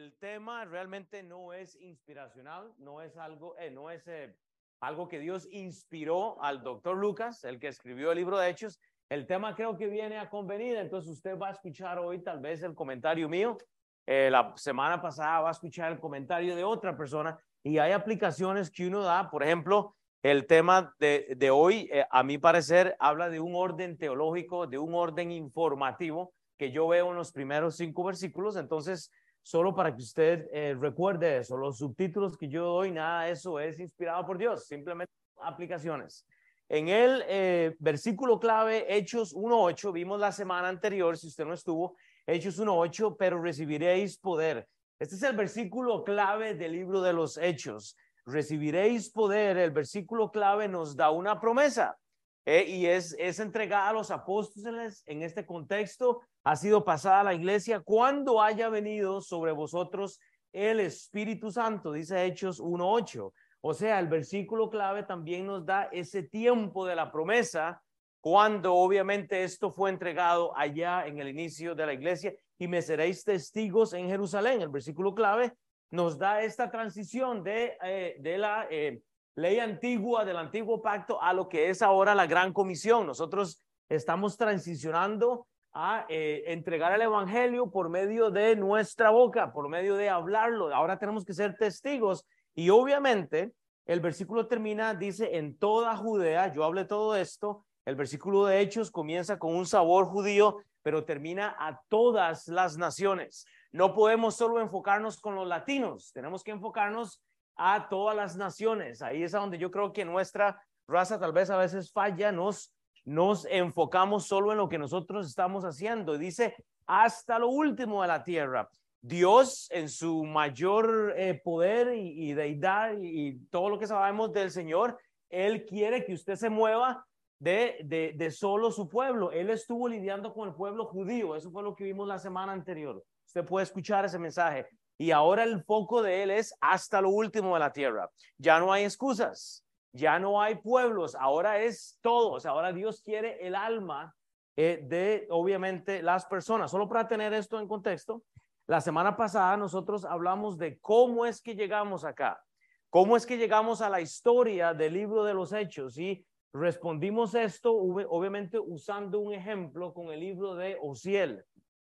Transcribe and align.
el 0.00 0.14
tema 0.18 0.64
realmente 0.64 1.22
no 1.22 1.52
es 1.52 1.76
inspiracional, 1.76 2.72
no 2.78 3.02
es 3.02 3.18
algo, 3.18 3.54
eh, 3.58 3.70
no 3.70 3.90
es 3.90 4.06
eh, 4.08 4.34
algo 4.80 5.08
que 5.08 5.18
Dios 5.18 5.46
inspiró 5.50 6.42
al 6.42 6.62
doctor 6.62 6.96
Lucas, 6.96 7.44
el 7.44 7.60
que 7.60 7.68
escribió 7.68 8.10
el 8.10 8.16
libro 8.16 8.38
de 8.38 8.48
Hechos. 8.48 8.80
El 9.10 9.26
tema 9.26 9.54
creo 9.54 9.76
que 9.76 9.88
viene 9.88 10.18
a 10.18 10.30
convenir, 10.30 10.76
entonces 10.76 11.10
usted 11.10 11.36
va 11.36 11.48
a 11.48 11.52
escuchar 11.52 11.98
hoy 11.98 12.22
tal 12.22 12.40
vez 12.40 12.62
el 12.62 12.74
comentario 12.74 13.28
mío. 13.28 13.58
Eh, 14.06 14.30
la 14.30 14.54
semana 14.56 15.02
pasada 15.02 15.40
va 15.40 15.48
a 15.48 15.52
escuchar 15.52 15.92
el 15.92 16.00
comentario 16.00 16.56
de 16.56 16.64
otra 16.64 16.96
persona 16.96 17.38
y 17.62 17.76
hay 17.76 17.92
aplicaciones 17.92 18.70
que 18.70 18.86
uno 18.86 19.02
da, 19.02 19.30
por 19.30 19.42
ejemplo, 19.42 19.96
el 20.22 20.46
tema 20.46 20.94
de, 20.98 21.34
de 21.36 21.50
hoy, 21.50 21.90
a 22.10 22.22
mi 22.22 22.38
parecer, 22.38 22.96
habla 22.98 23.28
de 23.28 23.40
un 23.40 23.54
orden 23.54 23.98
teológico, 23.98 24.66
de 24.66 24.78
un 24.78 24.94
orden 24.94 25.30
informativo 25.30 26.32
que 26.58 26.70
yo 26.70 26.88
veo 26.88 27.10
en 27.10 27.16
los 27.16 27.32
primeros 27.32 27.76
cinco 27.76 28.04
versículos. 28.04 28.56
Entonces, 28.56 29.10
solo 29.42 29.74
para 29.74 29.94
que 29.94 30.02
usted 30.02 30.48
eh, 30.52 30.76
recuerde 30.78 31.38
eso, 31.38 31.56
los 31.56 31.78
subtítulos 31.78 32.36
que 32.36 32.48
yo 32.48 32.64
doy, 32.64 32.90
nada 32.92 33.28
eso 33.28 33.58
es 33.58 33.78
inspirado 33.80 34.24
por 34.26 34.38
Dios, 34.38 34.66
simplemente 34.66 35.12
aplicaciones. 35.42 36.26
En 36.68 36.88
el 36.88 37.24
eh, 37.26 37.74
versículo 37.80 38.38
clave, 38.38 38.86
Hechos 38.96 39.34
1.8, 39.34 39.92
vimos 39.92 40.20
la 40.20 40.30
semana 40.30 40.68
anterior, 40.68 41.18
si 41.18 41.26
usted 41.26 41.44
no 41.44 41.54
estuvo, 41.54 41.96
Hechos 42.26 42.60
1.8, 42.60 43.16
pero 43.18 43.42
recibiréis 43.42 44.16
poder. 44.18 44.68
Este 45.00 45.16
es 45.16 45.22
el 45.24 45.34
versículo 45.34 46.04
clave 46.04 46.54
del 46.54 46.72
libro 46.72 47.00
de 47.00 47.12
los 47.12 47.38
Hechos. 47.38 47.96
Recibiréis 48.24 49.10
poder, 49.10 49.56
el 49.56 49.72
versículo 49.72 50.30
clave 50.30 50.68
nos 50.68 50.94
da 50.94 51.10
una 51.10 51.40
promesa. 51.40 51.98
Eh, 52.46 52.64
y 52.68 52.86
es, 52.86 53.16
es 53.18 53.40
entregada 53.40 53.88
a 53.88 53.92
los 53.92 54.10
apóstoles 54.10 55.02
en 55.06 55.22
este 55.22 55.44
contexto, 55.44 56.22
ha 56.44 56.56
sido 56.56 56.84
pasada 56.84 57.20
a 57.20 57.24
la 57.24 57.34
iglesia 57.34 57.80
cuando 57.80 58.40
haya 58.40 58.68
venido 58.68 59.20
sobre 59.20 59.52
vosotros 59.52 60.18
el 60.52 60.80
Espíritu 60.80 61.50
Santo, 61.50 61.92
dice 61.92 62.24
Hechos 62.24 62.60
1.8. 62.60 63.32
O 63.62 63.74
sea, 63.74 63.98
el 64.00 64.08
versículo 64.08 64.70
clave 64.70 65.02
también 65.02 65.46
nos 65.46 65.66
da 65.66 65.84
ese 65.92 66.22
tiempo 66.22 66.86
de 66.86 66.96
la 66.96 67.12
promesa 67.12 67.82
cuando 68.20 68.74
obviamente 68.74 69.44
esto 69.44 69.70
fue 69.70 69.90
entregado 69.90 70.56
allá 70.56 71.06
en 71.06 71.18
el 71.18 71.28
inicio 71.28 71.74
de 71.74 71.86
la 71.86 71.92
iglesia 71.92 72.34
y 72.58 72.68
me 72.68 72.82
seréis 72.82 73.24
testigos 73.24 73.92
en 73.92 74.08
Jerusalén. 74.08 74.62
El 74.62 74.68
versículo 74.68 75.14
clave 75.14 75.52
nos 75.90 76.18
da 76.18 76.42
esta 76.42 76.70
transición 76.70 77.42
de, 77.42 77.76
eh, 77.82 78.16
de 78.20 78.38
la 78.38 78.66
eh, 78.70 79.02
ley 79.36 79.58
antigua 79.58 80.24
del 80.24 80.36
antiguo 80.36 80.80
pacto 80.80 81.20
a 81.22 81.32
lo 81.32 81.48
que 81.48 81.70
es 81.70 81.82
ahora 81.82 82.14
la 82.14 82.26
gran 82.26 82.52
comisión. 82.52 83.06
Nosotros 83.06 83.62
estamos 83.88 84.36
transicionando 84.36 85.46
a 85.72 86.06
eh, 86.08 86.44
entregar 86.46 86.92
el 86.92 87.02
evangelio 87.02 87.70
por 87.70 87.88
medio 87.88 88.30
de 88.30 88.56
nuestra 88.56 89.10
boca, 89.10 89.52
por 89.52 89.68
medio 89.68 89.96
de 89.96 90.08
hablarlo. 90.08 90.74
Ahora 90.74 90.98
tenemos 90.98 91.24
que 91.24 91.34
ser 91.34 91.56
testigos 91.56 92.26
y 92.54 92.70
obviamente 92.70 93.52
el 93.86 94.00
versículo 94.00 94.46
termina, 94.46 94.94
dice, 94.94 95.36
en 95.36 95.56
toda 95.58 95.96
Judea, 95.96 96.52
yo 96.52 96.64
hablé 96.64 96.84
todo 96.84 97.16
esto, 97.16 97.64
el 97.84 97.96
versículo 97.96 98.46
de 98.46 98.60
Hechos 98.60 98.90
comienza 98.90 99.38
con 99.38 99.54
un 99.54 99.66
sabor 99.66 100.06
judío, 100.06 100.58
pero 100.82 101.04
termina 101.04 101.56
a 101.58 101.80
todas 101.88 102.48
las 102.48 102.76
naciones. 102.76 103.44
No 103.72 103.94
podemos 103.94 104.36
solo 104.36 104.60
enfocarnos 104.60 105.20
con 105.20 105.34
los 105.34 105.46
latinos, 105.46 106.12
tenemos 106.12 106.42
que 106.42 106.50
enfocarnos 106.50 107.22
a 107.56 107.88
todas 107.88 108.16
las 108.16 108.36
naciones. 108.36 109.02
Ahí 109.02 109.22
es 109.22 109.34
a 109.34 109.38
donde 109.38 109.58
yo 109.58 109.70
creo 109.70 109.92
que 109.92 110.04
nuestra 110.04 110.62
raza 110.88 111.18
tal 111.18 111.32
vez 111.32 111.50
a 111.50 111.56
veces 111.56 111.92
falla, 111.92 112.32
nos, 112.32 112.74
nos 113.10 113.44
enfocamos 113.50 114.28
solo 114.28 114.52
en 114.52 114.58
lo 114.58 114.68
que 114.68 114.78
nosotros 114.78 115.26
estamos 115.26 115.64
haciendo. 115.64 116.16
Dice, 116.16 116.54
hasta 116.86 117.40
lo 117.40 117.48
último 117.48 118.02
de 118.02 118.08
la 118.08 118.22
tierra. 118.22 118.70
Dios 119.02 119.66
en 119.72 119.88
su 119.88 120.22
mayor 120.24 121.14
eh, 121.16 121.40
poder 121.42 121.92
y, 121.96 122.32
deidad 122.34 122.92
y, 123.00 123.46
todo 123.46 123.68
lo 123.68 123.80
que 123.80 123.88
sabemos 123.88 124.32
del 124.32 124.52
Señor, 124.52 124.96
Él 125.28 125.66
quiere 125.66 126.04
que 126.04 126.14
usted 126.14 126.36
se 126.36 126.50
mueva 126.50 127.04
de, 127.40 127.78
de, 127.82 128.14
de 128.16 128.30
solo 128.30 128.70
su 128.70 128.88
pueblo. 128.88 129.32
Él 129.32 129.50
estuvo 129.50 129.88
lidiando 129.88 130.32
con 130.32 130.48
el 130.48 130.54
pueblo 130.54 130.84
judío. 130.84 131.34
Eso 131.34 131.50
fue 131.50 131.64
lo 131.64 131.74
que 131.74 131.82
vimos 131.82 132.06
la 132.06 132.20
semana 132.20 132.52
anterior. 132.52 133.02
Usted 133.26 133.44
puede 133.44 133.64
escuchar 133.64 134.04
ese 134.04 134.20
mensaje 134.20 134.68
y 134.98 135.10
ahora 135.10 135.42
el 135.42 135.64
foco 135.64 136.00
de 136.00 136.22
él 136.22 136.30
es 136.30 136.54
hasta 136.60 137.00
lo 137.00 137.10
último 137.10 137.54
de 137.54 137.60
la 137.60 137.72
tierra. 137.72 138.08
Ya 138.38 138.60
no 138.60 138.72
hay 138.72 138.84
excusas, 138.84 139.64
ya 139.92 140.18
no 140.18 140.40
hay 140.40 140.56
pueblos, 140.56 141.14
ahora 141.14 141.60
es 141.60 141.98
todos. 142.00 142.46
Ahora 142.46 142.72
Dios 142.72 143.02
quiere 143.02 143.46
el 143.46 143.54
alma 143.54 144.14
eh, 144.56 144.80
de, 144.82 145.26
obviamente, 145.30 146.02
las 146.02 146.26
personas. 146.26 146.70
Solo 146.70 146.88
para 146.88 147.08
tener 147.08 147.32
esto 147.32 147.58
en 147.58 147.68
contexto, 147.68 148.22
la 148.66 148.80
semana 148.80 149.16
pasada 149.16 149.56
nosotros 149.56 150.04
hablamos 150.04 150.56
de 150.58 150.78
cómo 150.78 151.26
es 151.26 151.42
que 151.42 151.56
llegamos 151.56 152.04
acá, 152.04 152.40
cómo 152.88 153.16
es 153.16 153.26
que 153.26 153.36
llegamos 153.36 153.82
a 153.82 153.90
la 153.90 154.00
historia 154.00 154.74
del 154.74 154.94
libro 154.94 155.24
de 155.24 155.34
los 155.34 155.52
hechos 155.52 155.98
y 155.98 156.24
respondimos 156.52 157.34
esto 157.34 157.74
obviamente 157.74 158.58
usando 158.58 159.20
un 159.20 159.32
ejemplo 159.34 159.92
con 159.92 160.12
el 160.12 160.20
libro 160.20 160.54
de 160.54 160.76
Osiel. 160.80 161.44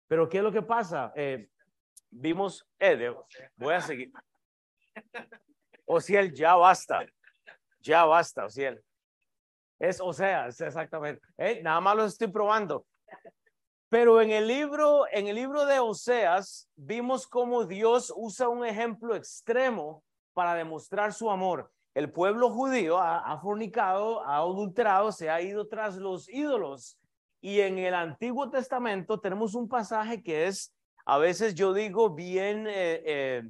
Pero 0.09 0.29
¿qué 0.29 0.39
es 0.39 0.45
lo 0.45 0.53
que 0.53 0.63
pasa? 0.63 1.13
Eh, 1.15 1.49
vimos, 2.11 2.67
eh, 2.79 3.15
voy 3.57 3.75
a 3.75 3.81
seguir. 3.81 4.13
Ociel, 5.87 6.33
ya 6.35 6.55
basta. 6.57 7.07
Ya 7.83 8.05
basta, 8.05 8.47
Ociel. 8.47 8.83
Es 9.79 10.01
o 10.01 10.11
exactamente. 10.11 11.21
Eh, 11.37 11.61
nada 11.63 11.81
más 11.81 11.97
lo 11.97 12.05
estoy 12.05 12.29
probando. 12.29 12.87
Pero 13.89 14.23
en 14.23 14.31
el 14.31 14.47
libro, 14.47 15.05
en 15.11 15.27
el 15.27 15.35
libro 15.35 15.67
de 15.67 15.81
Oseas, 15.81 16.69
vimos 16.77 17.27
cómo 17.27 17.65
Dios 17.65 18.13
usa 18.17 18.49
un 18.49 18.65
ejemplo 18.65 19.15
extremo 19.15 20.03
para 20.33 20.55
demostrar 20.55 21.13
su 21.13 21.31
amor. 21.31 21.71
El 21.95 22.11
pueblo 22.11 22.49
judío 22.49 22.99
ha, 22.99 23.19
ha 23.19 23.39
fornicado, 23.39 24.25
ha 24.25 24.37
adulterado, 24.37 25.13
se 25.13 25.29
ha 25.29 25.43
ido 25.43 25.69
tras 25.69 25.97
los 25.97 26.29
ídolos. 26.31 26.99
Y 27.43 27.61
en 27.61 27.79
el 27.79 27.93
Antiguo 27.93 28.49
Testamento 28.49 29.21
tenemos 29.21 29.55
un 29.55 29.69
pasaje 29.69 30.23
que 30.23 30.47
es 30.47 30.73
a 31.05 31.19
veces 31.19 31.55
yo 31.55 31.73
digo 31.73 32.11
bien, 32.11 32.67
eh, 32.67 33.03
eh, 33.05 33.43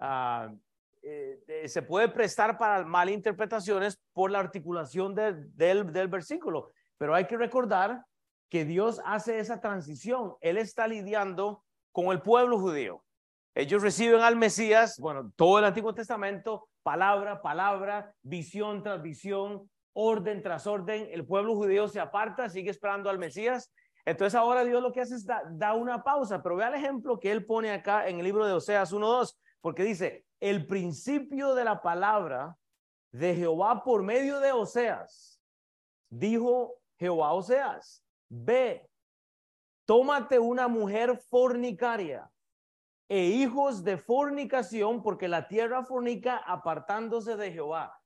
ah, 0.00 0.52
eh, 1.08 1.68
se 1.68 1.82
puede 1.82 2.08
prestar 2.08 2.58
para 2.58 2.84
malinterpretaciones 2.84 3.98
por 4.12 4.30
la 4.30 4.40
articulación 4.40 5.14
del, 5.14 5.54
del 5.56 6.08
versículo, 6.08 6.70
pero 6.96 7.14
hay 7.14 7.26
que 7.26 7.36
recordar 7.36 8.04
que 8.50 8.64
Dios 8.64 9.00
hace 9.04 9.38
esa 9.38 9.60
transición. 9.60 10.34
Él 10.40 10.56
está 10.56 10.86
lidiando 10.86 11.64
con 11.92 12.06
el 12.06 12.20
pueblo 12.22 12.58
judío. 12.58 13.04
Ellos 13.54 13.82
reciben 13.82 14.20
al 14.20 14.36
Mesías, 14.36 14.98
bueno, 14.98 15.32
todo 15.36 15.58
el 15.58 15.64
Antiguo 15.64 15.94
Testamento, 15.94 16.68
palabra, 16.82 17.42
palabra, 17.42 18.14
visión 18.22 18.82
tras 18.82 19.02
visión, 19.02 19.68
orden 19.92 20.42
tras 20.42 20.66
orden. 20.66 21.08
El 21.10 21.26
pueblo 21.26 21.54
judío 21.56 21.88
se 21.88 22.00
aparta, 22.00 22.48
sigue 22.48 22.70
esperando 22.70 23.10
al 23.10 23.18
Mesías 23.18 23.70
entonces 24.08 24.34
ahora 24.36 24.64
Dios 24.64 24.82
lo 24.82 24.90
que 24.90 25.02
hace 25.02 25.16
es 25.16 25.26
da, 25.26 25.74
una 25.74 26.02
pausa, 26.02 26.42
pero 26.42 26.56
vea 26.56 26.68
el 26.68 26.76
ejemplo 26.76 27.20
que 27.20 27.30
él 27.30 27.44
pone 27.44 27.70
acá 27.70 28.08
en 28.08 28.16
el 28.16 28.24
libro 28.24 28.46
de 28.46 28.54
Oseas 28.54 28.90
1.2, 28.90 29.36
porque 29.60 29.82
dice, 29.82 30.24
el 30.40 30.66
principio 30.66 31.54
de 31.54 31.64
la 31.64 31.82
palabra 31.82 32.56
de 33.12 33.34
Jehová 33.34 33.82
por 33.82 34.02
medio 34.02 34.40
de 34.40 34.52
Oseas, 34.52 35.40
dijo 36.10 36.74
Jehová 36.98 37.32
Oseas, 37.32 38.04
ve, 38.28 38.88
tómate 39.86 40.38
una 40.38 40.68
mujer 40.68 41.16
fornicaria 41.16 42.30
e 43.08 43.24
hijos 43.24 43.84
de 43.84 43.96
fornicación, 43.96 45.02
porque 45.02 45.28
la 45.28 45.48
tierra 45.48 45.84
fornica 45.84 46.36
apartándose 46.36 47.36
de 47.36 47.52
Jehová. 47.52 47.98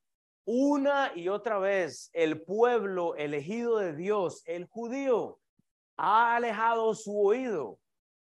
Una 0.44 1.12
y 1.14 1.28
otra 1.28 1.58
vez 1.58 2.10
el 2.12 2.42
pueblo 2.42 3.14
elegido 3.16 3.78
de 3.78 3.94
Dios, 3.94 4.42
el 4.46 4.66
judío, 4.66 5.40
ha 5.96 6.36
alejado 6.36 6.94
su 6.94 7.20
oído 7.20 7.78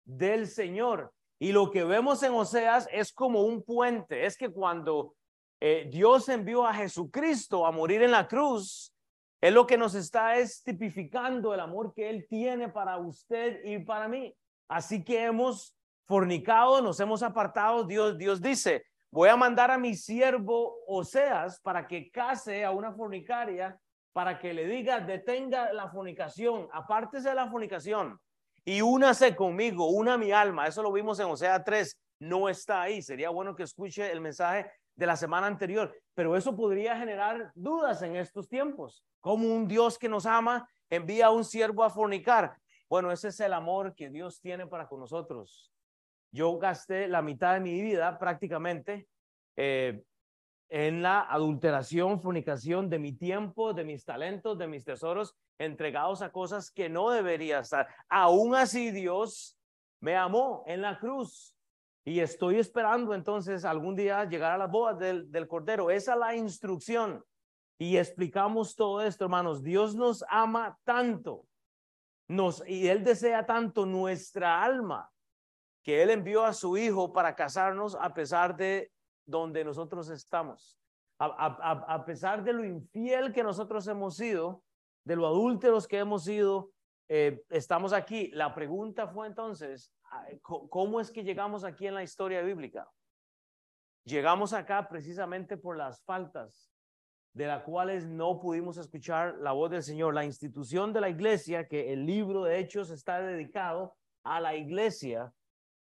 del 0.03 0.47
Señor. 0.47 1.13
Y 1.43 1.51
lo 1.51 1.71
que 1.71 1.83
vemos 1.83 2.23
en 2.23 2.31
Oseas 2.31 2.87
es 2.89 3.11
como 3.11 3.41
un 3.41 3.63
puente. 3.63 4.25
Es 4.25 4.37
que 4.37 4.47
cuando 4.47 5.13
eh, 5.59 5.89
Dios 5.91 6.29
envió 6.29 6.65
a 6.65 6.73
Jesucristo 6.73 7.65
a 7.65 7.71
morir 7.73 8.01
en 8.01 8.11
la 8.11 8.29
cruz, 8.29 8.95
es 9.41 9.53
lo 9.53 9.67
que 9.67 9.77
nos 9.77 9.93
está 9.93 10.37
es 10.37 10.63
tipificando 10.63 11.53
el 11.53 11.59
amor 11.59 11.93
que 11.93 12.09
Él 12.09 12.25
tiene 12.29 12.69
para 12.69 12.97
usted 12.97 13.59
y 13.65 13.79
para 13.79 14.07
mí. 14.07 14.33
Así 14.69 15.03
que 15.03 15.21
hemos 15.21 15.75
fornicado, 16.07 16.81
nos 16.81 16.97
hemos 17.01 17.21
apartado. 17.21 17.83
Dios, 17.83 18.17
Dios 18.17 18.41
dice, 18.41 18.85
voy 19.11 19.27
a 19.27 19.35
mandar 19.35 19.69
a 19.69 19.77
mi 19.77 19.95
siervo 19.95 20.77
Oseas 20.87 21.59
para 21.59 21.85
que 21.85 22.09
case 22.09 22.63
a 22.63 22.71
una 22.71 22.93
fornicaria 22.93 23.77
para 24.13 24.39
que 24.39 24.53
le 24.53 24.65
diga, 24.65 25.01
detenga 25.01 25.73
la 25.73 25.89
fornicación, 25.89 26.69
apártese 26.71 27.27
de 27.27 27.35
la 27.35 27.51
fornicación 27.51 28.17
y 28.65 28.81
únase 28.81 29.35
conmigo, 29.35 29.89
una 29.89 30.17
mi 30.17 30.31
alma. 30.31 30.67
Eso 30.67 30.81
lo 30.81 30.91
vimos 30.91 31.19
en 31.19 31.27
Osea 31.27 31.63
3, 31.63 31.99
no 32.19 32.49
está 32.49 32.81
ahí. 32.81 33.01
Sería 33.01 33.29
bueno 33.29 33.55
que 33.55 33.63
escuche 33.63 34.11
el 34.11 34.21
mensaje 34.21 34.71
de 34.95 35.05
la 35.05 35.15
semana 35.15 35.47
anterior, 35.47 35.93
pero 36.13 36.35
eso 36.35 36.55
podría 36.55 36.97
generar 36.97 37.51
dudas 37.55 38.01
en 38.03 38.15
estos 38.15 38.47
tiempos. 38.47 39.03
Como 39.19 39.53
un 39.53 39.67
Dios 39.67 39.97
que 39.97 40.09
nos 40.09 40.25
ama 40.25 40.67
envía 40.89 41.27
a 41.27 41.31
un 41.31 41.43
siervo 41.43 41.83
a 41.83 41.89
fornicar. 41.89 42.55
Bueno, 42.89 43.11
ese 43.11 43.29
es 43.29 43.39
el 43.39 43.53
amor 43.53 43.95
que 43.95 44.09
Dios 44.09 44.39
tiene 44.39 44.67
para 44.67 44.87
con 44.87 44.99
nosotros. 44.99 45.71
yo 46.31 46.57
gasté 46.57 47.07
la 47.07 47.21
mitad 47.21 47.53
de 47.53 47.59
mi 47.59 47.79
vida 47.81 48.17
prácticamente 48.17 49.07
eh, 49.55 50.03
en 50.69 51.03
la 51.03 51.21
adulteración, 51.21 52.19
fornicación 52.19 52.89
de 52.89 52.97
mi 52.97 53.13
tiempo, 53.13 53.73
de 53.73 53.83
mis 53.83 54.03
talentos, 54.03 54.57
de 54.57 54.67
mis 54.67 54.83
tesoros, 54.83 55.35
entregados 55.57 56.21
a 56.21 56.31
cosas 56.31 56.71
que 56.71 56.89
no 56.89 57.09
debería 57.09 57.59
estar. 57.59 57.87
Aún 58.09 58.55
así 58.55 58.91
Dios 58.91 59.57
me 59.99 60.15
amó 60.15 60.63
en 60.67 60.81
la 60.81 60.99
cruz 60.99 61.55
y 62.05 62.19
estoy 62.19 62.59
esperando 62.59 63.13
entonces 63.13 63.65
algún 63.65 63.95
día 63.95 64.25
llegar 64.25 64.51
a 64.51 64.57
las 64.57 64.71
bodas 64.71 64.99
del, 64.99 65.31
del 65.31 65.47
Cordero. 65.47 65.89
Esa 65.89 66.13
es 66.13 66.19
la 66.19 66.35
instrucción. 66.35 67.23
Y 67.79 67.97
explicamos 67.97 68.75
todo 68.75 69.01
esto, 69.01 69.25
hermanos. 69.25 69.63
Dios 69.63 69.95
nos 69.95 70.23
ama 70.29 70.77
tanto 70.83 71.45
nos, 72.27 72.63
y 72.67 72.87
Él 72.87 73.03
desea 73.03 73.45
tanto 73.45 73.85
nuestra 73.85 74.63
alma 74.63 75.11
que 75.83 76.01
Él 76.01 76.09
envió 76.09 76.45
a 76.45 76.53
su 76.53 76.77
Hijo 76.77 77.11
para 77.11 77.35
casarnos 77.35 77.95
a 77.95 78.13
pesar 78.13 78.55
de 78.55 78.91
donde 79.25 79.63
nosotros 79.63 80.09
estamos. 80.09 80.79
A, 81.19 82.03
pesar 82.05 82.43
de 82.43 82.51
lo 82.51 82.65
infiel 82.65 83.31
que 83.31 83.43
nosotros 83.43 83.87
hemos 83.87 84.17
sido, 84.17 84.61
de 85.03 85.15
lo 85.15 85.27
adúlteros 85.27 85.87
que 85.87 85.99
hemos 85.99 86.23
sido, 86.23 86.71
eh, 87.09 87.43
estamos 87.49 87.93
aquí. 87.93 88.29
La 88.31 88.53
pregunta 88.53 89.07
fue 89.07 89.27
entonces, 89.27 89.91
¿cómo 90.41 90.99
es 90.99 91.11
que 91.11 91.23
llegamos 91.23 91.63
aquí 91.63 91.87
en 91.87 91.95
la 91.95 92.03
historia 92.03 92.41
bíblica? 92.41 92.89
Llegamos 94.05 94.53
acá 94.53 94.87
precisamente 94.89 95.57
por 95.57 95.77
las 95.77 96.03
faltas 96.03 96.73
de 97.33 97.47
las 97.47 97.63
cuales 97.63 98.05
no 98.05 98.39
pudimos 98.39 98.77
escuchar 98.77 99.35
la 99.39 99.53
voz 99.53 99.71
del 99.71 99.83
Señor. 99.83 100.13
La 100.13 100.25
institución 100.25 100.93
de 100.93 101.01
la 101.01 101.09
iglesia, 101.09 101.67
que 101.67 101.91
el 101.91 102.05
libro 102.05 102.43
de 102.43 102.59
Hechos 102.59 102.89
está 102.91 103.21
dedicado 103.21 103.95
a 104.23 104.39
la 104.39 104.55
iglesia, 104.55 105.33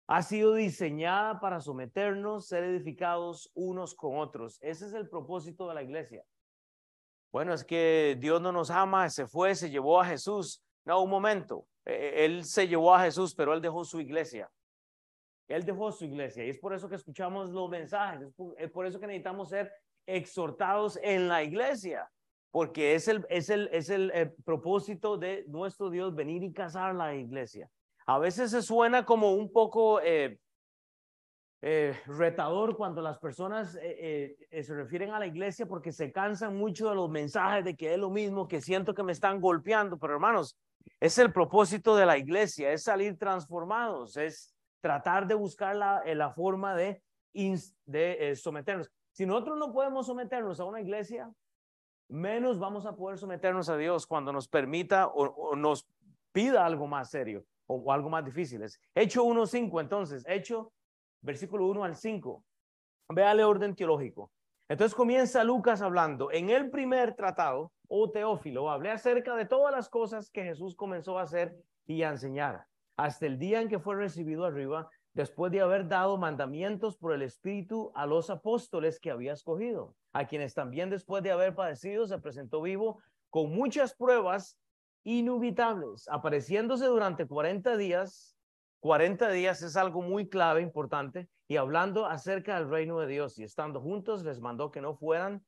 ha 0.06 0.23
sido 0.23 0.55
diseñada 0.55 1.41
para 1.41 1.61
someternos, 1.61 2.47
ser 2.47 2.65
edificados 2.65 3.50
unos 3.55 3.94
con 3.94 4.19
otros. 4.19 4.58
Ese 4.61 4.87
es 4.87 4.93
el 4.93 5.08
propósito 5.08 5.69
de 5.69 5.75
la 5.75 5.82
iglesia. 5.82 6.25
Bueno, 7.32 7.55
es 7.55 7.64
que 7.64 8.17
Dios 8.20 8.43
no 8.43 8.52
nos 8.52 8.70
ama, 8.70 9.08
se 9.08 9.26
fue, 9.26 9.55
se 9.55 9.70
llevó 9.70 10.00
a 10.00 10.05
Jesús. 10.05 10.62
No, 10.84 11.02
un 11.02 11.11
momento. 11.11 11.67
E, 11.87 12.26
él 12.26 12.44
se 12.44 12.69
llevó 12.69 12.94
a 12.94 13.02
Jesús, 13.02 13.34
pero 13.34 13.55
él 13.55 13.62
dejó 13.62 13.84
su 13.84 14.00
iglesia. 14.00 14.50
Él 15.49 15.64
dejó 15.64 15.90
su 15.93 16.05
iglesia 16.05 16.44
y 16.44 16.50
es 16.50 16.58
por 16.58 16.73
eso 16.73 16.88
que 16.88 16.94
escuchamos 16.94 17.50
los 17.50 17.69
mensajes, 17.69 18.29
es 18.58 18.70
por 18.70 18.87
eso 18.87 18.99
que 19.00 19.06
necesitamos 19.06 19.50
ser 19.50 19.73
exhortados 20.06 20.99
en 21.02 21.29
la 21.29 21.43
iglesia, 21.43 22.11
porque 22.50 22.94
es 22.94 23.08
el, 23.08 23.26
es 23.29 23.50
el, 23.50 23.69
es 23.73 23.90
el, 23.90 24.11
eh, 24.14 24.32
propósito 24.44 25.19
de 25.19 25.44
nuestro 25.49 25.90
Dios 25.90 26.14
venir 26.14 26.43
y 26.43 26.52
casar 26.52 26.94
la 26.94 27.14
iglesia. 27.14 27.69
A 28.06 28.19
veces 28.19 28.50
se 28.50 28.62
suena 28.62 29.05
como 29.05 29.32
un 29.32 29.52
poco 29.52 30.00
eh, 30.00 30.38
eh, 31.62 31.97
retador 32.06 32.76
cuando 32.76 33.00
las 33.00 33.19
personas 33.19 33.73
se 33.73 34.75
refieren 34.75 35.11
a 35.11 35.19
la 35.19 35.26
iglesia 35.26 35.67
porque 35.67 35.93
se 35.93 36.12
cansan 36.12 36.56
mucho 36.56 36.88
de 36.88 36.97
los 36.97 37.09
mensajes 37.09 37.64
de 37.64 37.76
que 37.76 37.94
es 37.94 37.99
lo 37.99 38.11
mismo, 38.11 38.49
que 38.49 38.61
siento 38.61 38.94
que 38.94 39.03
me 39.03 39.12
están 39.12 39.41
golpeando, 39.41 39.99
pero 39.99 40.14
hermanos, 40.14 40.59
es 41.00 41.17
el 41.19 41.32
propósito 41.32 41.97
de 41.97 42.06
la 42.06 42.19
iglesia, 42.19 42.73
es 42.73 42.82
salir 42.82 43.17
transformados, 43.17 44.17
es 44.17 44.55
tratar 44.81 45.26
de 45.26 45.35
buscar 45.35 45.76
la, 45.76 46.03
la 46.05 46.31
forma 46.31 46.75
de, 46.75 47.00
de 47.32 48.35
someternos. 48.37 48.91
Si 49.12 49.26
nosotros 49.26 49.58
no 49.58 49.73
podemos 49.73 50.06
someternos 50.06 50.58
a 50.58 50.65
una 50.65 50.81
iglesia, 50.81 51.31
menos 52.08 52.58
vamos 52.58 52.87
a 52.87 52.94
poder 52.94 53.19
someternos 53.19 53.69
a 53.69 53.76
Dios 53.76 54.06
cuando 54.06 54.32
nos 54.32 54.49
permita 54.49 55.08
o, 55.08 55.56
nos 55.56 55.88
pida 56.32 56.65
algo 56.65 56.87
más 56.87 57.11
serio 57.11 57.44
o, 57.67 57.93
algo 57.93 58.11
más 58.11 58.25
difícil. 58.25 58.62
Hecho 58.94 59.25
1.5, 59.25 59.81
entonces, 59.81 60.25
Hecho, 60.26 60.73
versículo 61.23 61.67
1 61.67 61.85
al 61.85 61.97
5. 61.97 62.45
Véale 63.09 63.45
orden 63.45 63.75
teológico. 63.75 64.31
Entonces 64.69 64.95
comienza 64.95 65.45
Lucas 65.45 65.83
hablando. 65.83 66.31
En 66.31 66.51
el 66.51 66.71
primer 66.71 67.15
tratado, 67.15 67.73
o 67.89 68.11
Teófilo, 68.11 68.71
hablé 68.71 68.91
acerca 68.91 69.37
de 69.37 69.45
todas 69.45 69.73
las 69.73 69.89
cosas 69.89 70.31
que 70.31 70.45
Jesús 70.45 70.75
comenzó 70.75 71.19
a 71.19 71.23
hacer 71.23 71.55
y 71.87 72.03
a 72.03 72.11
enseñar, 72.11 72.67
hasta 72.97 73.27
el 73.27 73.39
día 73.39 73.61
en 73.61 73.69
que 73.69 73.79
fue 73.79 73.97
recibido 73.97 74.45
arriba 74.45 74.89
después 75.13 75.53
de 75.53 75.61
haber 75.61 75.89
dado 75.89 76.17
mandamientos 76.17 76.97
por 76.97 77.13
el 77.13 77.23
Espíritu 77.23 77.93
a 77.95 78.07
los 78.07 78.31
apóstoles 78.31 78.99
que 78.99 79.11
había 79.11 79.35
escogido, 79.35 79.95
a 80.13 80.27
quienes 80.27 80.55
también 80.55 80.89
después 80.89 81.23
de 81.23 81.33
haber 81.33 81.55
padecido 81.55 82.07
se 82.07 82.19
presentó 82.19 82.63
vivo 82.63 82.99
con 83.29 83.51
muchas 83.51 83.95
pruebas 83.95 84.59
inubitables, 85.05 86.09
apareciéndose 86.09 86.87
durante 86.87 87.27
40 87.27 87.77
días. 87.77 88.37
40 88.82 89.31
días 89.31 89.62
es 89.62 89.76
algo 89.76 90.02
muy 90.02 90.29
clave, 90.29 90.61
importante, 90.61 91.29
y 91.46 91.56
hablando 91.56 92.05
acerca 92.05 92.56
del 92.56 92.69
reino 92.69 92.99
de 92.99 93.06
Dios 93.06 93.38
y 93.38 93.44
estando 93.44 93.81
juntos 93.81 94.25
les 94.25 94.40
mandó 94.40 94.73
que 94.73 94.81
no 94.81 94.96
fueran, 94.96 95.46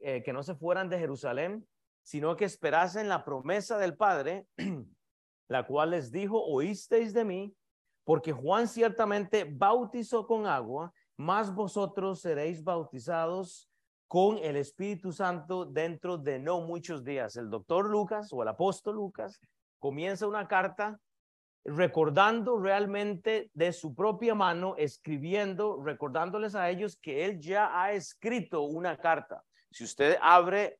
eh, 0.00 0.24
que 0.24 0.32
no 0.32 0.42
se 0.42 0.56
fueran 0.56 0.88
de 0.88 0.98
Jerusalén, 0.98 1.64
sino 2.02 2.34
que 2.34 2.44
esperasen 2.44 3.08
la 3.08 3.24
promesa 3.24 3.78
del 3.78 3.96
Padre, 3.96 4.48
la 5.48 5.64
cual 5.64 5.90
les 5.90 6.10
dijo, 6.10 6.42
oísteis 6.42 7.14
de 7.14 7.24
mí, 7.24 7.54
porque 8.02 8.32
Juan 8.32 8.66
ciertamente 8.66 9.44
bautizó 9.48 10.26
con 10.26 10.48
agua, 10.48 10.92
más 11.16 11.54
vosotros 11.54 12.20
seréis 12.20 12.64
bautizados 12.64 13.70
con 14.08 14.38
el 14.38 14.56
Espíritu 14.56 15.12
Santo 15.12 15.66
dentro 15.66 16.18
de 16.18 16.40
no 16.40 16.60
muchos 16.62 17.04
días. 17.04 17.36
El 17.36 17.48
doctor 17.48 17.88
Lucas 17.88 18.32
o 18.32 18.42
el 18.42 18.48
apóstol 18.48 18.96
Lucas 18.96 19.40
comienza 19.78 20.26
una 20.26 20.48
carta 20.48 20.98
recordando 21.64 22.58
realmente 22.58 23.50
de 23.54 23.72
su 23.72 23.94
propia 23.94 24.34
mano, 24.34 24.74
escribiendo, 24.76 25.82
recordándoles 25.82 26.54
a 26.54 26.68
ellos 26.70 26.96
que 26.96 27.24
él 27.24 27.40
ya 27.40 27.80
ha 27.80 27.92
escrito 27.92 28.62
una 28.62 28.96
carta. 28.96 29.44
Si 29.70 29.84
usted 29.84 30.16
abre 30.20 30.78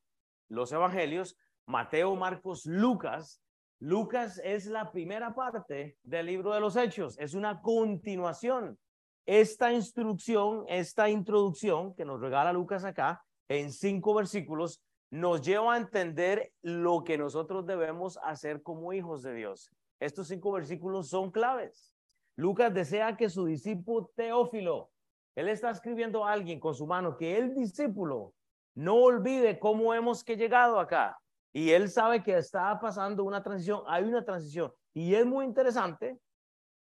los 0.49 0.71
evangelios, 0.71 1.37
Mateo, 1.65 2.15
Marcos, 2.15 2.65
Lucas, 2.65 3.41
Lucas 3.79 4.39
es 4.43 4.65
la 4.65 4.91
primera 4.91 5.33
parte 5.33 5.97
del 6.03 6.25
libro 6.25 6.53
de 6.53 6.59
los 6.59 6.75
Hechos, 6.75 7.17
es 7.19 7.33
una 7.33 7.61
continuación. 7.61 8.77
Esta 9.25 9.71
instrucción, 9.71 10.65
esta 10.67 11.09
introducción 11.09 11.95
que 11.95 12.05
nos 12.05 12.19
regala 12.19 12.51
Lucas 12.51 12.83
acá 12.83 13.23
en 13.47 13.71
cinco 13.71 14.13
versículos, 14.13 14.81
nos 15.09 15.41
lleva 15.41 15.73
a 15.73 15.77
entender 15.77 16.51
lo 16.61 17.03
que 17.03 17.17
nosotros 17.17 17.65
debemos 17.65 18.17
hacer 18.23 18.61
como 18.63 18.93
hijos 18.93 19.21
de 19.21 19.33
Dios. 19.33 19.69
Estos 20.03 20.27
cinco 20.27 20.51
versículos 20.51 21.07
son 21.07 21.31
claves. 21.31 21.93
Lucas 22.35 22.73
desea 22.73 23.15
que 23.15 23.29
su 23.29 23.45
discípulo 23.45 24.11
Teófilo, 24.15 24.91
él 25.35 25.47
está 25.47 25.69
escribiendo 25.69 26.25
a 26.25 26.31
alguien 26.33 26.59
con 26.59 26.75
su 26.75 26.85
mano, 26.85 27.15
que 27.15 27.37
el 27.37 27.53
discípulo 27.53 28.33
no 28.75 28.95
olvide 28.95 29.59
cómo 29.59 29.93
hemos 29.93 30.23
que 30.23 30.35
llegado 30.35 30.79
acá 30.79 31.17
y 31.53 31.69
él 31.69 31.89
sabe 31.89 32.23
que 32.23 32.35
está 32.35 32.79
pasando 32.79 33.23
una 33.23 33.43
transición, 33.43 33.83
hay 33.87 34.03
una 34.03 34.25
transición. 34.25 34.73
Y 34.93 35.13
es 35.13 35.25
muy 35.25 35.45
interesante, 35.45 36.19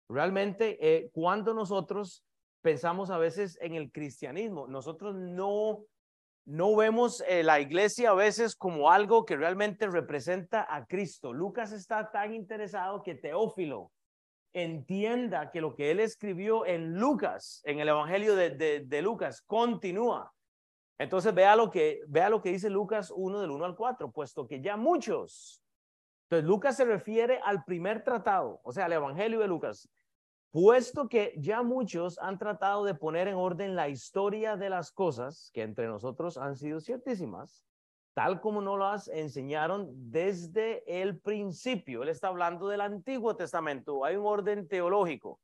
realmente, 0.08 0.78
eh, 0.80 1.10
cuando 1.12 1.54
nosotros 1.54 2.24
pensamos 2.62 3.10
a 3.10 3.18
veces 3.18 3.58
en 3.60 3.74
el 3.74 3.92
cristianismo, 3.92 4.66
nosotros 4.66 5.14
no, 5.14 5.84
no 6.46 6.76
vemos 6.76 7.22
eh, 7.26 7.42
la 7.42 7.60
iglesia 7.60 8.10
a 8.10 8.14
veces 8.14 8.54
como 8.54 8.90
algo 8.90 9.24
que 9.24 9.36
realmente 9.36 9.86
representa 9.86 10.66
a 10.68 10.86
Cristo. 10.86 11.32
Lucas 11.32 11.72
está 11.72 12.10
tan 12.10 12.34
interesado 12.34 13.02
que 13.02 13.14
Teófilo 13.14 13.90
entienda 14.52 15.50
que 15.50 15.60
lo 15.60 15.74
que 15.74 15.90
él 15.90 16.00
escribió 16.00 16.64
en 16.66 16.98
Lucas, 16.98 17.60
en 17.64 17.80
el 17.80 17.88
Evangelio 17.88 18.36
de, 18.36 18.84
de, 18.84 19.02
Lucas, 19.02 19.42
continúa 19.42 20.34
entonces 20.98 21.34
vea 21.34 21.56
lo 21.56 21.70
que, 21.70 22.00
vea 22.06 22.30
lo 22.30 22.40
que 22.40 22.50
dice 22.50 22.70
Lucas 22.70 23.12
1 23.14 23.40
del 23.40 23.50
1 23.50 23.64
al 23.64 23.76
4, 23.76 24.10
puesto 24.12 24.46
que 24.46 24.60
ya 24.60 24.76
muchos. 24.76 25.60
Entonces 26.24 26.48
Lucas 26.48 26.76
se 26.76 26.84
refiere 26.84 27.40
al 27.44 27.64
primer 27.64 28.02
tratado, 28.02 28.60
o 28.62 28.72
sea, 28.72 28.86
al 28.86 28.92
Evangelio 28.92 29.40
de 29.40 29.48
Lucas, 29.48 29.88
puesto 30.54 31.08
que 31.08 31.34
ya 31.36 31.64
muchos 31.64 32.16
han 32.20 32.38
tratado 32.38 32.84
de 32.84 32.94
poner 32.94 33.26
en 33.26 33.34
orden 33.34 33.74
la 33.74 33.88
historia 33.88 34.56
de 34.56 34.70
las 34.70 34.92
cosas 34.92 35.50
que 35.52 35.62
entre 35.62 35.88
nosotros 35.88 36.38
han 36.38 36.54
sido 36.54 36.80
ciertísimas, 36.80 37.64
tal 38.14 38.40
como 38.40 38.62
nos 38.62 38.78
las 38.78 39.08
enseñaron 39.08 39.90
desde 40.12 40.84
el 40.86 41.18
principio. 41.18 42.04
Él 42.04 42.08
está 42.08 42.28
hablando 42.28 42.68
del 42.68 42.82
Antiguo 42.82 43.34
Testamento, 43.34 44.04
hay 44.04 44.14
un 44.14 44.26
orden 44.26 44.68
teológico. 44.68 45.40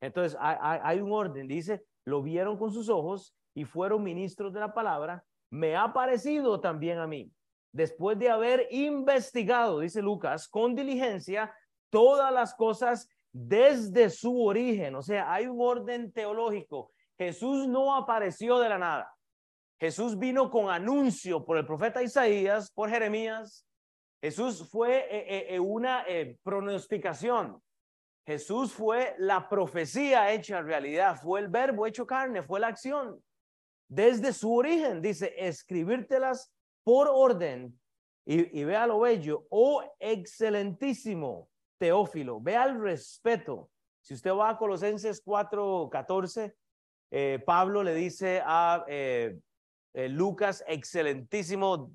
Entonces, 0.00 0.36
hay, 0.40 0.80
hay 0.82 1.00
un 1.00 1.12
orden, 1.12 1.46
dice, 1.46 1.84
lo 2.04 2.20
vieron 2.20 2.58
con 2.58 2.72
sus 2.72 2.88
ojos 2.88 3.36
y 3.54 3.64
fueron 3.64 4.02
ministros 4.02 4.52
de 4.52 4.58
la 4.58 4.74
palabra, 4.74 5.24
me 5.50 5.76
ha 5.76 5.92
parecido 5.92 6.58
también 6.58 6.98
a 6.98 7.06
mí, 7.06 7.30
después 7.70 8.18
de 8.18 8.28
haber 8.28 8.66
investigado, 8.72 9.78
dice 9.78 10.02
Lucas, 10.02 10.48
con 10.48 10.74
diligencia 10.74 11.54
todas 11.90 12.32
las 12.32 12.56
cosas 12.56 13.08
desde 13.32 14.10
su 14.10 14.42
origen. 14.44 14.94
O 14.94 15.02
sea, 15.02 15.32
hay 15.32 15.46
un 15.46 15.60
orden 15.60 16.12
teológico. 16.12 16.92
Jesús 17.16 17.66
no 17.68 17.94
apareció 17.94 18.58
de 18.58 18.68
la 18.68 18.78
nada. 18.78 19.14
Jesús 19.80 20.18
vino 20.18 20.50
con 20.50 20.70
anuncio 20.70 21.44
por 21.44 21.56
el 21.56 21.66
profeta 21.66 22.02
Isaías, 22.02 22.70
por 22.70 22.90
Jeremías. 22.90 23.64
Jesús 24.20 24.68
fue 24.68 24.98
eh, 24.98 25.06
eh, 25.10 25.46
eh, 25.50 25.60
una 25.60 26.04
pronosticación. 26.42 27.62
Jesús 28.26 28.72
fue 28.72 29.14
la 29.18 29.48
profecía 29.48 30.32
hecha 30.32 30.60
realidad, 30.60 31.18
fue 31.22 31.40
el 31.40 31.48
verbo 31.48 31.86
hecho 31.86 32.06
carne, 32.06 32.42
fue 32.42 32.60
la 32.60 32.66
acción. 32.66 33.22
Desde 33.88 34.32
su 34.32 34.54
origen, 34.54 35.00
dice, 35.00 35.34
escribírtelas 35.38 36.52
por 36.84 37.08
orden. 37.08 37.78
Y, 38.26 38.60
y 38.60 38.64
vea 38.64 38.86
lo 38.86 39.00
bello, 39.00 39.46
oh 39.48 39.82
excelentísimo 39.98 41.48
Teófilo, 41.78 42.40
vea 42.40 42.64
el 42.64 42.80
respeto. 42.80 43.70
Si 44.00 44.14
usted 44.14 44.32
va 44.32 44.50
a 44.50 44.58
Colosenses 44.58 45.20
4, 45.24 45.88
14, 45.90 46.56
eh, 47.10 47.42
Pablo 47.44 47.82
le 47.82 47.94
dice 47.94 48.42
a 48.44 48.84
eh, 48.88 49.38
eh, 49.94 50.08
Lucas, 50.08 50.64
excelentísimo 50.66 51.92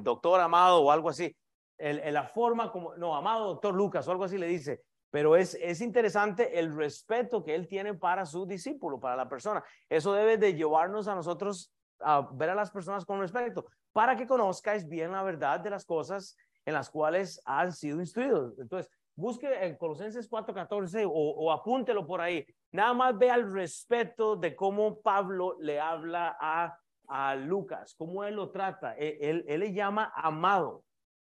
doctor 0.00 0.40
amado 0.40 0.82
o 0.82 0.90
algo 0.90 1.08
así, 1.08 1.34
en, 1.78 2.14
la 2.14 2.24
forma 2.24 2.70
como, 2.70 2.94
no, 2.96 3.16
amado 3.16 3.48
doctor 3.48 3.74
Lucas 3.74 4.06
o 4.06 4.12
algo 4.12 4.24
así 4.24 4.38
le 4.38 4.46
dice, 4.46 4.82
pero 5.10 5.36
es, 5.36 5.54
es 5.60 5.80
interesante 5.80 6.58
el 6.58 6.74
respeto 6.74 7.42
que 7.42 7.54
él 7.54 7.66
tiene 7.66 7.94
para 7.94 8.24
su 8.24 8.46
discípulo, 8.46 9.00
para 9.00 9.16
la 9.16 9.28
persona. 9.28 9.62
Eso 9.88 10.12
debe 10.12 10.38
de 10.38 10.54
llevarnos 10.54 11.08
a 11.08 11.14
nosotros 11.14 11.72
a 12.00 12.28
ver 12.32 12.50
a 12.50 12.54
las 12.54 12.70
personas 12.70 13.04
con 13.04 13.20
respeto, 13.20 13.66
para 13.92 14.16
que 14.16 14.26
conozcáis 14.26 14.88
bien 14.88 15.12
la 15.12 15.22
verdad 15.22 15.60
de 15.60 15.70
las 15.70 15.84
cosas 15.84 16.36
en 16.64 16.74
las 16.74 16.90
cuales 16.90 17.40
han 17.44 17.72
sido 17.72 18.00
instruidos. 18.00 18.58
Entonces, 18.58 18.90
busque 19.16 19.64
en 19.64 19.76
Colosenses 19.76 20.28
4:14 20.30 21.04
o, 21.06 21.10
o 21.10 21.52
apúntelo 21.52 22.06
por 22.06 22.20
ahí. 22.20 22.46
Nada 22.72 22.94
más 22.94 23.18
vea 23.18 23.34
el 23.34 23.52
respeto 23.52 24.36
de 24.36 24.56
cómo 24.56 25.00
Pablo 25.00 25.56
le 25.60 25.80
habla 25.80 26.36
a, 26.40 26.78
a 27.08 27.34
Lucas, 27.34 27.94
cómo 27.96 28.24
él 28.24 28.36
lo 28.36 28.50
trata. 28.50 28.96
E, 28.96 29.18
él, 29.20 29.44
él, 29.46 29.60
le 29.60 29.72
llama 29.72 30.12
amado. 30.14 30.84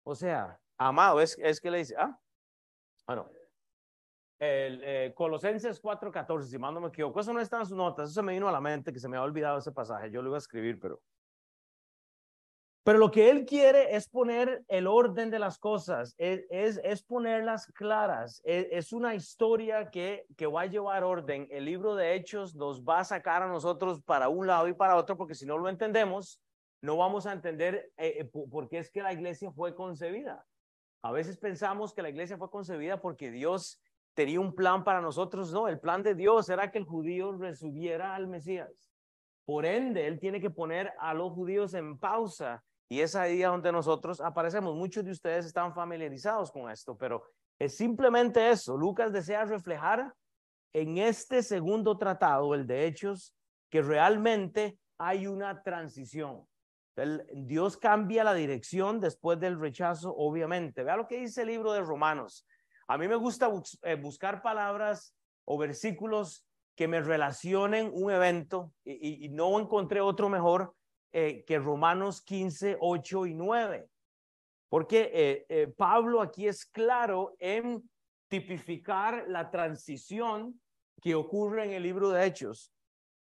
O 0.03 0.15
sea, 0.15 0.59
amado, 0.77 1.21
es, 1.21 1.37
es 1.39 1.61
que 1.61 1.71
le 1.71 1.79
dice, 1.79 1.95
ah, 1.97 2.19
bueno, 3.07 3.29
el, 4.39 4.81
eh, 4.83 5.13
Colosenses 5.15 5.81
4:14, 5.81 6.43
si 6.43 6.57
mal 6.57 6.73
no 6.73 6.81
me 6.81 6.87
equivoco, 6.87 7.19
eso 7.19 7.33
no 7.33 7.41
está 7.41 7.59
en 7.59 7.65
sus 7.65 7.77
notas, 7.77 8.05
eso 8.05 8.21
se 8.21 8.23
me 8.23 8.33
vino 8.33 8.47
a 8.47 8.51
la 8.51 8.61
mente 8.61 8.93
que 8.93 8.99
se 8.99 9.09
me 9.09 9.17
había 9.17 9.25
olvidado 9.25 9.59
ese 9.59 9.71
pasaje, 9.71 10.09
yo 10.09 10.21
lo 10.21 10.29
iba 10.29 10.37
a 10.37 10.39
escribir, 10.39 10.79
pero 10.79 11.01
pero 12.83 12.97
lo 12.97 13.11
que 13.11 13.29
él 13.29 13.45
quiere 13.45 13.95
es 13.95 14.07
poner 14.07 14.63
el 14.67 14.87
orden 14.87 15.29
de 15.29 15.39
las 15.39 15.57
cosas, 15.57 16.15
es, 16.17 16.79
es, 16.83 17.03
ponerlas 17.03 17.67
claras. 17.67 18.41
Es, 18.45 18.93
una 18.93 19.15
historia 19.15 19.89
que, 19.91 20.25
que 20.37 20.47
va 20.47 20.61
a 20.61 20.65
llevar 20.65 21.03
orden. 21.03 21.47
El 21.51 21.65
libro 21.65 21.95
de 21.95 22.15
Hechos 22.15 22.55
nos 22.55 22.83
va 22.83 22.99
a 22.99 23.03
sacar 23.03 23.43
a 23.43 23.47
nosotros 23.47 24.01
para 24.01 24.29
un 24.29 24.47
lado 24.47 24.67
y 24.67 24.73
para 24.73 24.95
otro, 24.95 25.17
porque 25.17 25.35
si 25.35 25.45
no 25.45 25.57
lo 25.57 25.69
entendemos, 25.69 26.41
no 26.81 26.95
vamos 26.95 27.25
a 27.25 27.33
entender 27.33 27.91
eh, 27.97 28.19
eh, 28.19 28.25
por 28.25 28.69
qué 28.69 28.79
es 28.79 28.89
que 28.89 29.03
la 29.03 29.13
iglesia 29.13 29.51
fue 29.51 29.75
concebida. 29.75 30.45
A 31.01 31.11
veces 31.11 31.37
pensamos 31.37 31.93
que 31.93 32.01
la 32.01 32.09
iglesia 32.09 32.37
fue 32.37 32.49
concebida 32.49 33.01
porque 33.01 33.29
Dios 33.29 33.81
tenía 34.13 34.39
un 34.39 34.55
plan 34.55 34.83
para 34.83 35.01
nosotros. 35.01 35.51
No, 35.51 35.67
el 35.67 35.79
plan 35.79 36.01
de 36.01 36.15
Dios 36.15 36.49
era 36.49 36.71
que 36.71 36.77
el 36.77 36.85
judío 36.85 37.33
resubiera 37.33 38.15
al 38.15 38.27
Mesías. 38.27 38.89
Por 39.45 39.65
ende, 39.65 40.07
Él 40.07 40.19
tiene 40.19 40.39
que 40.39 40.49
poner 40.49 40.93
a 40.99 41.13
los 41.13 41.33
judíos 41.33 41.73
en 41.73 41.97
pausa 41.97 42.63
y 42.89 43.01
es 43.01 43.15
ahí 43.15 43.41
donde 43.43 43.71
nosotros 43.71 44.19
aparecemos. 44.19 44.75
Muchos 44.75 45.05
de 45.05 45.11
ustedes 45.11 45.45
están 45.45 45.73
familiarizados 45.73 46.51
con 46.51 46.69
esto, 46.71 46.97
pero 46.97 47.23
es 47.59 47.77
simplemente 47.77 48.49
eso. 48.49 48.75
Lucas 48.75 49.13
desea 49.13 49.45
reflejar 49.45 50.11
en 50.73 50.97
este 50.97 51.43
segundo 51.43 51.97
tratado, 51.97 52.53
el 52.55 52.65
de 52.65 52.87
Hechos, 52.87 53.35
que 53.69 53.83
realmente 53.83 54.79
hay 54.97 55.27
una 55.27 55.61
transición. 55.61 56.47
Dios 57.33 57.77
cambia 57.77 58.23
la 58.23 58.33
dirección 58.33 58.99
después 58.99 59.39
del 59.39 59.59
rechazo, 59.59 60.13
obviamente. 60.17 60.83
Vea 60.83 60.97
lo 60.97 61.07
que 61.07 61.19
dice 61.19 61.43
el 61.43 61.47
libro 61.47 61.71
de 61.71 61.81
Romanos. 61.81 62.45
A 62.87 62.97
mí 62.97 63.07
me 63.07 63.15
gusta 63.15 63.49
eh, 63.83 63.95
buscar 63.95 64.41
palabras 64.41 65.15
o 65.45 65.57
versículos 65.57 66.45
que 66.75 66.87
me 66.87 67.01
relacionen 67.01 67.91
un 67.93 68.11
evento 68.11 68.73
y 68.83 69.29
no 69.29 69.59
encontré 69.59 70.01
otro 70.01 70.29
mejor 70.29 70.73
eh, 71.11 71.43
que 71.45 71.59
Romanos 71.59 72.21
15, 72.21 72.77
8 72.79 73.25
y 73.25 73.33
9. 73.33 73.89
Porque 74.69 75.09
eh, 75.13 75.45
eh, 75.49 75.67
Pablo 75.67 76.21
aquí 76.21 76.47
es 76.47 76.65
claro 76.65 77.35
en 77.39 77.89
tipificar 78.27 79.25
la 79.27 79.49
transición 79.49 80.61
que 81.01 81.15
ocurre 81.15 81.65
en 81.65 81.71
el 81.71 81.83
libro 81.83 82.09
de 82.09 82.25
Hechos 82.25 82.71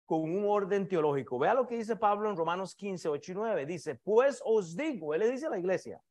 con 0.05 0.21
un 0.21 0.45
orden 0.47 0.87
teológico. 0.87 1.37
Vea 1.37 1.53
lo 1.53 1.67
que 1.67 1.77
dice 1.77 1.95
Pablo 1.95 2.29
en 2.29 2.37
Romanos 2.37 2.73
15, 2.75 3.09
8 3.09 3.31
y 3.31 3.35
9. 3.35 3.65
Dice, 3.65 3.95
pues 3.95 4.41
os 4.43 4.75
digo, 4.75 5.13
él 5.13 5.19
le 5.19 5.31
dice 5.31 5.47
a 5.47 5.49
la 5.49 5.59
iglesia, 5.59 6.01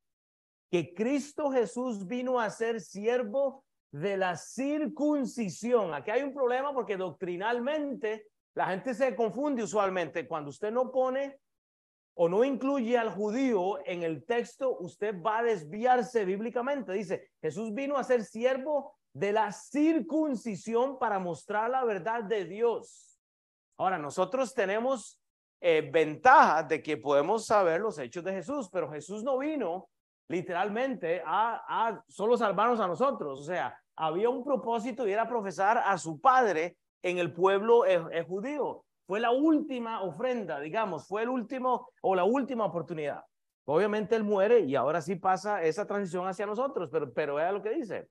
que 0.71 0.95
Cristo 0.95 1.51
Jesús 1.51 2.07
vino 2.07 2.39
a 2.39 2.51
ser 2.51 2.81
siervo 2.81 3.65
de 3.91 4.17
la 4.17 4.37
circuncisión. 4.37 5.95
Aquí 5.95 6.11
hay 6.11 6.23
un 6.23 6.35
problema 6.35 6.73
porque 6.75 6.97
doctrinalmente 6.97 8.27
la 8.55 8.67
gente 8.67 8.95
se 8.95 9.17
confunde 9.17 9.63
usualmente. 9.63 10.27
Cuando 10.27 10.51
usted 10.51 10.71
no 10.71 10.91
pone 10.93 11.39
o 12.19 12.31
no 12.31 12.45
incluye 12.45 12.97
al 12.97 13.11
judío 13.11 13.79
en 13.85 14.03
el 14.03 14.25
texto, 14.25 14.79
usted 14.79 15.15
va 15.23 15.39
a 15.39 15.43
desviarse 15.43 16.25
bíblicamente. 16.25 16.93
Dice, 16.93 17.29
Jesús 17.43 17.75
vino 17.75 17.99
a 17.99 18.05
ser 18.05 18.25
siervo 18.25 18.97
de 19.13 19.33
la 19.33 19.53
circuncisión 19.53 20.99
para 20.99 21.19
mostrar 21.19 21.69
la 21.69 21.85
verdad 21.85 22.25
de 22.25 22.47
Dios. 22.47 23.21
Ahora, 23.79 23.99
nosotros 23.99 24.55
tenemos 24.55 25.21
eh, 25.61 25.91
ventaja 25.93 26.63
de 26.63 26.83
que 26.83 26.97
podemos 26.97 27.45
saber 27.45 27.83
los 27.83 27.99
hechos 27.99 28.25
de 28.25 28.33
Jesús, 28.33 28.71
pero 28.73 28.91
Jesús 28.91 29.23
no 29.23 29.37
vino 29.37 29.91
literalmente 30.29 31.23
a, 31.25 31.65
a 31.69 32.03
solo 32.09 32.39
salvarnos 32.39 32.81
a 32.81 32.89
nosotros. 32.89 33.41
O 33.41 33.45
sea, 33.45 33.79
había 33.95 34.31
un 34.31 34.43
propósito 34.43 35.07
y 35.07 35.13
era 35.13 35.29
profesar 35.29 35.77
a 35.85 35.99
su 35.99 36.19
padre 36.19 36.79
en 37.03 37.19
el 37.19 37.35
pueblo 37.35 37.85
eh, 37.85 38.25
judío. 38.27 38.86
Fue 39.07 39.21
la 39.21 39.31
última 39.31 40.03
ofrenda, 40.03 40.59
digamos, 40.61 41.07
fue 41.07 41.23
el 41.23 41.29
último 41.29 41.89
o 42.03 42.15
la 42.15 42.25
última 42.25 42.65
oportunidad. 42.65 43.23
Obviamente 43.65 44.17
él 44.17 44.25
muere 44.25 44.61
y 44.61 44.75
ahora 44.75 45.01
sí 45.01 45.17
pasa 45.17 45.63
esa 45.63 45.87
transición 45.87 46.27
hacia 46.27 46.47
nosotros, 46.47 46.89
pero, 46.91 47.13
pero 47.13 47.37
vea 47.37 47.53
lo 47.53 47.63
que 47.63 47.71
dice. 47.71 48.09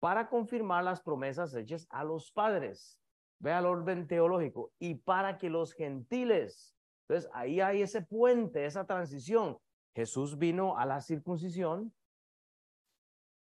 Para 0.00 0.28
confirmar 0.28 0.84
las 0.84 1.02
promesas 1.02 1.54
hechas 1.54 1.86
a 1.90 2.04
los 2.04 2.30
padres. 2.32 2.98
Vea 3.38 3.58
el 3.58 3.66
orden 3.66 4.06
teológico. 4.06 4.72
Y 4.78 4.96
para 4.96 5.38
que 5.38 5.50
los 5.50 5.72
gentiles. 5.72 6.74
Entonces 7.06 7.30
ahí 7.34 7.60
hay 7.60 7.82
ese 7.82 8.02
puente, 8.02 8.64
esa 8.64 8.86
transición. 8.86 9.58
Jesús 9.94 10.38
vino 10.38 10.78
a 10.78 10.86
la 10.86 11.00
circuncisión 11.00 11.94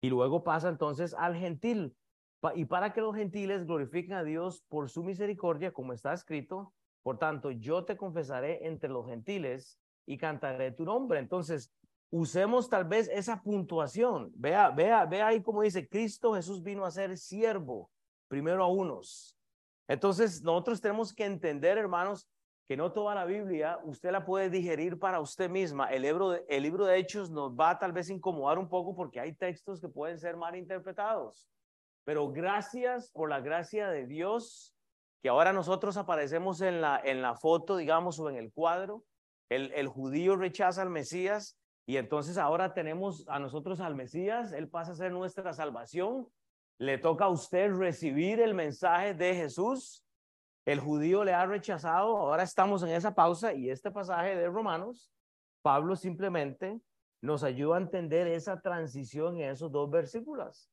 y 0.01 0.11
luego 0.11 0.43
pasa 0.43 0.69
entonces 0.69 1.15
al 1.15 1.37
gentil 1.37 1.97
y 2.55 2.65
para 2.65 2.93
que 2.93 3.01
los 3.01 3.15
gentiles 3.15 3.67
glorifiquen 3.67 4.15
a 4.15 4.25
Dios 4.25 4.65
por 4.69 4.89
su 4.91 5.05
misericordia, 5.05 5.73
como 5.73 5.93
está 5.93 6.13
escrito, 6.13 6.73
por 7.03 7.19
tanto, 7.19 7.51
yo 7.51 7.85
te 7.85 7.97
confesaré 7.97 8.67
entre 8.67 8.89
los 8.89 9.07
gentiles 9.07 9.79
y 10.07 10.19
cantaré 10.19 10.73
tu 10.73 10.85
nombre. 10.85 11.19
Entonces, 11.19 11.73
usemos 12.11 12.69
tal 12.69 12.85
vez 12.85 13.09
esa 13.09 13.43
puntuación. 13.43 14.31
Vea, 14.35 14.71
vea, 14.71 15.05
vea 15.07 15.29
ahí 15.29 15.43
como 15.43 15.63
dice, 15.63 15.89
Cristo 15.89 16.35
Jesús 16.35 16.63
vino 16.63 16.85
a 16.85 16.91
ser 16.91 17.17
siervo, 17.17 17.91
primero 18.29 18.65
a 18.65 18.69
unos. 18.69 19.37
Entonces, 19.89 20.43
nosotros 20.43 20.81
tenemos 20.81 21.13
que 21.13 21.25
entender, 21.25 21.79
hermanos, 21.79 22.29
que 22.69 22.77
no 22.77 22.93
toda 22.93 23.15
la 23.15 23.25
Biblia 23.25 23.79
usted 23.85 24.13
la 24.13 24.25
puede 24.25 24.49
digerir 24.49 24.99
para 24.99 25.21
usted 25.21 25.51
misma. 25.51 25.89
El 25.89 26.03
libro, 26.03 26.31
de, 26.31 26.45
el 26.49 26.63
libro 26.63 26.87
de 26.87 26.99
Hechos 26.99 27.31
nos 27.31 27.53
va 27.53 27.79
tal 27.79 27.93
vez 27.93 28.09
incomodar 28.09 28.59
un 28.59 28.69
poco 28.69 28.95
porque 28.95 29.21
hay 29.21 29.35
textos 29.35 29.81
que 29.81 29.89
pueden 29.89 30.19
ser 30.19 30.37
mal 30.37 30.55
interpretados. 30.57 31.49
Pero 32.05 32.31
gracias 32.33 33.11
por 33.11 33.31
la 33.31 33.41
gracia 33.41 33.89
de 33.89 34.07
Dios, 34.07 34.75
que 35.23 35.29
ahora 35.29 35.53
nosotros 35.53 35.97
aparecemos 35.97 36.61
en 36.61 36.81
la, 36.81 37.01
en 37.03 37.23
la 37.23 37.35
foto, 37.35 37.77
digamos, 37.77 38.19
o 38.19 38.29
en 38.29 38.37
el 38.37 38.53
cuadro. 38.53 39.05
El, 39.49 39.73
el 39.73 39.87
judío 39.89 40.37
rechaza 40.37 40.83
al 40.83 40.91
Mesías 40.91 41.59
y 41.87 41.97
entonces 41.97 42.39
ahora 42.39 42.75
tenemos 42.75 43.25
a 43.29 43.39
nosotros 43.39 43.81
al 43.81 43.95
Mesías, 43.95 44.53
Él 44.53 44.69
pasa 44.69 44.93
a 44.93 44.97
ser 44.97 45.13
nuestra 45.13 45.53
salvación. 45.53 46.29
Le 46.79 46.99
toca 46.99 47.27
a 47.27 47.29
usted 47.29 47.73
recibir 47.73 48.41
el 48.41 48.55
mensaje 48.55 49.15
de 49.15 49.35
Jesús. 49.35 50.05
El 50.65 50.81
judío 50.81 51.25
le 51.25 51.35
ha 51.35 51.45
rechazado, 51.45 52.17
ahora 52.17 52.45
estamos 52.45 52.83
en 52.83 52.91
esa 52.91 53.15
pausa 53.15 53.53
y 53.53 53.69
este 53.69 53.91
pasaje 53.91 54.37
de 54.37 54.49
Romanos, 54.49 55.13
Pablo 55.61 55.97
simplemente 55.97 56.81
nos 57.21 57.43
ayuda 57.45 57.77
a 57.77 57.81
entender 57.81 58.27
esa 58.29 58.61
transición 58.61 59.37
en 59.37 59.51
esos 59.51 59.71
dos 59.71 59.91
versículos. 59.91 60.72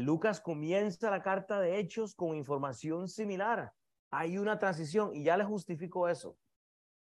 Lucas 0.00 0.40
comienza 0.40 1.10
la 1.10 1.22
carta 1.22 1.60
de 1.60 1.78
Hechos 1.78 2.14
con 2.14 2.36
información 2.36 3.08
similar. 3.08 3.72
Hay 4.10 4.38
una 4.38 4.58
transición 4.58 5.14
y 5.14 5.24
ya 5.24 5.36
le 5.36 5.44
justifico 5.44 6.08
eso. 6.08 6.36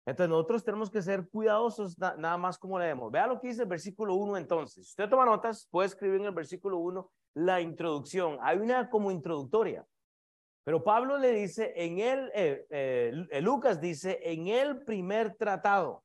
Entonces 0.05 0.29
nosotros 0.29 0.63
tenemos 0.63 0.89
que 0.89 1.01
ser 1.01 1.27
cuidadosos 1.29 1.97
nada 1.99 2.37
más 2.37 2.57
como 2.57 2.79
leemos. 2.79 3.11
Vea 3.11 3.27
lo 3.27 3.39
que 3.39 3.49
dice 3.49 3.61
el 3.61 3.67
versículo 3.67 4.15
1 4.15 4.37
entonces. 4.37 4.85
Si 4.85 4.91
usted 4.91 5.07
toma 5.07 5.25
notas, 5.25 5.67
puede 5.69 5.87
escribir 5.87 6.19
en 6.21 6.27
el 6.27 6.33
versículo 6.33 6.77
1 6.79 7.11
la 7.35 7.61
introducción. 7.61 8.39
Hay 8.41 8.57
una 8.57 8.89
como 8.89 9.11
introductoria. 9.11 9.85
Pero 10.63 10.83
Pablo 10.83 11.17
le 11.17 11.31
dice 11.31 11.73
en 11.75 11.99
el, 11.99 12.31
eh, 12.33 12.65
eh, 12.69 13.41
Lucas 13.41 13.79
dice 13.79 14.19
en 14.23 14.47
el 14.47 14.83
primer 14.83 15.35
tratado. 15.35 16.03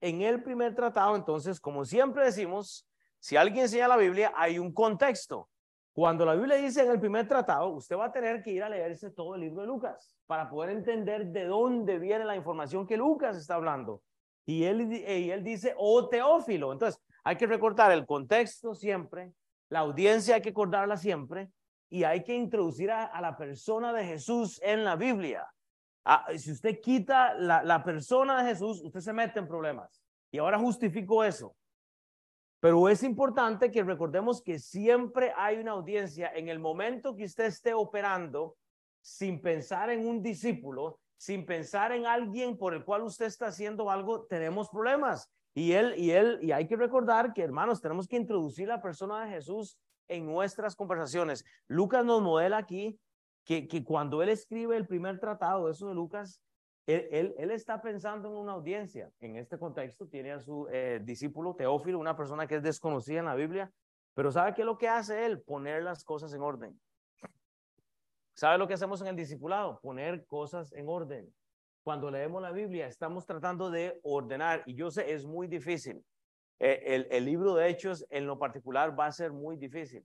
En 0.00 0.22
el 0.22 0.42
primer 0.42 0.74
tratado, 0.74 1.16
entonces, 1.16 1.58
como 1.58 1.84
siempre 1.84 2.24
decimos, 2.24 2.86
si 3.18 3.36
alguien 3.36 3.64
enseña 3.64 3.88
la 3.88 3.96
Biblia, 3.96 4.32
hay 4.36 4.58
un 4.58 4.72
contexto. 4.72 5.48
Cuando 5.98 6.24
la 6.24 6.36
Biblia 6.36 6.54
dice 6.54 6.84
en 6.84 6.92
el 6.92 7.00
primer 7.00 7.26
tratado, 7.26 7.70
usted 7.70 7.96
va 7.96 8.04
a 8.04 8.12
tener 8.12 8.40
que 8.40 8.52
ir 8.52 8.62
a 8.62 8.68
leerse 8.68 9.10
todo 9.10 9.34
el 9.34 9.40
libro 9.40 9.62
de 9.62 9.66
Lucas 9.66 10.16
para 10.28 10.48
poder 10.48 10.70
entender 10.70 11.26
de 11.26 11.46
dónde 11.46 11.98
viene 11.98 12.24
la 12.24 12.36
información 12.36 12.86
que 12.86 12.96
Lucas 12.96 13.36
está 13.36 13.56
hablando. 13.56 14.00
Y 14.46 14.62
él, 14.62 14.92
y 14.92 15.30
él 15.32 15.42
dice, 15.42 15.74
oh 15.76 16.08
Teófilo. 16.08 16.72
Entonces, 16.72 17.02
hay 17.24 17.34
que 17.34 17.48
recortar 17.48 17.90
el 17.90 18.06
contexto 18.06 18.76
siempre, 18.76 19.32
la 19.70 19.80
audiencia 19.80 20.36
hay 20.36 20.40
que 20.40 20.50
acordarla 20.50 20.96
siempre, 20.96 21.50
y 21.90 22.04
hay 22.04 22.22
que 22.22 22.36
introducir 22.36 22.92
a, 22.92 23.20
la 23.20 23.36
persona 23.36 23.92
de 23.92 24.04
Jesús 24.04 24.60
en 24.62 24.84
la 24.84 24.94
Biblia. 24.94 25.48
Ah, 26.04 26.26
si 26.36 26.52
usted 26.52 26.80
quita 26.80 27.34
la, 27.34 27.64
la 27.64 27.82
persona 27.82 28.40
de 28.40 28.50
Jesús, 28.50 28.82
usted 28.84 29.00
se 29.00 29.12
mete 29.12 29.40
en 29.40 29.48
problemas. 29.48 30.00
Y 30.30 30.38
ahora 30.38 30.60
justifico 30.60 31.24
eso. 31.24 31.56
Pero 32.60 32.88
es 32.88 33.02
importante 33.02 33.70
que 33.70 33.84
recordemos 33.84 34.42
que 34.42 34.58
siempre 34.58 35.32
hay 35.36 35.58
una 35.58 35.72
audiencia 35.72 36.32
en 36.34 36.48
el 36.48 36.58
momento 36.58 37.14
que 37.14 37.24
usted 37.24 37.44
esté 37.44 37.72
operando 37.72 38.56
sin 39.00 39.40
pensar 39.40 39.90
en 39.90 40.06
un 40.06 40.22
discípulo, 40.22 40.98
sin 41.16 41.46
pensar 41.46 41.92
en 41.92 42.06
alguien 42.06 42.58
por 42.58 42.74
el 42.74 42.84
cual 42.84 43.02
usted 43.02 43.26
está 43.26 43.46
haciendo 43.46 43.90
algo, 43.90 44.24
tenemos 44.26 44.68
problemas. 44.68 45.30
Y 45.54 45.72
él, 45.72 45.94
y 45.96 46.10
él, 46.10 46.38
y 46.42 46.52
hay 46.52 46.66
que 46.66 46.76
recordar 46.76 47.32
que, 47.32 47.42
hermanos, 47.42 47.80
tenemos 47.80 48.06
que 48.06 48.16
introducir 48.16 48.68
la 48.68 48.82
persona 48.82 49.24
de 49.24 49.30
Jesús 49.30 49.78
en 50.08 50.26
nuestras 50.26 50.74
conversaciones. 50.74 51.44
Lucas 51.68 52.04
nos 52.04 52.22
modela 52.22 52.58
aquí 52.58 52.98
que, 53.44 53.68
que 53.68 53.84
cuando 53.84 54.22
él 54.22 54.28
escribe 54.28 54.76
el 54.76 54.86
primer 54.86 55.18
tratado, 55.18 55.70
eso 55.70 55.88
de 55.88 55.94
Lucas, 55.94 56.40
él, 56.88 57.50
está 57.50 57.82
pensando 57.82 58.28
en 58.28 58.36
una 58.36 58.52
audiencia. 58.52 59.10
En 59.20 59.36
este 59.36 59.58
contexto 59.58 60.08
tiene 60.08 60.32
a 60.32 60.40
su 60.40 60.66
eh, 60.72 61.00
discípulo 61.02 61.54
Teófilo, 61.54 61.98
una 61.98 62.16
persona 62.16 62.46
que 62.46 62.56
es 62.56 62.62
desconocida 62.62 63.18
en 63.18 63.26
la 63.26 63.34
Biblia, 63.34 63.70
pero 64.14 64.32
¿sabe 64.32 64.54
qué 64.54 64.62
es 64.62 64.66
lo 64.66 64.78
que 64.78 64.88
hace 64.88 65.26
él? 65.26 65.42
Poner 65.42 65.82
las 65.82 66.02
cosas 66.02 66.32
en 66.32 66.40
orden. 66.40 66.80
¿Sabe 68.34 68.56
lo 68.56 68.66
que 68.66 68.74
hacemos 68.74 69.00
en 69.02 69.08
el 69.08 69.16
discipulado? 69.16 69.80
Poner 69.80 70.24
cosas 70.26 70.72
en 70.72 70.88
orden. 70.88 71.32
Cuando 71.82 72.10
leemos 72.10 72.40
la 72.40 72.52
Biblia, 72.52 72.86
estamos 72.86 73.26
tratando 73.26 73.70
de 73.70 74.00
ordenar, 74.02 74.62
y 74.64 74.74
yo 74.74 74.90
sé, 74.90 75.12
es 75.12 75.26
muy 75.26 75.46
difícil. 75.46 76.02
Eh, 76.58 76.82
el, 76.86 77.08
el 77.10 77.24
libro 77.24 77.54
de 77.54 77.68
Hechos, 77.68 78.06
en 78.08 78.26
lo 78.26 78.38
particular, 78.38 78.98
va 78.98 79.06
a 79.06 79.12
ser 79.12 79.32
muy 79.32 79.56
difícil. 79.56 80.04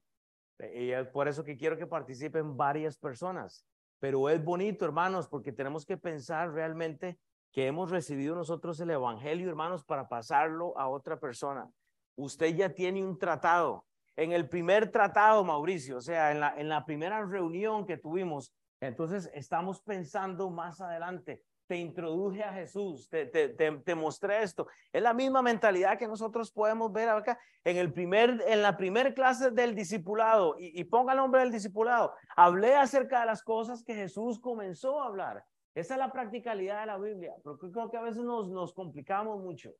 Y 0.73 0.91
es 0.91 1.07
por 1.07 1.27
eso 1.27 1.43
que 1.43 1.55
quiero 1.55 1.77
que 1.77 1.87
participen 1.87 2.57
varias 2.57 2.97
personas. 2.97 3.65
Pero 4.03 4.27
es 4.27 4.43
bonito, 4.43 4.83
hermanos, 4.83 5.29
porque 5.29 5.53
tenemos 5.53 5.85
que 5.85 5.95
pensar 5.95 6.51
realmente 6.51 7.17
que 7.53 7.67
hemos 7.67 7.89
recibido 7.89 8.35
nosotros 8.35 8.77
el 8.81 8.89
Evangelio, 8.89 9.47
hermanos, 9.47 9.85
para 9.85 10.09
pasarlo 10.09 10.77
a 10.77 10.89
otra 10.89 11.21
persona. 11.21 11.71
Usted 12.17 12.53
ya 12.53 12.73
tiene 12.73 13.01
un 13.01 13.17
tratado. 13.17 13.85
En 14.17 14.33
el 14.33 14.49
primer 14.49 14.91
tratado, 14.91 15.45
Mauricio, 15.45 15.95
o 15.95 16.01
sea, 16.01 16.33
en 16.33 16.41
la, 16.41 16.53
en 16.59 16.67
la 16.67 16.83
primera 16.83 17.23
reunión 17.23 17.85
que 17.85 17.95
tuvimos, 17.95 18.53
entonces 18.81 19.31
estamos 19.33 19.79
pensando 19.79 20.49
más 20.49 20.81
adelante 20.81 21.41
te 21.67 21.77
introduje 21.77 22.43
a 22.43 22.53
Jesús, 22.53 23.09
te, 23.09 23.25
te, 23.25 23.49
te, 23.49 23.95
mostré 23.95 24.43
esto. 24.43 24.67
Es 24.91 25.01
la 25.01 25.13
misma 25.13 25.41
mentalidad 25.41 25.97
que 25.97 26.07
nosotros 26.07 26.51
podemos 26.51 26.91
ver 26.91 27.09
acá 27.09 27.39
en, 27.63 27.77
el 27.77 27.91
primer, 27.93 28.43
en 28.47 28.61
la 28.61 28.75
primera 28.75 29.13
clase 29.13 29.51
del 29.51 29.73
discipulado, 29.75 30.55
y, 30.59 30.79
y 30.79 30.83
ponga 30.83 31.13
el 31.13 31.17
nombre 31.17 31.41
del 31.41 31.51
discipulado. 31.51 32.13
Hablé 32.35 32.75
acerca 32.75 33.21
de 33.21 33.25
las 33.27 33.43
cosas 33.43 33.83
que 33.83 33.95
Jesús 33.95 34.39
comenzó 34.39 35.01
a 35.01 35.07
hablar. 35.07 35.43
Esa 35.75 35.95
es 35.95 35.99
la 35.99 36.11
practicalidad 36.11 36.81
de 36.81 36.85
la 36.85 36.97
Biblia, 36.97 37.33
pero 37.43 37.57
creo 37.57 37.89
que 37.89 37.97
a 37.97 38.01
veces 38.01 38.23
nos, 38.23 38.49
nos 38.49 38.73
complicamos 38.73 39.41
mucho. 39.41 39.71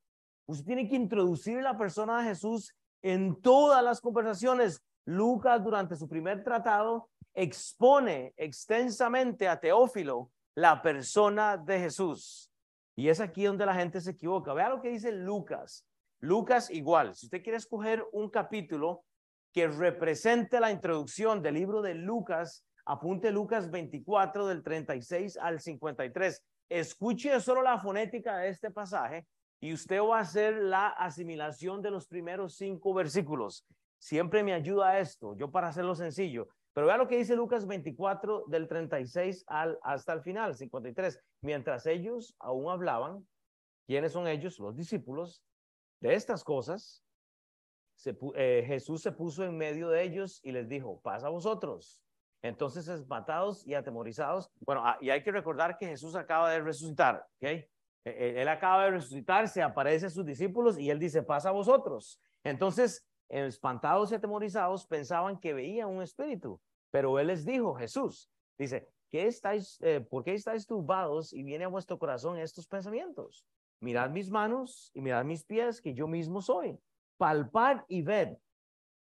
Usted 0.48 0.66
tiene 0.66 0.90
que 0.90 0.96
introducir 0.96 1.62
la 1.62 1.78
persona 1.78 2.20
de 2.20 2.30
Jesús 2.30 2.74
en 3.02 3.40
todas 3.42 3.84
las 3.84 4.02
conversaciones. 4.02 4.84
Lucas, 5.06 5.63
durante 5.63 5.96
su 5.96 6.08
primer 6.08 6.44
tratado, 6.44 7.10
expone 7.34 8.34
extensamente 8.38 9.48
a 9.48 9.60
Teófilo 9.60 10.32
la 10.55 10.81
persona 10.81 11.57
de 11.57 11.79
Jesús. 11.79 12.51
Y 12.95 13.10
es 13.10 13.19
aquí 13.19 13.45
donde 13.45 13.65
la 13.65 13.75
gente 13.75 14.01
se 14.01 14.12
equivoca. 14.12 14.53
Vea 14.53 14.69
lo 14.69 14.81
que 14.81 14.89
dice 14.89 15.11
Lucas. 15.11 15.85
Lucas 16.20 16.70
igual. 16.70 17.16
Si 17.16 17.25
usted 17.25 17.42
quiere 17.42 17.57
escoger 17.57 18.05
un 18.11 18.29
capítulo 18.29 19.03
que 19.51 19.68
represente 19.68 20.59
la 20.59 20.72
introducción 20.72 21.42
del 21.42 21.55
libro 21.55 21.81
de 21.81 21.96
Lucas, 21.96 22.66
apunte 22.85 23.31
Lucas 23.31 23.70
24 23.72 24.48
del 24.48 24.63
36 24.63 25.37
al 25.37 25.59
53. 25.59 26.44
Escuche 26.70 27.39
solo 27.39 27.61
la 27.61 27.79
fonética 27.79 28.37
de 28.37 28.50
este 28.50 28.72
pasaje 28.72 29.27
y 29.59 29.74
usted 29.74 30.01
va 30.01 30.18
a 30.18 30.22
hacer 30.22 30.55
la 30.55 30.89
asimilación 30.89 31.81
de 31.81 31.92
los 31.92 32.07
primeros 32.07 32.55
cinco 32.55 32.94
versículos. 32.94 33.66
Siempre 33.98 34.44
me 34.44 34.53
ayuda 34.53 35.00
esto, 35.00 35.35
yo 35.35 35.50
para 35.51 35.70
hacerlo 35.70 35.96
sencillo. 35.96 36.50
Pero 36.74 36.88
vea 36.88 36.98
lo 36.98 37.07
que 37.07 37.18
dice 37.18 37.36
Lucas 37.36 37.68
24 37.68 38.46
del 38.48 38.68
36 38.68 39.46
al, 39.48 39.77
hasta 39.83 40.14
el 40.14 40.22
final, 40.22 40.55
53. 40.55 41.20
Mientras 41.42 41.86
ellos 41.86 42.36
aún 42.40 42.72
hablaban, 42.72 43.27
¿quiénes 43.86 44.12
son 44.12 44.27
ellos? 44.27 44.59
Los 44.59 44.75
discípulos 44.75 45.44
de 46.01 46.16
estas 46.16 46.44
cosas. 46.44 47.03
Eh, 48.36 48.64
Jesús 48.66 49.01
se 49.01 49.12
puso 49.12 49.44
en 49.44 49.55
medio 49.55 49.90
de 49.90 50.03
ellos 50.03 50.42
y 50.44 50.51
les 50.51 50.68
dijo, 50.68 51.00
pasa 51.01 51.27
a 51.27 51.29
vosotros. 51.29 52.01
Entonces, 52.42 52.88
espantados 52.88 53.66
y 53.66 53.75
atemorizados. 53.75 54.50
Bueno, 54.66 54.81
ah, 54.86 54.98
y 55.00 55.12
hay 55.12 55.24
que 55.24 55.31
recordar 55.31 55.77
que 55.77 55.88
Jesús 55.88 56.16
acaba 56.16 56.51
de 56.51 56.59
resucitar, 56.59 57.25
¿ok? 57.38 57.44
E, 57.44 57.68
e, 58.05 58.42
él 58.42 58.48
acaba 58.50 58.86
de 58.86 58.92
resucitar, 58.92 59.48
se 59.48 59.62
aparece 59.62 60.07
a 60.07 60.09
sus 60.09 60.25
discípulos 60.25 60.77
y 60.77 60.90
él 60.90 61.00
dice, 61.00 61.24
pasa 61.24 61.50
a 61.50 61.53
vosotros. 61.53 62.20
Entonces, 62.44 63.05
espantados 63.29 64.12
y 64.12 64.16
atemorizados, 64.16 64.86
pensaban 64.86 65.40
que 65.40 65.53
veían 65.53 65.90
un 65.90 66.01
espíritu, 66.01 66.59
pero 66.92 67.18
él 67.20 67.27
les 67.27 67.46
dijo, 67.46 67.74
Jesús, 67.75 68.29
dice, 68.57 68.88
¿qué 69.09 69.27
estáis, 69.27 69.79
eh, 69.81 70.01
¿por 70.01 70.24
qué 70.24 70.33
estáis 70.33 70.66
turbados 70.66 71.33
y 71.33 71.44
viene 71.44 71.66
a 71.66 71.70
vuestro 71.70 71.98
corazón 71.98 72.38
estos 72.38 72.68
pensamientos? 72.68 73.46
Mirad 73.79 74.09
mis 74.09 74.29
manos 74.29 74.92
y 74.94 75.01
mirad 75.01 75.25
mis 75.25 75.44
pies, 75.44 75.81
que 75.81 75.94
yo 75.94 76.07
mismo 76.07 76.42
soy. 76.42 76.79
Palpad 77.18 77.81
y 77.88 78.01
ved, 78.01 78.38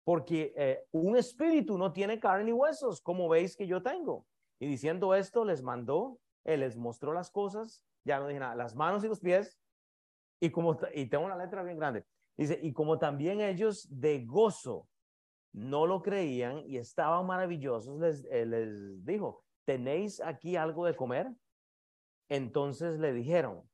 porque 0.04 0.52
eh, 0.56 0.84
un 0.92 1.16
espíritu 1.16 1.78
no 1.78 1.92
tiene 1.92 2.18
carne 2.18 2.44
ni 2.44 2.52
huesos, 2.52 3.00
como 3.00 3.28
veis 3.28 3.56
que 3.56 3.66
yo 3.66 3.82
tengo. 3.82 4.26
Y 4.58 4.66
diciendo 4.66 5.14
esto, 5.14 5.44
les 5.44 5.62
mandó, 5.62 6.18
él 6.44 6.60
les 6.60 6.76
mostró 6.76 7.12
las 7.12 7.30
cosas, 7.30 7.84
ya 8.04 8.18
no 8.18 8.28
dije 8.28 8.40
nada, 8.40 8.54
las 8.54 8.74
manos 8.74 9.04
y 9.04 9.08
los 9.08 9.20
pies, 9.20 9.58
y 10.40 10.50
como, 10.50 10.76
y 10.94 11.06
tengo 11.06 11.24
una 11.24 11.36
letra 11.36 11.62
bien 11.62 11.78
grande, 11.78 12.04
Dice, 12.36 12.58
y 12.62 12.72
como 12.72 12.98
también 12.98 13.40
ellos 13.40 13.86
de 13.90 14.24
gozo 14.24 14.88
no 15.52 15.86
lo 15.86 16.02
creían 16.02 16.62
y 16.66 16.78
estaban 16.78 17.26
maravillosos, 17.26 17.98
les, 18.00 18.24
eh, 18.30 18.46
les 18.46 19.04
dijo, 19.04 19.44
¿tenéis 19.64 20.20
aquí 20.20 20.56
algo 20.56 20.86
de 20.86 20.96
comer? 20.96 21.30
Entonces 22.28 22.98
le 22.98 23.12
dijeron, 23.12 23.68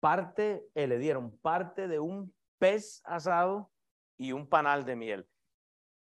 parte, 0.00 0.66
eh, 0.74 0.86
le 0.86 0.98
dieron 0.98 1.36
parte 1.38 1.88
de 1.88 2.00
un 2.00 2.34
pez 2.58 3.02
asado 3.04 3.70
y 4.16 4.32
un 4.32 4.46
panal 4.46 4.84
de 4.84 4.96
miel. 4.96 5.28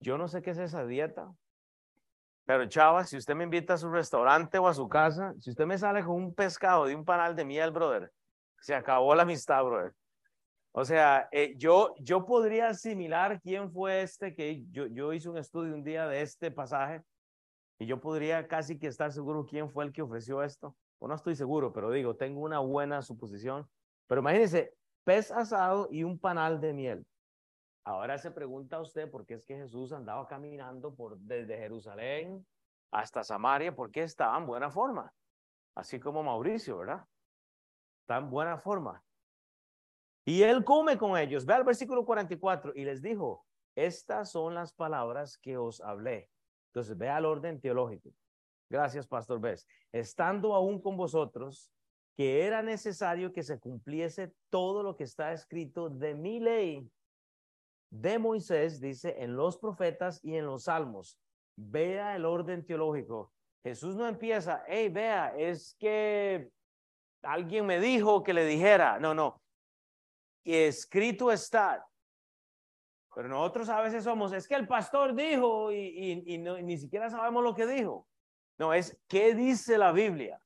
Yo 0.01 0.19
no 0.19 0.29
sé 0.29 0.43
qué 0.43 0.51
es 0.51 0.59
esa 0.59 0.85
dieta, 0.85 1.33
pero 2.47 2.67
chava, 2.67 3.05
si 3.05 3.17
usted 3.17 3.35
me 3.35 3.45
invita 3.45 3.75
a 3.75 3.79
su 3.79 3.91
restaurante 3.91 4.59
o 4.59 4.69
a 4.69 4.75
su 4.75 4.89
casa, 4.89 5.35
si 5.41 5.51
usted 5.51 5.67
me 5.67 5.79
sale 5.79 6.05
con 6.05 6.15
un 6.15 6.35
pescado 6.35 6.89
y 6.89 6.95
un 6.95 7.05
panal 7.05 7.35
de 7.35 7.45
miel, 7.45 7.73
brother, 7.73 8.13
se 8.61 8.75
acabó 8.75 9.15
la 9.15 9.23
amistad, 9.23 9.65
brother. 9.65 9.93
O 10.79 10.85
sea, 10.85 11.27
eh, 11.33 11.55
yo, 11.57 11.95
yo 12.01 12.27
podría 12.27 12.69
asimilar 12.69 13.41
quién 13.41 13.73
fue 13.73 14.03
este, 14.03 14.35
que 14.35 14.63
yo, 14.71 14.87
yo 14.89 15.15
hice 15.15 15.31
un 15.31 15.39
estudio 15.39 15.75
un 15.75 15.83
día 15.83 16.07
de 16.07 16.21
este 16.21 16.51
pasaje 16.51 17.03
y 17.79 17.87
yo 17.87 17.99
podría 17.99 18.47
casi 18.47 18.79
que 18.79 18.87
estar 18.87 19.11
seguro 19.11 19.47
quién 19.47 19.71
fue 19.71 19.87
el 19.87 19.93
que 19.93 20.03
ofreció 20.03 20.43
esto. 20.43 20.77
O 20.99 21.09
no 21.09 21.15
estoy 21.15 21.35
seguro, 21.35 21.73
pero 21.73 21.91
digo, 21.91 22.15
tengo 22.17 22.43
una 22.43 22.59
buena 22.59 23.01
suposición. 23.01 23.67
Pero 24.07 24.21
imagínense, 24.21 24.75
pez 25.03 25.31
asado 25.31 25.89
y 25.91 26.05
un 26.05 26.19
panal 26.19 26.61
de 26.61 26.75
miel. 26.75 27.07
Ahora 27.83 28.19
se 28.19 28.31
pregunta 28.31 28.79
usted 28.79 29.11
por 29.11 29.25
qué 29.25 29.33
es 29.33 29.47
que 29.47 29.57
Jesús 29.57 29.93
andaba 29.93 30.29
caminando 30.29 30.95
por, 30.95 31.17
desde 31.21 31.57
Jerusalén 31.57 32.47
hasta 32.91 33.25
Samaria, 33.25 33.75
porque 33.75 34.03
estaba 34.03 34.37
en 34.37 34.45
buena 34.45 34.71
forma. 34.71 35.11
Así 35.75 35.99
como 35.99 36.23
Mauricio, 36.23 36.77
¿verdad? 36.77 37.03
Está 38.03 38.19
en 38.19 38.29
buena 38.29 38.59
forma. 38.59 39.03
Y 40.29 40.43
él 40.43 40.65
come 40.65 40.99
con 40.99 41.17
ellos. 41.17 41.47
Ve 41.47 41.55
al 41.55 41.63
versículo 41.63 42.05
44 42.05 42.73
y 42.75 42.85
les 42.85 43.01
dijo, 43.01 43.47
estas 43.77 44.33
son 44.33 44.55
las 44.55 44.73
palabras 44.73 45.39
que 45.39 45.57
os 45.57 45.81
hablé. 45.81 46.29
Entonces, 46.71 46.99
ve 46.99 47.09
al 47.09 47.25
orden 47.25 47.61
teológico. 47.61 48.11
Gracias, 48.69 49.07
Pastor 49.07 49.41
Bess. 49.41 49.69
Estando 49.93 50.55
aún 50.55 50.83
con 50.83 50.97
vosotros, 50.97 51.71
que 52.17 52.45
era 52.45 52.61
necesario 52.61 53.33
que 53.33 53.45
se 53.45 53.61
cumpliese 53.61 54.35
todo 54.51 54.83
lo 54.83 54.97
que 54.97 55.05
está 55.05 55.33
escrito 55.33 55.89
de 55.89 56.15
mi 56.15 56.41
ley, 56.41 56.91
de 57.91 58.19
Moisés, 58.19 58.81
dice, 58.81 59.23
en 59.23 59.37
los 59.37 59.57
profetas 59.57 60.19
y 60.25 60.35
en 60.35 60.47
los 60.47 60.65
salmos. 60.65 61.21
Vea 61.55 62.17
el 62.17 62.25
orden 62.25 62.67
teológico. 62.67 63.33
Jesús 63.63 63.95
no 63.95 64.09
empieza, 64.09 64.65
hey, 64.67 64.89
vea, 64.89 65.37
es 65.37 65.77
que 65.79 66.51
alguien 67.23 67.65
me 67.65 67.79
dijo 67.79 68.25
que 68.25 68.35
le 68.35 68.45
dijera. 68.45 68.99
No, 68.99 69.15
no 69.15 69.41
escrito 70.55 71.33
está. 71.33 71.85
Pero 73.15 73.29
nosotros 73.29 73.69
a 73.71 73.81
veces 73.81 74.05
somos, 74.05 74.33
es 74.33 74.47
que 74.47 74.55
el 74.55 74.69
pastor 74.69 75.15
dijo 75.15 75.73
y, 75.73 76.23
y, 76.27 76.39
ni 76.39 76.77
siquiera 76.77 77.09
sabemos 77.09 77.43
lo 77.43 77.55
que 77.55 77.67
dijo. 77.67 78.07
No, 78.59 78.75
es 78.75 78.99
qué 79.09 79.35
dice 79.35 79.79
la 79.79 79.91
Biblia. 79.93 80.39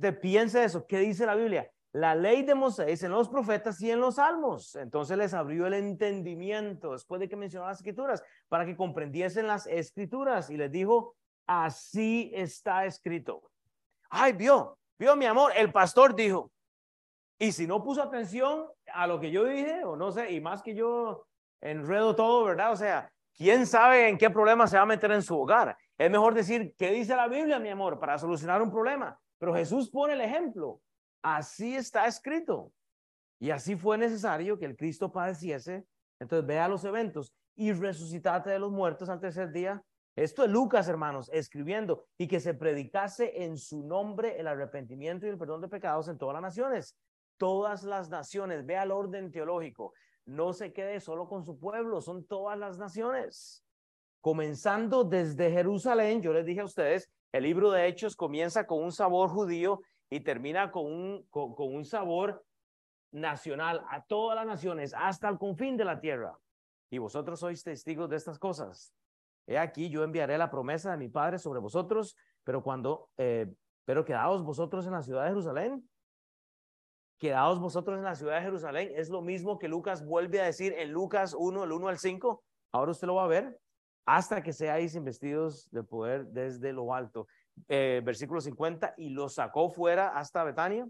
Te 0.00 0.12
piensa 0.12 0.62
eso, 0.64 0.86
¿qué 0.86 0.98
dice 0.98 1.26
la 1.26 1.34
Biblia? 1.34 1.68
La 1.92 2.14
ley 2.14 2.42
de 2.42 2.54
Moisés 2.54 3.02
en 3.02 3.10
los 3.10 3.28
profetas 3.28 3.80
y 3.82 3.90
en 3.90 4.00
los 4.00 4.14
salmos. 4.14 4.76
Entonces 4.76 5.18
les 5.18 5.34
abrió 5.34 5.66
el 5.66 5.74
entendimiento 5.74 6.92
después 6.92 7.20
de 7.20 7.28
que 7.28 7.34
mencionó 7.34 7.66
las 7.66 7.78
escrituras 7.78 8.22
para 8.48 8.64
que 8.64 8.76
comprendiesen 8.76 9.48
las 9.48 9.66
escrituras 9.66 10.48
y 10.48 10.56
les 10.56 10.70
dijo, 10.70 11.16
así 11.44 12.30
está 12.32 12.84
escrito. 12.84 13.50
Ay, 14.08 14.32
vio, 14.32 14.78
vio 14.96 15.16
mi 15.16 15.26
amor, 15.26 15.52
el 15.56 15.72
pastor 15.72 16.14
dijo. 16.14 16.52
Y 17.42 17.52
si 17.52 17.66
no 17.66 17.82
puso 17.82 18.02
atención 18.02 18.66
a 18.92 19.06
lo 19.06 19.18
que 19.18 19.30
yo 19.30 19.46
dije, 19.46 19.82
o 19.82 19.96
no 19.96 20.12
sé, 20.12 20.30
y 20.30 20.42
más 20.42 20.62
que 20.62 20.74
yo 20.74 21.26
enredo 21.62 22.14
todo, 22.14 22.44
¿verdad? 22.44 22.70
O 22.70 22.76
sea, 22.76 23.10
¿quién 23.34 23.66
sabe 23.66 24.10
en 24.10 24.18
qué 24.18 24.28
problema 24.28 24.66
se 24.66 24.76
va 24.76 24.82
a 24.82 24.86
meter 24.86 25.10
en 25.12 25.22
su 25.22 25.40
hogar? 25.40 25.74
Es 25.96 26.10
mejor 26.10 26.34
decir, 26.34 26.74
¿qué 26.76 26.90
dice 26.90 27.16
la 27.16 27.28
Biblia, 27.28 27.58
mi 27.58 27.70
amor, 27.70 27.98
para 27.98 28.18
solucionar 28.18 28.60
un 28.60 28.70
problema? 28.70 29.18
Pero 29.38 29.54
Jesús 29.54 29.88
pone 29.90 30.12
el 30.12 30.20
ejemplo. 30.20 30.82
Así 31.22 31.74
está 31.74 32.06
escrito. 32.06 32.72
Y 33.38 33.50
así 33.50 33.74
fue 33.74 33.96
necesario 33.96 34.58
que 34.58 34.66
el 34.66 34.76
Cristo 34.76 35.10
padeciese. 35.10 35.86
Entonces 36.20 36.46
vea 36.46 36.68
los 36.68 36.84
eventos 36.84 37.32
y 37.56 37.72
resucitate 37.72 38.50
de 38.50 38.58
los 38.58 38.70
muertos 38.70 39.08
al 39.08 39.18
tercer 39.18 39.50
día. 39.50 39.82
Esto 40.14 40.44
es 40.44 40.50
Lucas, 40.50 40.88
hermanos, 40.88 41.30
escribiendo 41.32 42.04
y 42.18 42.28
que 42.28 42.40
se 42.40 42.52
predicase 42.52 43.44
en 43.44 43.56
su 43.56 43.82
nombre 43.86 44.38
el 44.38 44.46
arrepentimiento 44.46 45.24
y 45.24 45.30
el 45.30 45.38
perdón 45.38 45.62
de 45.62 45.68
pecados 45.68 46.08
en 46.08 46.18
todas 46.18 46.34
las 46.34 46.42
naciones. 46.42 46.98
Todas 47.40 47.84
las 47.84 48.10
naciones, 48.10 48.66
vea 48.66 48.82
el 48.82 48.90
orden 48.90 49.30
teológico. 49.32 49.94
No 50.26 50.52
se 50.52 50.74
quede 50.74 51.00
solo 51.00 51.26
con 51.26 51.42
su 51.42 51.58
pueblo, 51.58 52.02
son 52.02 52.26
todas 52.26 52.58
las 52.58 52.76
naciones. 52.76 53.64
Comenzando 54.20 55.04
desde 55.04 55.50
Jerusalén, 55.50 56.20
yo 56.20 56.34
les 56.34 56.44
dije 56.44 56.60
a 56.60 56.66
ustedes, 56.66 57.10
el 57.32 57.44
libro 57.44 57.70
de 57.70 57.86
Hechos 57.86 58.14
comienza 58.14 58.66
con 58.66 58.84
un 58.84 58.92
sabor 58.92 59.30
judío 59.30 59.80
y 60.10 60.20
termina 60.20 60.70
con 60.70 60.84
un, 60.84 61.26
con, 61.30 61.54
un 61.56 61.86
sabor 61.86 62.44
nacional 63.10 63.86
a 63.88 64.04
todas 64.04 64.36
las 64.36 64.46
naciones, 64.46 64.92
hasta 64.92 65.30
el 65.30 65.38
confín 65.38 65.78
de 65.78 65.86
la 65.86 65.98
tierra. 65.98 66.36
Y 66.90 66.98
vosotros 66.98 67.40
sois 67.40 67.64
testigos 67.64 68.10
de 68.10 68.16
estas 68.16 68.38
cosas. 68.38 68.92
He 69.46 69.56
aquí, 69.56 69.88
yo 69.88 70.04
enviaré 70.04 70.36
la 70.36 70.50
promesa 70.50 70.90
de 70.90 70.98
mi 70.98 71.08
Padre 71.08 71.38
sobre 71.38 71.60
vosotros, 71.60 72.18
pero 72.44 72.62
cuando, 72.62 73.08
eh, 73.16 73.50
pero 73.86 74.04
quedaos 74.04 74.42
vosotros 74.42 74.84
en 74.84 74.92
la 74.92 75.00
ciudad 75.00 75.22
de 75.22 75.30
Jerusalén. 75.30 75.89
Quedaos 77.20 77.60
vosotros 77.60 77.98
en 77.98 78.04
la 78.04 78.14
ciudad 78.14 78.36
de 78.36 78.42
Jerusalén. 78.42 78.92
Es 78.96 79.10
lo 79.10 79.20
mismo 79.20 79.58
que 79.58 79.68
Lucas 79.68 80.02
vuelve 80.06 80.40
a 80.40 80.46
decir 80.46 80.72
en 80.78 80.90
Lucas 80.90 81.36
1, 81.38 81.64
el 81.64 81.70
1 81.70 81.88
al 81.88 81.98
5. 81.98 82.42
Ahora 82.72 82.92
usted 82.92 83.06
lo 83.06 83.16
va 83.16 83.24
a 83.24 83.28
ver. 83.28 83.60
Hasta 84.06 84.42
que 84.42 84.54
seáis 84.54 84.94
investidos 84.94 85.70
de 85.70 85.82
poder 85.82 86.28
desde 86.28 86.72
lo 86.72 86.94
alto. 86.94 87.26
Eh, 87.68 88.00
versículo 88.02 88.40
50, 88.40 88.94
y 88.96 89.10
los 89.10 89.34
sacó 89.34 89.68
fuera 89.68 90.18
hasta 90.18 90.42
Betania, 90.44 90.88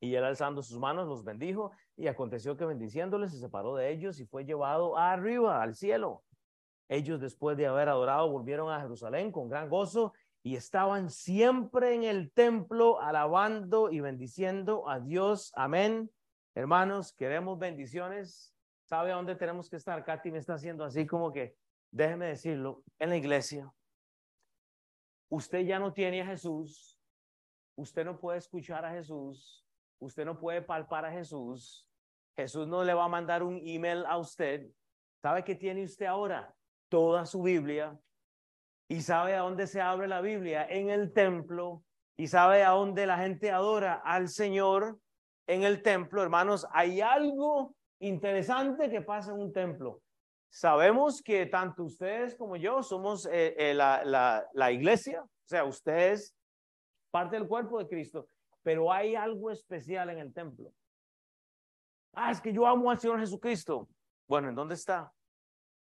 y 0.00 0.14
él 0.14 0.24
alzando 0.24 0.62
sus 0.62 0.78
manos 0.78 1.06
los 1.06 1.24
bendijo, 1.24 1.72
y 1.94 2.06
aconteció 2.06 2.56
que 2.56 2.64
bendiciéndoles 2.64 3.30
se 3.32 3.38
separó 3.38 3.76
de 3.76 3.90
ellos 3.90 4.18
y 4.18 4.24
fue 4.24 4.46
llevado 4.46 4.96
arriba, 4.96 5.62
al 5.62 5.74
cielo. 5.74 6.24
Ellos 6.88 7.20
después 7.20 7.58
de 7.58 7.66
haber 7.66 7.90
adorado 7.90 8.30
volvieron 8.30 8.72
a 8.72 8.80
Jerusalén 8.80 9.30
con 9.30 9.50
gran 9.50 9.68
gozo 9.68 10.14
y 10.42 10.56
estaban 10.56 11.10
siempre 11.10 11.94
en 11.94 12.04
el 12.04 12.32
templo 12.32 13.00
alabando 13.00 13.90
y 13.90 14.00
bendiciendo 14.00 14.88
a 14.88 15.00
Dios. 15.00 15.52
Amén. 15.54 16.10
Hermanos, 16.54 17.12
queremos 17.12 17.58
bendiciones. 17.58 18.54
¿Sabe 18.84 19.12
dónde 19.12 19.36
tenemos 19.36 19.68
que 19.68 19.76
estar? 19.76 20.02
Katy 20.04 20.30
me 20.30 20.38
está 20.38 20.54
haciendo 20.54 20.84
así 20.84 21.06
como 21.06 21.32
que, 21.32 21.56
déjeme 21.90 22.26
decirlo, 22.26 22.82
en 22.98 23.10
la 23.10 23.16
iglesia 23.16 23.72
usted 25.30 25.60
ya 25.60 25.78
no 25.78 25.92
tiene 25.92 26.20
a 26.20 26.26
Jesús, 26.26 26.98
usted 27.76 28.04
no 28.04 28.18
puede 28.18 28.38
escuchar 28.38 28.84
a 28.84 28.90
Jesús, 28.90 29.64
usted 29.98 30.24
no 30.24 30.38
puede 30.38 30.60
palpar 30.60 31.04
a 31.04 31.12
Jesús, 31.12 31.88
Jesús 32.36 32.66
no 32.66 32.84
le 32.84 32.94
va 32.94 33.04
a 33.04 33.08
mandar 33.08 33.42
un 33.42 33.60
email 33.64 34.04
a 34.06 34.18
usted. 34.18 34.70
¿Sabe 35.22 35.44
qué 35.44 35.54
tiene 35.54 35.84
usted 35.84 36.06
ahora? 36.06 36.54
Toda 36.88 37.26
su 37.26 37.42
Biblia. 37.42 37.98
Y 38.90 39.02
sabe 39.02 39.36
a 39.36 39.42
dónde 39.42 39.68
se 39.68 39.80
abre 39.80 40.08
la 40.08 40.20
Biblia, 40.20 40.66
en 40.68 40.90
el 40.90 41.12
templo. 41.12 41.84
Y 42.16 42.26
sabe 42.26 42.64
a 42.64 42.70
dónde 42.70 43.06
la 43.06 43.18
gente 43.18 43.52
adora 43.52 43.94
al 44.04 44.28
Señor 44.28 44.98
en 45.46 45.62
el 45.62 45.80
templo. 45.80 46.24
Hermanos, 46.24 46.66
hay 46.72 47.00
algo 47.00 47.76
interesante 48.00 48.90
que 48.90 49.00
pasa 49.00 49.30
en 49.30 49.38
un 49.38 49.52
templo. 49.52 50.02
Sabemos 50.48 51.22
que 51.22 51.46
tanto 51.46 51.84
ustedes 51.84 52.34
como 52.34 52.56
yo 52.56 52.82
somos 52.82 53.26
eh, 53.26 53.54
eh, 53.56 53.74
la, 53.74 54.02
la, 54.04 54.44
la 54.54 54.72
iglesia, 54.72 55.22
o 55.22 55.48
sea, 55.48 55.62
ustedes 55.62 56.34
parte 57.12 57.36
del 57.36 57.46
cuerpo 57.46 57.78
de 57.78 57.86
Cristo, 57.86 58.26
pero 58.64 58.92
hay 58.92 59.14
algo 59.14 59.52
especial 59.52 60.10
en 60.10 60.18
el 60.18 60.34
templo. 60.34 60.72
Ah, 62.12 62.32
es 62.32 62.40
que 62.40 62.52
yo 62.52 62.66
amo 62.66 62.90
al 62.90 62.98
Señor 62.98 63.20
Jesucristo. 63.20 63.88
Bueno, 64.26 64.48
¿en 64.48 64.56
dónde 64.56 64.74
está? 64.74 65.12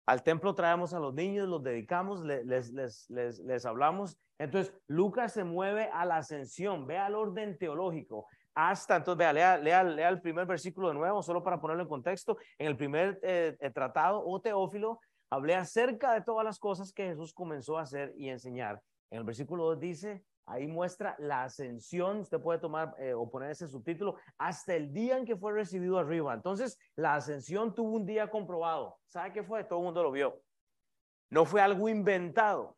Al 0.05 0.21
templo 0.21 0.53
traemos 0.53 0.93
a 0.93 0.99
los 0.99 1.13
niños, 1.13 1.47
los 1.47 1.63
dedicamos, 1.63 2.23
les, 2.23 2.45
les, 2.45 3.09
les, 3.09 3.39
les, 3.39 3.65
hablamos. 3.65 4.17
Entonces, 4.37 4.73
Lucas 4.87 5.33
se 5.33 5.43
mueve 5.43 5.89
a 5.91 6.05
la 6.05 6.17
ascensión, 6.17 6.85
ve 6.85 6.97
al 6.97 7.15
orden 7.15 7.57
teológico 7.57 8.27
hasta, 8.53 8.95
entonces 8.95 9.17
vea, 9.17 9.33
lea, 9.33 9.57
lea, 9.57 9.83
lea, 9.83 10.09
el 10.09 10.21
primer 10.21 10.45
versículo 10.45 10.87
de 10.87 10.93
nuevo, 10.93 11.21
solo 11.21 11.43
para 11.43 11.59
ponerlo 11.59 11.83
en 11.83 11.89
contexto. 11.89 12.37
En 12.57 12.67
el 12.67 12.77
primer 12.77 13.19
eh, 13.21 13.57
eh, 13.59 13.69
tratado 13.69 14.25
o 14.25 14.39
teófilo, 14.39 15.01
hablé 15.29 15.55
acerca 15.55 16.13
de 16.13 16.21
todas 16.21 16.45
las 16.45 16.57
cosas 16.57 16.93
que 16.93 17.07
Jesús 17.07 17.33
comenzó 17.33 17.77
a 17.77 17.81
hacer 17.81 18.13
y 18.15 18.29
enseñar. 18.29 18.81
En 19.11 19.19
el 19.19 19.23
versículo 19.25 19.65
2 19.65 19.79
dice, 19.79 20.23
ahí 20.45 20.67
muestra 20.67 21.15
la 21.19 21.43
ascensión, 21.43 22.19
usted 22.19 22.39
puede 22.39 22.59
tomar 22.59 22.95
eh, 22.99 23.13
o 23.13 23.29
poner 23.29 23.51
ese 23.51 23.67
subtítulo, 23.67 24.15
hasta 24.37 24.75
el 24.75 24.93
día 24.93 25.17
en 25.17 25.25
que 25.25 25.35
fue 25.35 25.53
recibido 25.53 25.97
arriba. 25.97 26.33
Entonces, 26.33 26.77
la 26.95 27.15
ascensión 27.15 27.73
tuvo 27.73 27.95
un 27.95 28.05
día 28.05 28.29
comprobado. 28.29 28.97
¿Sabe 29.07 29.33
qué 29.33 29.43
fue? 29.43 29.63
Todo 29.63 29.79
el 29.79 29.85
mundo 29.85 30.03
lo 30.03 30.11
vio. 30.11 30.41
No 31.29 31.45
fue 31.45 31.61
algo 31.61 31.89
inventado. 31.89 32.77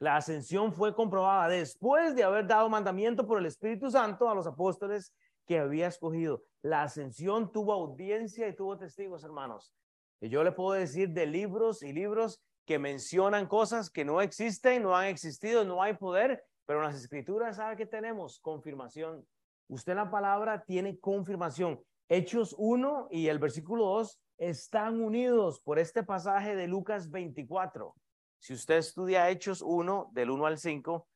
La 0.00 0.16
ascensión 0.16 0.72
fue 0.72 0.94
comprobada 0.94 1.48
después 1.48 2.14
de 2.14 2.24
haber 2.24 2.46
dado 2.46 2.68
mandamiento 2.68 3.26
por 3.26 3.38
el 3.38 3.46
Espíritu 3.46 3.90
Santo 3.90 4.28
a 4.28 4.34
los 4.34 4.46
apóstoles 4.46 5.14
que 5.46 5.58
había 5.58 5.88
escogido. 5.88 6.42
La 6.62 6.82
ascensión 6.82 7.52
tuvo 7.52 7.72
audiencia 7.72 8.48
y 8.48 8.56
tuvo 8.56 8.78
testigos, 8.78 9.24
hermanos. 9.24 9.74
Y 10.20 10.28
yo 10.28 10.42
le 10.42 10.52
puedo 10.52 10.72
decir 10.72 11.10
de 11.10 11.26
libros 11.26 11.82
y 11.82 11.92
libros 11.92 12.42
que 12.70 12.78
mencionan 12.78 13.48
cosas 13.48 13.90
que 13.90 14.04
no 14.04 14.20
existen, 14.20 14.84
no 14.84 14.96
han 14.96 15.06
existido, 15.06 15.64
no 15.64 15.82
hay 15.82 15.94
poder, 15.94 16.44
pero 16.66 16.78
en 16.78 16.84
las 16.84 16.94
escrituras, 16.94 17.56
¿sabe 17.56 17.74
qué 17.74 17.84
tenemos? 17.84 18.38
Confirmación. 18.38 19.26
Usted 19.66 19.96
la 19.96 20.08
palabra 20.08 20.62
tiene 20.62 20.96
confirmación. 21.00 21.82
Hechos 22.08 22.54
1 22.56 23.08
y 23.10 23.26
el 23.26 23.40
versículo 23.40 23.86
2 23.86 24.20
están 24.38 25.02
unidos 25.02 25.60
por 25.60 25.80
este 25.80 26.04
pasaje 26.04 26.54
de 26.54 26.68
Lucas 26.68 27.10
24. 27.10 27.92
Si 28.38 28.54
usted 28.54 28.76
estudia 28.76 29.28
Hechos 29.30 29.62
1, 29.62 30.10
del 30.12 30.30
1 30.30 30.46
al 30.46 30.56
5, 30.56 31.08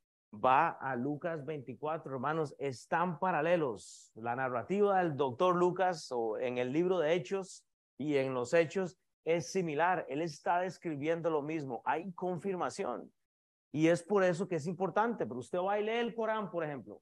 va 0.45 0.71
a 0.71 0.97
Lucas 0.97 1.45
24, 1.45 2.13
hermanos, 2.13 2.53
están 2.59 3.21
paralelos. 3.21 4.11
La 4.17 4.35
narrativa 4.35 4.99
del 4.99 5.17
doctor 5.17 5.55
Lucas 5.55 6.11
o 6.11 6.37
en 6.37 6.59
el 6.59 6.73
libro 6.73 6.99
de 6.99 7.15
Hechos 7.15 7.65
y 7.97 8.17
en 8.17 8.35
los 8.35 8.53
Hechos 8.55 8.99
es 9.25 9.51
similar. 9.51 10.07
Él 10.09 10.23
está 10.23 10.61
describiendo 10.61 11.31
lo 11.31 11.43
mismo. 11.43 11.83
Hay 11.85 12.13
confirmación. 12.13 13.13
Y 13.73 13.89
es 13.89 14.03
por 14.03 14.23
eso 14.23 14.47
que 14.47 14.57
es 14.57 14.67
importante. 14.67 15.27
Pero 15.27 15.41
usted 15.41 15.59
va 15.59 15.79
y 15.79 15.85
lee 15.85 15.93
el 15.93 16.15
Corán, 16.15 16.51
por 16.51 16.65
ejemplo. 16.65 17.01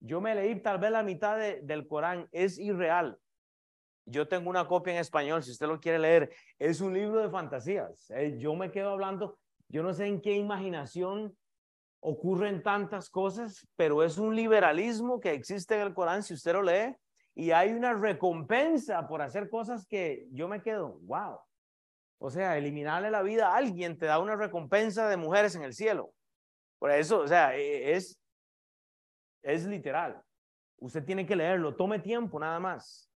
Yo 0.00 0.20
me 0.20 0.34
leí 0.34 0.60
tal 0.60 0.78
vez 0.78 0.90
la 0.90 1.02
mitad 1.02 1.38
del 1.38 1.86
Corán. 1.86 2.28
Es 2.32 2.58
irreal. 2.58 3.18
Yo 4.08 4.28
tengo 4.28 4.48
una 4.50 4.68
copia 4.68 4.92
en 4.92 5.00
español, 5.00 5.42
si 5.42 5.50
usted 5.50 5.66
lo 5.66 5.80
quiere 5.80 5.98
leer. 5.98 6.32
Es 6.58 6.80
un 6.80 6.94
libro 6.94 7.20
de 7.20 7.28
fantasías. 7.28 8.10
Eh, 8.10 8.36
yo 8.38 8.54
me 8.54 8.70
quedo 8.70 8.90
hablando 8.90 9.36
yo 9.68 9.82
no 9.82 9.92
sé 9.92 10.06
en 10.06 10.20
qué 10.20 10.34
imaginación 10.34 11.36
ocurren 12.00 12.62
tantas 12.62 13.10
cosas, 13.10 13.66
pero 13.74 14.02
es 14.02 14.16
un 14.16 14.36
liberalismo 14.36 15.18
que 15.20 15.32
existe 15.32 15.74
en 15.74 15.80
el 15.80 15.94
Corán, 15.94 16.22
si 16.22 16.34
usted 16.34 16.52
lo 16.52 16.62
lee, 16.62 16.94
y 17.38 17.50
hay 17.50 17.72
una 17.72 17.92
recompensa 17.92 19.06
por 19.06 19.20
hacer 19.20 19.50
cosas 19.50 19.86
que 19.86 20.26
yo 20.32 20.48
me 20.48 20.62
quedo, 20.62 20.98
wow. 21.02 21.38
O 22.18 22.30
sea, 22.30 22.56
eliminarle 22.56 23.10
la 23.10 23.20
vida 23.20 23.48
a 23.48 23.56
alguien 23.56 23.98
te 23.98 24.06
da 24.06 24.18
una 24.18 24.36
recompensa 24.36 25.06
de 25.06 25.18
mujeres 25.18 25.54
en 25.54 25.62
el 25.62 25.74
cielo. 25.74 26.14
Por 26.78 26.90
eso, 26.90 27.20
o 27.20 27.28
sea, 27.28 27.54
e, 27.54 27.92
es, 27.92 28.18
es 29.42 29.66
literal. 29.66 30.18
Usted 30.78 31.04
tiene 31.04 31.26
que 31.26 31.36
leerlo, 31.36 31.76
tome 31.76 31.98
tiempo 31.98 32.40
nada 32.40 32.58
más. 32.58 33.10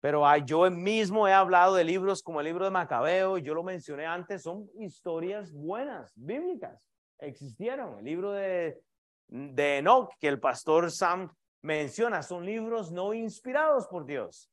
Pero 0.00 0.24
yo 0.44 0.70
mismo 0.70 1.26
he 1.26 1.32
hablado 1.32 1.74
de 1.74 1.84
libros 1.84 2.22
como 2.22 2.40
el 2.40 2.46
libro 2.46 2.66
de 2.66 2.70
Macabeo, 2.70 3.38
yo 3.38 3.54
lo 3.54 3.62
mencioné 3.62 4.04
antes, 4.04 4.42
son 4.42 4.68
historias 4.78 5.54
buenas, 5.54 6.12
bíblicas, 6.14 6.86
existieron. 7.18 7.98
El 7.98 8.04
libro 8.04 8.32
de, 8.32 8.78
de 9.26 9.78
Enoch, 9.78 10.12
que 10.20 10.28
el 10.28 10.38
pastor 10.38 10.90
Sam 10.90 11.32
menciona, 11.68 12.22
son 12.22 12.46
libros 12.46 12.90
no 12.90 13.12
inspirados 13.12 13.86
por 13.86 14.06
Dios, 14.06 14.50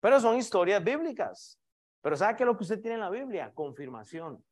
pero 0.00 0.20
son 0.20 0.36
historias 0.36 0.84
bíblicas. 0.84 1.58
Pero 2.02 2.14
¿sabe 2.14 2.36
qué 2.36 2.42
es 2.42 2.46
lo 2.46 2.56
que 2.56 2.62
usted 2.62 2.80
tiene 2.80 2.96
en 2.96 3.00
la 3.00 3.10
Biblia? 3.10 3.50
Confirmación. 3.54 4.44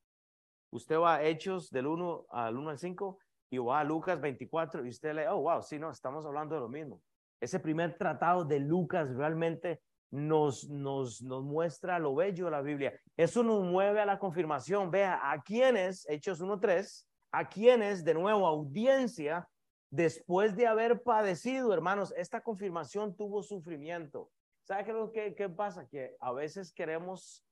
Usted 0.71 0.99
va 0.99 1.17
a 1.17 1.23
Hechos 1.23 1.71
del 1.71 1.87
1 1.87 2.27
al 2.31 2.57
1 2.57 2.71
al 2.71 2.79
5 2.79 3.19
y 3.51 3.59
va 3.59 3.81
a 3.81 3.85
Lucas 3.85 4.19
24 4.19 4.87
y 4.87 4.89
usted 4.89 5.15
lee, 5.15 5.27
oh, 5.29 5.43
wow, 5.43 5.63
sí, 5.63 5.79
no, 5.79 5.91
estamos 5.91 6.25
hablando 6.25 6.55
de 6.55 6.63
lo 6.63 6.69
mismo. 6.71 7.03
Ese 7.39 7.61
primer 7.61 7.99
tratado 7.99 8.47
de 8.47 8.61
Lucas 8.61 9.15
realmente 9.15 9.83
nos, 10.11 10.71
nos, 10.71 11.21
nos 11.21 11.45
muestra 11.45 11.99
lo 11.99 12.15
bello 12.15 12.47
de 12.47 12.51
la 12.51 12.63
Biblia. 12.63 12.99
Eso 13.15 13.43
nos 13.43 13.63
mueve 13.63 14.01
a 14.01 14.07
la 14.07 14.19
confirmación. 14.19 14.91
Vea, 14.91 15.21
a 15.23 15.43
quienes, 15.43 16.09
Hechos 16.09 16.41
1.3, 16.41 17.07
a 17.33 17.47
quienes, 17.47 18.03
de 18.03 18.15
nuevo, 18.15 18.47
audiencia, 18.47 19.47
después 19.91 20.57
de 20.57 20.67
haber 20.67 21.03
padecido, 21.03 21.73
hermanos, 21.73 22.13
esta 22.17 22.43
confirmación 22.43 23.17
tuvo 23.17 23.43
sufrimiento. 23.43 24.31
¿Sabe 24.65 24.85
qué, 25.13 25.35
que, 25.35 25.49
pasa? 25.49 25.87
Que 25.89 26.17
a 26.21 26.33
veces 26.33 26.73
queremos 26.73 27.45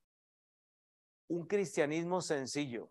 un 1.29 1.47
cristianismo 1.47 2.21
sencillo. 2.21 2.91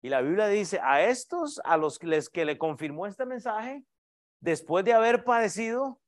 Y 0.00 0.08
la 0.08 0.22
Biblia 0.22 0.48
dice, 0.48 0.80
a 0.82 1.02
estos, 1.04 1.60
a 1.64 1.76
los 1.76 1.98
que 1.98 2.44
le 2.44 2.58
confirmó 2.58 3.06
este 3.06 3.26
mensaje, 3.26 3.84
después 4.40 4.84
de 4.84 4.92
haber 4.92 5.24
padecido, 5.24 6.00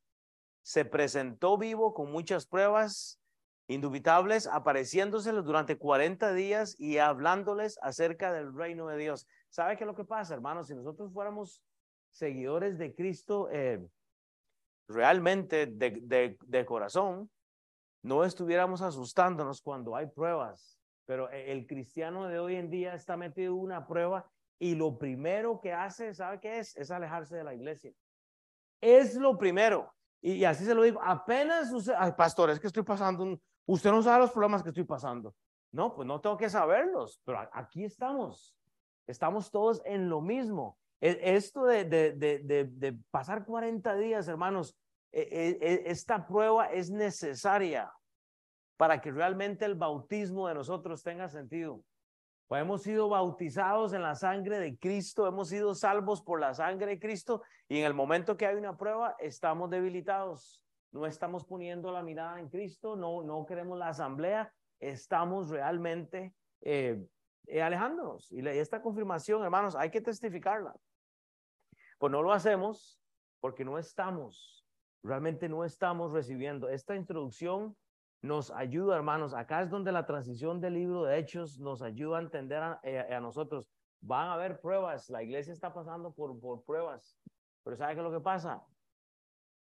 se 0.62 0.84
presentó 0.84 1.58
vivo 1.58 1.92
con 1.92 2.10
muchas 2.10 2.46
pruebas 2.46 3.20
indubitables, 3.66 4.46
apareciéndoseles 4.46 5.44
durante 5.44 5.78
40 5.78 6.32
días 6.34 6.78
y 6.78 6.98
hablándoles 6.98 7.78
acerca 7.82 8.32
del 8.32 8.54
reino 8.54 8.88
de 8.88 8.96
Dios. 8.96 9.26
¿Sabe 9.48 9.76
qué 9.76 9.84
lo 9.84 9.94
que 9.94 10.04
pasa, 10.04 10.34
hermanos? 10.34 10.68
Si 10.68 10.74
nosotros 10.74 11.12
fuéramos 11.12 11.62
seguidores 12.10 12.78
de 12.78 12.94
Cristo 12.94 13.48
eh, 13.50 13.84
realmente 14.88 15.66
de, 15.66 16.36
de 16.40 16.66
corazón, 16.66 17.30
no 18.02 18.24
estuviéramos 18.24 18.82
asustándonos 18.82 19.60
cuando 19.62 19.94
hay 19.96 20.06
pruebas. 20.06 20.78
Pero 21.06 21.30
e, 21.30 21.52
el 21.52 21.66
cristiano 21.66 22.28
de 22.28 22.38
hoy 22.38 22.56
en 22.56 22.70
día 22.70 22.94
está 22.94 23.16
metido 23.16 23.54
en 23.54 23.60
una 23.60 23.86
prueba 23.86 24.30
y 24.58 24.74
lo 24.74 24.98
primero 24.98 25.60
que 25.60 25.72
hace, 25.72 26.14
¿sabe 26.14 26.38
qué 26.38 26.58
es? 26.58 26.76
Es 26.76 26.90
alejarse 26.90 27.36
de 27.36 27.44
la 27.44 27.54
iglesia. 27.54 27.92
Es 28.80 29.14
lo 29.14 29.36
primero. 29.36 29.92
Y, 30.22 30.44
así 30.44 30.64
se 30.64 30.74
lo 30.74 30.82
digo, 30.82 31.00
apenas 31.02 31.72
usted, 31.72 31.94
ay, 31.96 32.12
pastor, 32.12 32.50
es 32.50 32.60
que 32.60 32.66
estoy 32.66 32.82
pasando, 32.82 33.40
usted 33.66 33.90
no 33.90 34.02
sabe 34.02 34.20
los 34.20 34.32
problemas 34.32 34.62
que 34.62 34.68
estoy 34.68 34.84
pasando. 34.84 35.34
No, 35.72 35.94
pues 35.94 36.06
no 36.06 36.20
tengo 36.20 36.36
que 36.36 36.50
saberlos, 36.50 37.20
pero 37.24 37.48
aquí 37.52 37.84
estamos. 37.84 38.54
Estamos 39.06 39.50
todos 39.50 39.80
en 39.84 40.08
lo 40.08 40.20
mismo. 40.20 40.78
E, 41.00 41.18
esto 41.34 41.64
de, 41.64 41.84
de, 41.84 42.12
de, 42.12 42.64
de 42.64 42.98
pasar 43.10 43.44
40 43.44 43.94
días, 43.96 44.28
hermanos, 44.28 44.76
e, 45.12 45.58
e, 45.60 45.90
esta 45.90 46.26
prueba 46.26 46.66
es 46.66 46.90
necesaria 46.90 47.92
para 48.76 49.00
que 49.00 49.10
realmente 49.10 49.64
el 49.64 49.74
bautismo 49.74 50.48
de 50.48 50.54
nosotros 50.54 51.02
tenga 51.02 51.28
sentido. 51.28 51.82
Pues 52.48 52.62
hemos 52.62 52.82
sido 52.82 53.08
bautizados 53.08 53.92
en 53.92 54.02
la 54.02 54.14
sangre 54.14 54.58
de 54.58 54.76
Cristo, 54.78 55.26
hemos 55.26 55.48
sido 55.48 55.74
salvos 55.74 56.22
por 56.22 56.40
la 56.40 56.52
sangre 56.54 56.86
de 56.86 56.98
Cristo 56.98 57.42
y 57.68 57.78
en 57.78 57.84
el 57.84 57.94
momento 57.94 58.36
que 58.36 58.46
hay 58.46 58.56
una 58.56 58.76
prueba 58.76 59.14
estamos 59.20 59.70
debilitados. 59.70 60.60
No 60.92 61.06
estamos 61.06 61.44
poniendo 61.44 61.92
la 61.92 62.02
mirada 62.02 62.40
en 62.40 62.48
Cristo, 62.48 62.96
no, 62.96 63.22
no 63.22 63.46
queremos 63.46 63.78
la 63.78 63.88
asamblea, 63.88 64.52
estamos 64.80 65.50
realmente 65.50 66.34
eh, 66.62 67.06
eh, 67.46 67.62
alejándonos. 67.62 68.32
Y 68.32 68.40
esta 68.48 68.82
confirmación, 68.82 69.44
hermanos, 69.44 69.76
hay 69.76 69.90
que 69.90 70.00
testificarla. 70.00 70.74
Pues 72.00 72.10
no 72.10 72.22
lo 72.22 72.32
hacemos 72.32 72.98
porque 73.40 73.62
no 73.62 73.76
estamos, 73.76 74.64
realmente 75.02 75.50
no 75.50 75.66
estamos 75.66 76.12
recibiendo. 76.12 76.70
Esta 76.70 76.96
introducción 76.96 77.76
nos 78.22 78.50
ayuda, 78.50 78.96
hermanos. 78.96 79.34
Acá 79.34 79.60
es 79.60 79.68
donde 79.68 79.92
la 79.92 80.06
transición 80.06 80.62
del 80.62 80.74
libro 80.74 81.04
de 81.04 81.18
Hechos 81.18 81.60
nos 81.60 81.82
ayuda 81.82 82.16
a 82.16 82.22
entender 82.22 82.62
a, 82.62 82.80
eh, 82.82 83.18
nosotros. 83.20 83.68
Van 84.00 84.28
a 84.28 84.32
haber 84.32 84.60
pruebas, 84.60 85.10
la 85.10 85.22
iglesia 85.22 85.52
está 85.52 85.74
pasando 85.74 86.10
por, 86.14 86.40
por 86.40 86.64
pruebas, 86.64 87.18
pero 87.62 87.76
¿sabe 87.76 87.92
qué 87.92 88.00
es 88.00 88.04
lo 88.04 88.12
que 88.12 88.24
pasa? 88.24 88.64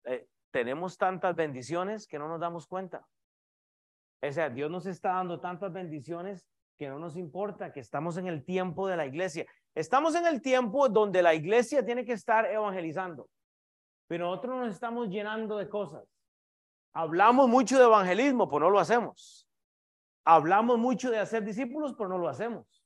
Eh, 0.04 0.26
tenemos 0.50 0.96
tantas 0.96 1.36
bendiciones 1.36 2.06
que 2.06 2.18
no 2.18 2.28
nos 2.28 2.40
damos 2.40 2.66
cuenta. 2.66 3.06
O 4.22 4.32
sea, 4.32 4.48
Dios 4.48 4.70
nos 4.70 4.86
está 4.86 5.16
dando 5.16 5.38
tantas 5.38 5.70
bendiciones 5.70 6.48
que 6.78 6.88
no 6.88 6.98
nos 6.98 7.14
importa 7.18 7.74
que 7.74 7.80
estamos 7.80 8.16
en 8.16 8.26
el 8.26 8.42
tiempo 8.42 8.88
de 8.88 8.96
la 8.96 9.04
iglesia. 9.04 9.44
Estamos 9.74 10.14
en 10.14 10.26
el 10.26 10.42
tiempo 10.42 10.88
donde 10.88 11.22
la 11.22 11.34
iglesia 11.34 11.84
tiene 11.84 12.04
que 12.04 12.12
estar 12.12 12.46
evangelizando, 12.46 13.28
pero 14.06 14.26
nosotros 14.26 14.58
nos 14.58 14.74
estamos 14.74 15.08
llenando 15.08 15.56
de 15.56 15.68
cosas. 15.68 16.04
Hablamos 16.94 17.48
mucho 17.48 17.78
de 17.78 17.84
evangelismo, 17.84 18.48
pero 18.48 18.66
no 18.66 18.70
lo 18.70 18.78
hacemos. 18.78 19.48
Hablamos 20.24 20.78
mucho 20.78 21.10
de 21.10 21.18
hacer 21.18 21.42
discípulos, 21.42 21.94
pero 21.96 22.10
no 22.10 22.18
lo 22.18 22.28
hacemos. 22.28 22.84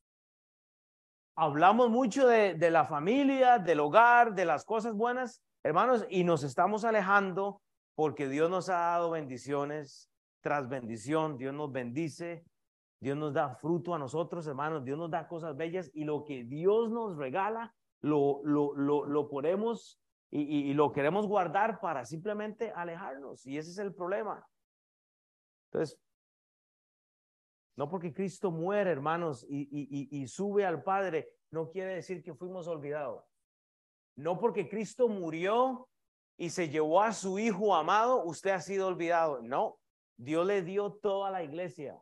Hablamos 1.37 1.91
mucho 1.91 2.29
de, 2.29 2.55
de 2.55 2.71
la 2.71 2.85
familia, 2.85 3.59
del 3.59 3.81
hogar, 3.81 4.35
de 4.35 4.45
las 4.45 4.65
cosas 4.65 4.95
buenas, 4.95 5.43
hermanos, 5.65 6.07
y 6.09 6.25
nos 6.25 6.45
estamos 6.45 6.85
alejando 6.85 7.61
porque 7.95 8.29
Dios 8.29 8.49
nos 8.49 8.69
ha 8.69 8.77
dado 8.77 9.11
bendiciones 9.11 10.09
tras 10.41 10.69
bendición. 10.69 11.37
Dios 11.37 11.53
nos 11.53 11.73
bendice, 11.73 12.45
Dios 13.01 13.17
nos 13.17 13.35
da 13.35 13.55
fruto 13.55 13.95
a 13.95 13.99
nosotros, 13.99 14.47
hermanos, 14.47 14.85
Dios 14.85 14.99
nos 14.99 15.11
da 15.11 15.29
cosas 15.29 15.57
bellas 15.57 15.91
y 15.95 16.05
lo 16.05 16.25
que 16.25 16.45
Dios 16.45 16.91
nos 16.91 17.17
regala, 17.17 17.75
lo, 18.01 18.41
lo, 18.45 18.75
lo, 18.75 19.05
lo 19.05 19.29
ponemos 19.29 20.01
y, 20.31 20.75
lo 20.75 20.93
queremos 20.93 21.27
guardar 21.27 21.81
para 21.81 22.05
simplemente 22.05 22.73
alejarnos. 22.75 23.47
Y 23.47 23.59
ese 23.59 23.71
es 23.71 23.79
el 23.79 23.95
problema. 23.95 24.47
Entonces, 25.71 25.99
no 27.77 27.89
porque 27.89 28.13
Cristo 28.13 28.51
muere, 28.51 28.91
hermanos, 28.91 29.47
y, 29.49 29.69
y, 30.11 30.27
sube 30.29 30.65
al 30.65 30.83
Padre, 30.83 31.29
no 31.51 31.71
quiere 31.71 31.95
decir 31.95 32.23
que 32.23 32.35
fuimos 32.35 32.67
olvidados. 32.67 33.25
No 34.17 34.39
porque 34.39 34.69
Cristo 34.69 35.09
murió 35.09 35.89
y 36.39 36.51
se 36.51 36.69
llevó 36.69 37.03
a 37.03 37.13
su 37.13 37.39
Hijo 37.39 37.75
amado, 37.75 38.25
usted 38.25 38.51
ha 38.51 38.61
sido 38.61 38.89
olvidado. 38.89 39.43
No, 39.43 39.79
Dios 40.17 40.47
le 40.47 40.63
dio 40.63 40.93
toda 40.95 41.31
la 41.31 41.43
iglesia, 41.43 42.01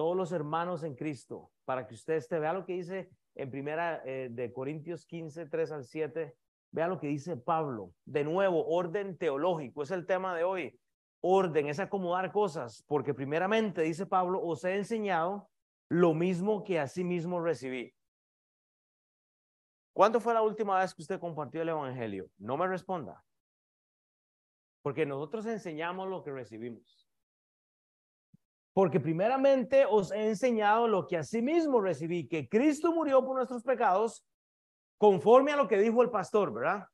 todos 0.00 0.16
los 0.16 0.32
hermanos 0.32 0.82
en 0.82 0.94
Cristo, 0.94 1.50
para 1.66 1.86
que 1.86 1.92
usted 1.92 2.14
esté. 2.14 2.38
Vea 2.38 2.54
lo 2.54 2.64
que 2.64 2.72
dice 2.72 3.10
en 3.34 3.50
primera 3.50 4.00
eh, 4.06 4.30
de 4.30 4.50
Corintios 4.50 5.04
15, 5.04 5.44
3 5.44 5.72
al 5.72 5.84
7. 5.84 6.34
Vea 6.70 6.88
lo 6.88 6.98
que 6.98 7.08
dice 7.08 7.36
Pablo. 7.36 7.92
De 8.06 8.24
nuevo, 8.24 8.66
orden 8.66 9.18
teológico 9.18 9.82
es 9.82 9.90
el 9.90 10.06
tema 10.06 10.34
de 10.34 10.42
hoy. 10.42 10.80
Orden 11.20 11.66
es 11.66 11.80
acomodar 11.80 12.32
cosas, 12.32 12.82
porque 12.88 13.12
primeramente, 13.12 13.82
dice 13.82 14.06
Pablo, 14.06 14.40
os 14.42 14.64
he 14.64 14.74
enseñado 14.74 15.50
lo 15.90 16.14
mismo 16.14 16.64
que 16.64 16.80
a 16.80 16.88
sí 16.88 17.04
mismo 17.04 17.38
recibí. 17.38 17.94
¿Cuándo 19.92 20.18
fue 20.18 20.32
la 20.32 20.40
última 20.40 20.78
vez 20.78 20.94
que 20.94 21.02
usted 21.02 21.20
compartió 21.20 21.60
el 21.60 21.68
Evangelio? 21.68 22.30
No 22.38 22.56
me 22.56 22.66
responda. 22.66 23.22
Porque 24.80 25.04
nosotros 25.04 25.44
enseñamos 25.44 26.08
lo 26.08 26.24
que 26.24 26.32
recibimos. 26.32 27.09
Porque 28.72 29.00
primeramente 29.00 29.84
os 29.88 30.12
he 30.12 30.28
enseñado 30.28 30.86
lo 30.86 31.06
que 31.06 31.16
a 31.16 31.24
sí 31.24 31.42
mismo 31.42 31.80
recibí, 31.80 32.28
que 32.28 32.48
Cristo 32.48 32.92
murió 32.92 33.24
por 33.24 33.36
nuestros 33.36 33.62
pecados 33.62 34.24
conforme 34.96 35.52
a 35.52 35.56
lo 35.56 35.66
que 35.66 35.78
dijo 35.78 36.02
el 36.02 36.10
pastor, 36.10 36.52
¿verdad? 36.52 36.86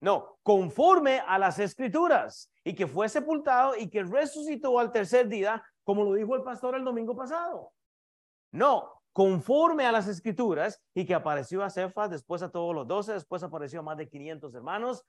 No, 0.00 0.38
conforme 0.42 1.20
a 1.20 1.38
las 1.38 1.60
escrituras 1.60 2.50
y 2.64 2.74
que 2.74 2.88
fue 2.88 3.08
sepultado 3.08 3.76
y 3.76 3.88
que 3.88 4.02
resucitó 4.02 4.78
al 4.80 4.90
tercer 4.90 5.28
día, 5.28 5.62
como 5.84 6.02
lo 6.02 6.14
dijo 6.14 6.34
el 6.34 6.42
pastor 6.42 6.74
el 6.74 6.84
domingo 6.84 7.14
pasado. 7.14 7.72
No, 8.50 9.00
conforme 9.12 9.86
a 9.86 9.92
las 9.92 10.08
escrituras 10.08 10.82
y 10.92 11.06
que 11.06 11.14
apareció 11.14 11.62
a 11.62 11.70
Cefas, 11.70 12.10
después 12.10 12.42
a 12.42 12.50
todos 12.50 12.74
los 12.74 12.88
doce, 12.88 13.12
después 13.12 13.44
apareció 13.44 13.80
a 13.80 13.84
más 13.84 13.96
de 13.96 14.08
500 14.08 14.52
hermanos 14.54 15.04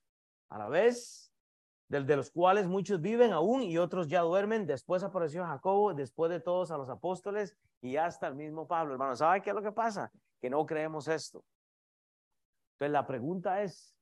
a 0.50 0.60
la 0.60 0.70
vez, 0.70 1.33
del 1.88 2.06
de 2.06 2.16
los 2.16 2.32
cuales 2.32 2.68
muchos 2.68 3.02
viven 3.02 3.34
aún 3.34 3.64
y 3.64 3.78
otros 3.78 4.08
ya 4.08 4.22
duermen. 4.22 4.66
Después 4.66 5.04
apareció 5.04 5.46
Jacobo, 5.46 5.94
después 5.94 6.32
de 6.32 6.40
todos 6.40 6.72
a 6.72 6.78
los 6.78 6.90
apóstoles 6.90 7.56
y 7.82 7.98
hasta 7.98 8.28
el 8.28 8.36
mismo 8.36 8.68
Pablo. 8.68 8.94
Hermano, 8.94 9.16
¿sabe 9.16 9.42
qué 9.42 9.50
es 9.50 9.56
lo 9.56 9.62
que 9.62 9.72
pasa? 9.72 10.12
Que 10.42 10.50
no 10.50 10.66
creemos 10.66 11.08
esto. 11.08 11.44
Entonces 12.74 12.92
la 12.92 13.06
pregunta 13.06 13.62
es, 13.62 13.96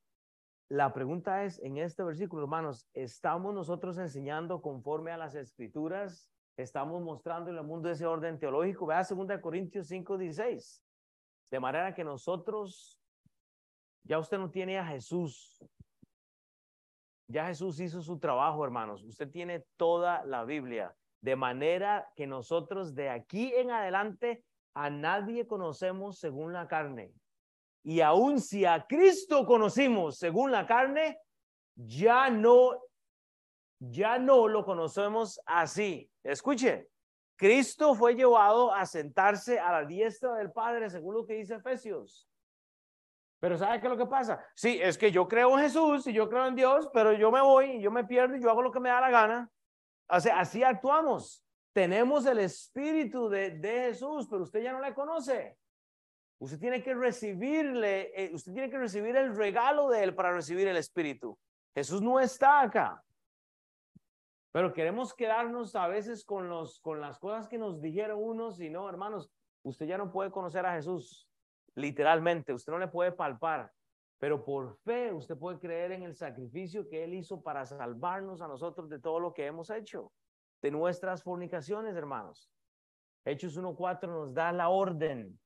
la 0.69 0.93
pregunta 0.93 1.43
es 1.43 1.59
en 1.59 1.77
este 1.77 2.03
versículo, 2.03 2.43
hermanos, 2.43 2.87
¿estamos 2.93 3.53
nosotros 3.53 3.97
enseñando 3.97 4.61
conforme 4.61 5.11
a 5.11 5.17
las 5.17 5.35
escrituras? 5.35 6.31
¿Estamos 6.55 7.01
mostrando 7.01 7.49
en 7.49 7.57
el 7.57 7.63
mundo 7.63 7.89
ese 7.89 8.05
orden 8.05 8.39
teológico? 8.39 8.85
Vea 8.85 9.03
2 9.03 9.41
Corintios 9.41 9.87
5, 9.87 10.17
16. 10.17 10.83
De 11.49 11.59
manera 11.59 11.93
que 11.93 12.03
nosotros, 12.03 12.97
ya 14.03 14.17
usted 14.19 14.37
no 14.37 14.49
tiene 14.49 14.79
a 14.79 14.85
Jesús. 14.85 15.61
Ya 17.31 17.45
Jesús 17.45 17.79
hizo 17.79 18.01
su 18.01 18.19
trabajo, 18.19 18.63
hermanos. 18.65 19.03
Usted 19.03 19.29
tiene 19.29 19.65
toda 19.77 20.25
la 20.25 20.43
Biblia. 20.43 20.93
De 21.21 21.35
manera 21.35 22.11
que 22.15 22.27
nosotros 22.27 22.93
de 22.93 23.09
aquí 23.09 23.53
en 23.55 23.71
adelante 23.71 24.43
a 24.73 24.89
nadie 24.89 25.47
conocemos 25.47 26.19
según 26.19 26.51
la 26.51 26.67
carne. 26.67 27.13
Y 27.83 28.01
aun 28.01 28.41
si 28.41 28.65
a 28.65 28.85
Cristo 28.85 29.45
conocimos 29.45 30.17
según 30.17 30.51
la 30.51 30.67
carne, 30.67 31.19
ya 31.75 32.29
no, 32.29 32.79
ya 33.79 34.19
no 34.19 34.47
lo 34.47 34.65
conocemos 34.65 35.39
así. 35.45 36.11
Escuche, 36.23 36.89
Cristo 37.37 37.95
fue 37.95 38.15
llevado 38.15 38.73
a 38.73 38.85
sentarse 38.85 39.57
a 39.59 39.71
la 39.71 39.85
diestra 39.85 40.35
del 40.35 40.51
Padre, 40.51 40.89
según 40.89 41.15
lo 41.15 41.25
que 41.25 41.35
dice 41.35 41.55
Efesios. 41.55 42.27
Pero 43.41 43.57
¿sabe 43.57 43.79
qué 43.79 43.87
es 43.87 43.91
lo 43.91 43.97
que 43.97 44.05
pasa? 44.05 44.39
Sí, 44.53 44.79
es 44.79 44.99
que 44.99 45.11
yo 45.11 45.27
creo 45.27 45.57
en 45.57 45.63
Jesús 45.63 46.05
y 46.05 46.13
yo 46.13 46.29
creo 46.29 46.45
en 46.45 46.53
Dios, 46.53 46.87
pero 46.93 47.11
yo 47.13 47.31
me 47.31 47.41
voy, 47.41 47.71
y 47.71 47.81
yo 47.81 47.89
me 47.89 48.03
pierdo 48.03 48.35
y 48.35 48.41
yo 48.41 48.51
hago 48.51 48.61
lo 48.61 48.71
que 48.71 48.79
me 48.79 48.89
da 48.89 49.01
la 49.01 49.09
gana. 49.09 49.51
Así 50.07 50.61
actuamos. 50.61 51.43
Tenemos 51.73 52.27
el 52.27 52.37
espíritu 52.37 53.29
de, 53.29 53.49
de 53.49 53.71
Jesús, 53.85 54.27
pero 54.29 54.43
usted 54.43 54.61
ya 54.61 54.73
no 54.73 54.79
le 54.79 54.93
conoce. 54.93 55.57
Usted 56.37 56.59
tiene 56.59 56.83
que 56.83 56.93
recibirle, 56.93 58.11
eh, 58.15 58.31
usted 58.31 58.53
tiene 58.53 58.69
que 58.69 58.77
recibir 58.77 59.15
el 59.15 59.35
regalo 59.35 59.89
de 59.89 60.03
él 60.03 60.13
para 60.13 60.31
recibir 60.31 60.67
el 60.67 60.77
espíritu. 60.77 61.35
Jesús 61.73 61.99
no 61.99 62.19
está 62.19 62.61
acá. 62.61 63.03
Pero 64.51 64.71
queremos 64.71 65.15
quedarnos 65.15 65.75
a 65.75 65.87
veces 65.87 66.23
con, 66.23 66.47
los, 66.47 66.79
con 66.79 67.01
las 67.01 67.17
cosas 67.17 67.47
que 67.47 67.57
nos 67.57 67.81
dijeron 67.81 68.19
unos 68.21 68.59
y 68.61 68.69
no, 68.69 68.87
hermanos, 68.87 69.31
usted 69.63 69.87
ya 69.87 69.97
no 69.97 70.11
puede 70.11 70.29
conocer 70.29 70.63
a 70.63 70.73
Jesús 70.73 71.30
literalmente, 71.75 72.53
usted 72.53 72.71
no 72.71 72.79
le 72.79 72.87
puede 72.87 73.11
palpar, 73.11 73.71
pero 74.19 74.43
por 74.43 74.77
fe 74.83 75.11
usted 75.11 75.37
puede 75.37 75.59
creer 75.59 75.91
en 75.91 76.03
el 76.03 76.15
sacrificio 76.15 76.87
que 76.87 77.03
Él 77.03 77.13
hizo 77.13 77.41
para 77.41 77.65
salvarnos 77.65 78.41
a 78.41 78.47
nosotros 78.47 78.89
de 78.89 78.99
todo 78.99 79.19
lo 79.19 79.33
que 79.33 79.45
hemos 79.45 79.69
hecho, 79.69 80.11
de 80.61 80.71
nuestras 80.71 81.23
fornicaciones, 81.23 81.95
hermanos. 81.95 82.49
Hechos 83.25 83.57
1.4 83.57 84.07
nos 84.07 84.33
da 84.33 84.51
la 84.51 84.69
orden. 84.69 85.39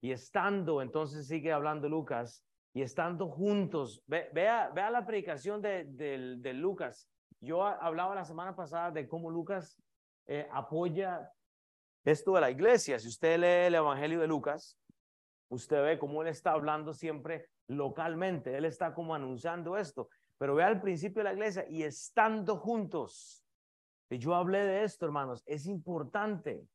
Y 0.00 0.10
estando, 0.10 0.82
entonces 0.82 1.28
sigue 1.28 1.52
hablando 1.52 1.88
Lucas, 1.88 2.44
y 2.74 2.82
estando 2.82 3.28
juntos, 3.28 4.02
vea, 4.06 4.70
vea 4.70 4.90
la 4.90 5.04
predicación 5.06 5.60
de, 5.60 5.84
de 5.84 6.52
Lucas, 6.54 7.06
yo 7.42 7.64
hablaba 7.64 8.14
la 8.14 8.24
semana 8.24 8.54
pasada 8.54 8.92
de 8.92 9.08
cómo 9.08 9.28
Lucas 9.28 9.76
eh, 10.26 10.48
apoya 10.52 11.28
esto 12.04 12.34
de 12.34 12.40
la 12.40 12.50
iglesia. 12.50 13.00
Si 13.00 13.08
usted 13.08 13.38
lee 13.38 13.66
el 13.66 13.74
Evangelio 13.74 14.20
de 14.20 14.28
Lucas, 14.28 14.78
usted 15.52 15.82
ve 15.82 15.98
cómo 15.98 16.22
él 16.22 16.28
está 16.28 16.52
hablando 16.52 16.94
siempre 16.94 17.48
localmente. 17.68 18.56
Él 18.56 18.64
está 18.64 18.94
como 18.94 19.14
anunciando 19.14 19.76
esto. 19.76 20.08
Pero 20.38 20.54
vea 20.54 20.66
al 20.66 20.80
principio 20.80 21.20
de 21.20 21.24
la 21.24 21.34
iglesia 21.34 21.66
y 21.68 21.82
estando 21.82 22.56
juntos. 22.56 23.46
Yo 24.10 24.34
hablé 24.34 24.64
de 24.64 24.84
esto, 24.84 25.04
hermanos. 25.06 25.42
Es 25.46 25.66
importante. 25.66 26.66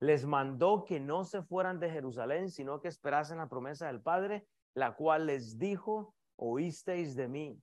Les 0.00 0.26
mandó 0.26 0.84
que 0.84 1.00
no 1.00 1.24
se 1.24 1.42
fueran 1.42 1.80
de 1.80 1.90
Jerusalén, 1.90 2.50
sino 2.50 2.80
que 2.80 2.88
esperasen 2.88 3.38
la 3.38 3.48
promesa 3.48 3.86
del 3.86 4.00
Padre, 4.00 4.46
la 4.74 4.94
cual 4.94 5.26
les 5.26 5.58
dijo, 5.58 6.14
oísteis 6.36 7.16
de 7.16 7.28
mí. 7.28 7.62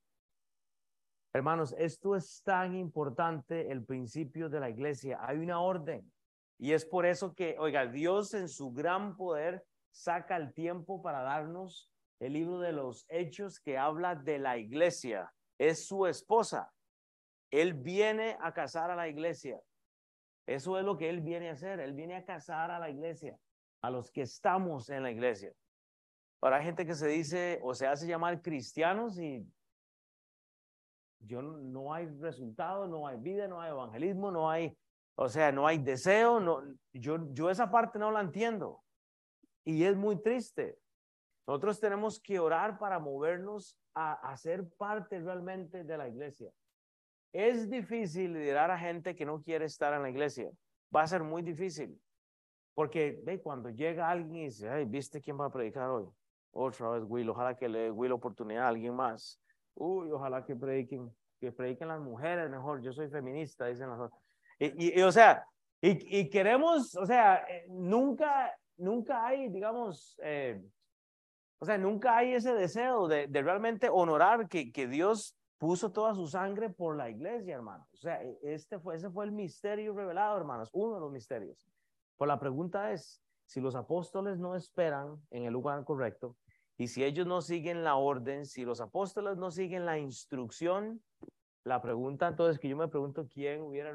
Hermanos, 1.33 1.75
esto 1.77 2.15
es 2.15 2.41
tan 2.43 2.75
importante, 2.75 3.71
el 3.71 3.83
principio 3.83 4.49
de 4.49 4.61
la 4.61 4.69
iglesia. 4.69 5.19
Hay 5.21 5.37
una 5.37 5.59
orden. 5.59 6.09
Y 6.57 6.71
es 6.71 6.85
por 6.85 7.05
eso 7.05 7.35
que, 7.35 7.57
oiga, 7.59 7.87
Dios 7.87 8.33
en 8.33 8.47
su 8.47 8.71
gran 8.71 9.17
poder 9.17 9.65
saca 9.95 10.35
el 10.35 10.53
tiempo 10.53 11.01
para 11.01 11.21
darnos 11.21 11.89
el 12.19 12.33
libro 12.33 12.59
de 12.59 12.73
los 12.73 13.05
hechos 13.09 13.59
que 13.59 13.77
habla 13.77 14.15
de 14.15 14.39
la 14.39 14.57
iglesia. 14.57 15.33
Es 15.57 15.87
su 15.87 16.05
esposa. 16.05 16.73
Él 17.49 17.73
viene 17.73 18.37
a 18.41 18.53
casar 18.53 18.91
a 18.91 18.95
la 18.95 19.07
iglesia. 19.07 19.61
Eso 20.45 20.77
es 20.77 20.83
lo 20.83 20.97
que 20.97 21.09
él 21.09 21.21
viene 21.21 21.49
a 21.49 21.53
hacer. 21.53 21.79
Él 21.79 21.93
viene 21.93 22.17
a 22.17 22.25
casar 22.25 22.71
a 22.71 22.79
la 22.79 22.89
iglesia, 22.89 23.37
a 23.81 23.89
los 23.89 24.11
que 24.11 24.21
estamos 24.21 24.89
en 24.89 25.03
la 25.03 25.11
iglesia. 25.11 25.53
Hay 26.41 26.63
gente 26.63 26.85
que 26.85 26.93
se 26.93 27.07
dice 27.07 27.59
o 27.63 27.73
se 27.73 27.87
hace 27.87 28.05
llamar 28.05 28.41
cristianos 28.41 29.17
y 29.17 29.47
yo 31.19 31.41
no 31.41 31.91
hay 31.91 32.05
resultado, 32.19 32.87
no 32.87 33.07
hay 33.07 33.17
vida, 33.17 33.47
no 33.47 33.61
hay 33.61 33.71
evangelismo, 33.71 34.29
no 34.29 34.49
hay, 34.49 34.77
o 35.15 35.27
sea, 35.27 35.51
no 35.51 35.65
hay 35.65 35.79
deseo, 35.79 36.39
no, 36.39 36.61
yo, 36.93 37.33
yo 37.33 37.49
esa 37.49 37.71
parte 37.71 37.97
no 37.97 38.11
la 38.11 38.21
entiendo. 38.21 38.84
Y 39.65 39.83
es 39.83 39.95
muy 39.95 40.21
triste. 40.21 40.77
Nosotros 41.47 41.79
tenemos 41.79 42.19
que 42.19 42.39
orar 42.39 42.77
para 42.79 42.99
movernos 42.99 43.77
a, 43.93 44.13
a 44.13 44.37
ser 44.37 44.67
parte 44.77 45.19
realmente 45.19 45.83
de 45.83 45.97
la 45.97 46.07
iglesia. 46.07 46.51
Es 47.33 47.69
difícil 47.69 48.33
liderar 48.33 48.71
a 48.71 48.79
gente 48.79 49.15
que 49.15 49.25
no 49.25 49.41
quiere 49.41 49.65
estar 49.65 49.93
en 49.93 50.03
la 50.03 50.09
iglesia. 50.09 50.49
Va 50.95 51.01
a 51.01 51.07
ser 51.07 51.23
muy 51.23 51.41
difícil. 51.41 51.99
Porque 52.75 53.19
ve, 53.23 53.41
cuando 53.41 53.69
llega 53.69 54.09
alguien 54.09 54.35
y 54.35 54.45
dice, 54.45 54.69
ay, 54.69 54.85
¿viste 54.85 55.21
quién 55.21 55.39
va 55.39 55.45
a 55.45 55.51
predicar 55.51 55.89
hoy? 55.89 56.05
Otra 56.51 56.89
vez 56.89 57.03
Will, 57.07 57.29
ojalá 57.29 57.55
que 57.55 57.69
le 57.69 57.79
dé 57.79 57.91
Will 57.91 58.11
oportunidad 58.11 58.65
a 58.65 58.67
alguien 58.67 58.93
más. 58.93 59.41
Uy, 59.73 60.11
ojalá 60.11 60.45
que 60.45 60.55
prediquen, 60.55 61.09
que 61.39 61.51
prediquen 61.51 61.87
las 61.87 62.01
mujeres 62.01 62.49
mejor. 62.49 62.81
Yo 62.81 62.91
soy 62.91 63.09
feminista, 63.09 63.65
dicen 63.65 63.89
las 63.89 63.99
otras. 63.99 64.21
Y, 64.59 64.99
y, 64.99 65.01
o 65.01 65.11
sea, 65.11 65.45
y, 65.81 66.19
y, 66.19 66.29
queremos, 66.29 66.95
o 66.95 67.05
sea, 67.05 67.45
eh, 67.49 67.65
nunca, 67.69 68.53
nunca 68.77 69.25
hay, 69.25 69.49
digamos, 69.49 70.17
eh, 70.23 70.61
o 71.59 71.65
sea, 71.65 71.77
nunca 71.77 72.17
hay 72.17 72.33
ese 72.33 72.53
deseo 72.53 73.07
de, 73.07 73.27
realmente 73.27 73.89
honorar 73.89 74.47
que, 74.47 74.71
que, 74.71 74.87
Dios 74.87 75.37
puso 75.57 75.91
toda 75.91 76.13
su 76.13 76.27
sangre 76.27 76.69
por 76.69 76.97
la 76.97 77.09
iglesia, 77.09 77.55
hermanos. 77.55 77.87
O 77.93 77.97
sea, 77.97 78.21
e, 78.21 78.37
este 78.43 78.79
fue, 78.79 78.95
ese 78.95 79.09
fue 79.09 79.25
el 79.25 79.31
misterio 79.31 79.93
revelado, 79.93 80.37
hermanos, 80.37 80.69
uno 80.73 80.95
de 80.95 80.99
los 80.99 81.11
misterios. 81.11 81.65
Pues 82.17 82.27
la 82.27 82.39
pregunta 82.39 82.91
es, 82.91 83.21
si 83.45 83.61
los 83.61 83.75
apóstoles 83.75 84.37
no 84.37 84.55
esperan 84.55 85.15
en 85.31 85.43
el 85.43 85.53
lugar 85.53 85.83
correcto, 85.83 86.35
y 86.77 86.87
si 86.87 87.03
ellos 87.03 87.25
no 87.25 87.41
siguen 87.41 87.83
la 87.83 87.95
orden, 87.95 88.45
si 88.45 88.65
los 88.65 88.81
apóstoles 88.81 89.37
no 89.37 89.49
siguen 89.49 89.85
la 89.85 89.97
instrucción, 89.97 91.01
la 91.63 91.81
pregunta 91.81 92.27
entonces 92.27 92.59
que 92.59 92.67
yo 92.67 92.75
me 92.75 92.89
pregunto, 92.89 93.27
¿quién 93.27 93.61
hubiera, 93.61 93.93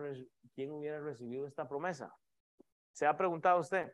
quién 0.55 0.71
hubiera 0.73 0.99
recibido 1.01 1.47
esta 1.47 1.69
promesa? 1.69 2.15
¿Se 2.93 3.07
ha 3.07 3.17
preguntado 3.17 3.61
usted? 3.61 3.93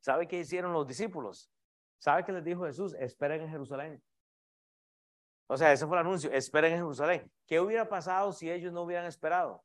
¿Sabe 0.00 0.26
qué 0.26 0.40
hicieron 0.40 0.72
los 0.72 0.86
discípulos? 0.86 1.50
¿Sabe 1.98 2.24
qué 2.24 2.32
les 2.32 2.44
dijo 2.44 2.64
Jesús? 2.64 2.94
Esperen 2.98 3.42
en 3.42 3.50
Jerusalén. 3.50 4.02
O 5.46 5.56
sea, 5.56 5.72
ese 5.72 5.86
fue 5.86 5.96
el 5.96 6.06
anuncio, 6.06 6.30
esperen 6.32 6.72
en 6.72 6.78
Jerusalén. 6.78 7.30
¿Qué 7.46 7.60
hubiera 7.60 7.88
pasado 7.88 8.32
si 8.32 8.50
ellos 8.50 8.72
no 8.72 8.82
hubieran 8.82 9.06
esperado? 9.06 9.64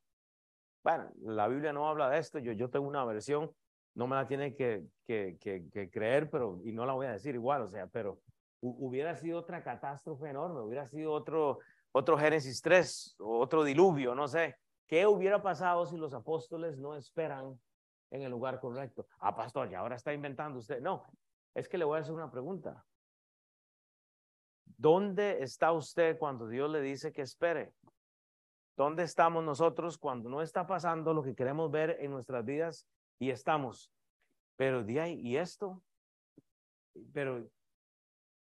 Bueno, 0.84 1.12
la 1.22 1.48
Biblia 1.48 1.74
no 1.74 1.88
habla 1.88 2.10
de 2.10 2.20
esto, 2.20 2.40
yo, 2.40 2.70
tengo 2.70 2.88
una 2.88 3.06
versión 3.06 3.52
no 3.96 4.08
me 4.08 4.16
la 4.18 4.28
tiene 4.28 4.54
que, 4.56 4.84
que, 5.08 5.38
que, 5.40 5.90
creer, 5.90 6.30
pero, 6.30 6.60
y 6.66 6.74
no 6.74 6.86
la 6.86 6.94
voy 6.94 7.08
a 7.08 7.14
decir 7.14 7.34
igual, 7.34 7.62
o 7.62 7.70
sea, 7.70 7.88
pero 7.88 8.20
hubiera 8.60 9.16
sido 9.16 9.40
otra 9.40 9.64
catástrofe 9.64 10.30
enorme, 10.30 10.60
hubiera 10.60 10.86
sido 10.88 11.14
otro, 11.14 11.60
otro 11.94 12.18
Génesis 12.18 12.62
3, 12.62 13.16
otro 13.20 13.64
diluvio, 13.64 14.14
no 14.14 14.28
sé. 14.28 14.58
¿Qué 14.86 15.08
hubiera 15.08 15.42
pasado 15.42 15.86
si 15.86 15.96
los 15.96 16.14
apóstoles 16.14 16.78
no 16.78 16.96
esperan 16.96 17.58
en 18.16 18.24
el 18.24 18.32
lugar 18.32 18.60
correcto? 18.60 19.08
Ah, 19.20 19.36
pastor, 19.36 19.70
ya 19.70 19.80
ahora 19.80 19.96
está 19.96 20.14
inventando 20.14 20.60
usted. 20.60 20.82
No, 20.82 21.04
es 21.54 21.70
que 21.70 21.78
le 21.78 21.86
voy 21.86 21.98
a 21.98 22.02
hacer 22.02 22.14
una 22.14 22.32
pregunta. 22.32 22.86
¿Dónde 24.78 25.42
está 25.42 25.72
usted 25.72 26.18
cuando 26.18 26.48
Dios 26.48 26.70
le 26.70 26.82
dice 26.82 27.12
que 27.12 27.22
espere? 27.22 27.74
¿Dónde 28.76 29.04
estamos 29.04 29.44
nosotros 29.44 29.98
cuando 29.98 30.30
no 30.30 30.42
está 30.42 30.68
pasando 30.68 31.14
lo 31.14 31.24
que 31.24 31.36
queremos 31.36 31.72
ver 31.72 31.98
en 32.02 32.12
nuestras 32.12 32.44
vidas 32.44 32.86
y 33.20 33.30
estamos, 33.30 33.90
pero 34.58 34.84
de 34.84 35.00
ahí, 35.00 35.20
¿y 35.22 35.38
esto? 35.38 35.82
Pero, 37.14 37.48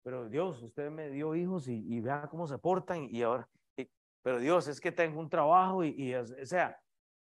pero 0.03 0.27
Dios, 0.27 0.61
usted 0.61 0.89
me 0.91 1.09
dio 1.09 1.35
hijos 1.35 1.69
y, 1.69 1.85
y 1.87 2.01
vea 2.01 2.27
cómo 2.29 2.47
se 2.47 2.57
portan 2.57 3.07
y 3.09 3.21
ahora, 3.21 3.47
pero 4.21 4.39
Dios, 4.39 4.67
es 4.67 4.81
que 4.81 4.91
tengo 4.91 5.19
un 5.19 5.29
trabajo 5.29 5.83
y, 5.83 5.89
y 5.89 6.15
o 6.15 6.25
sea, 6.45 6.77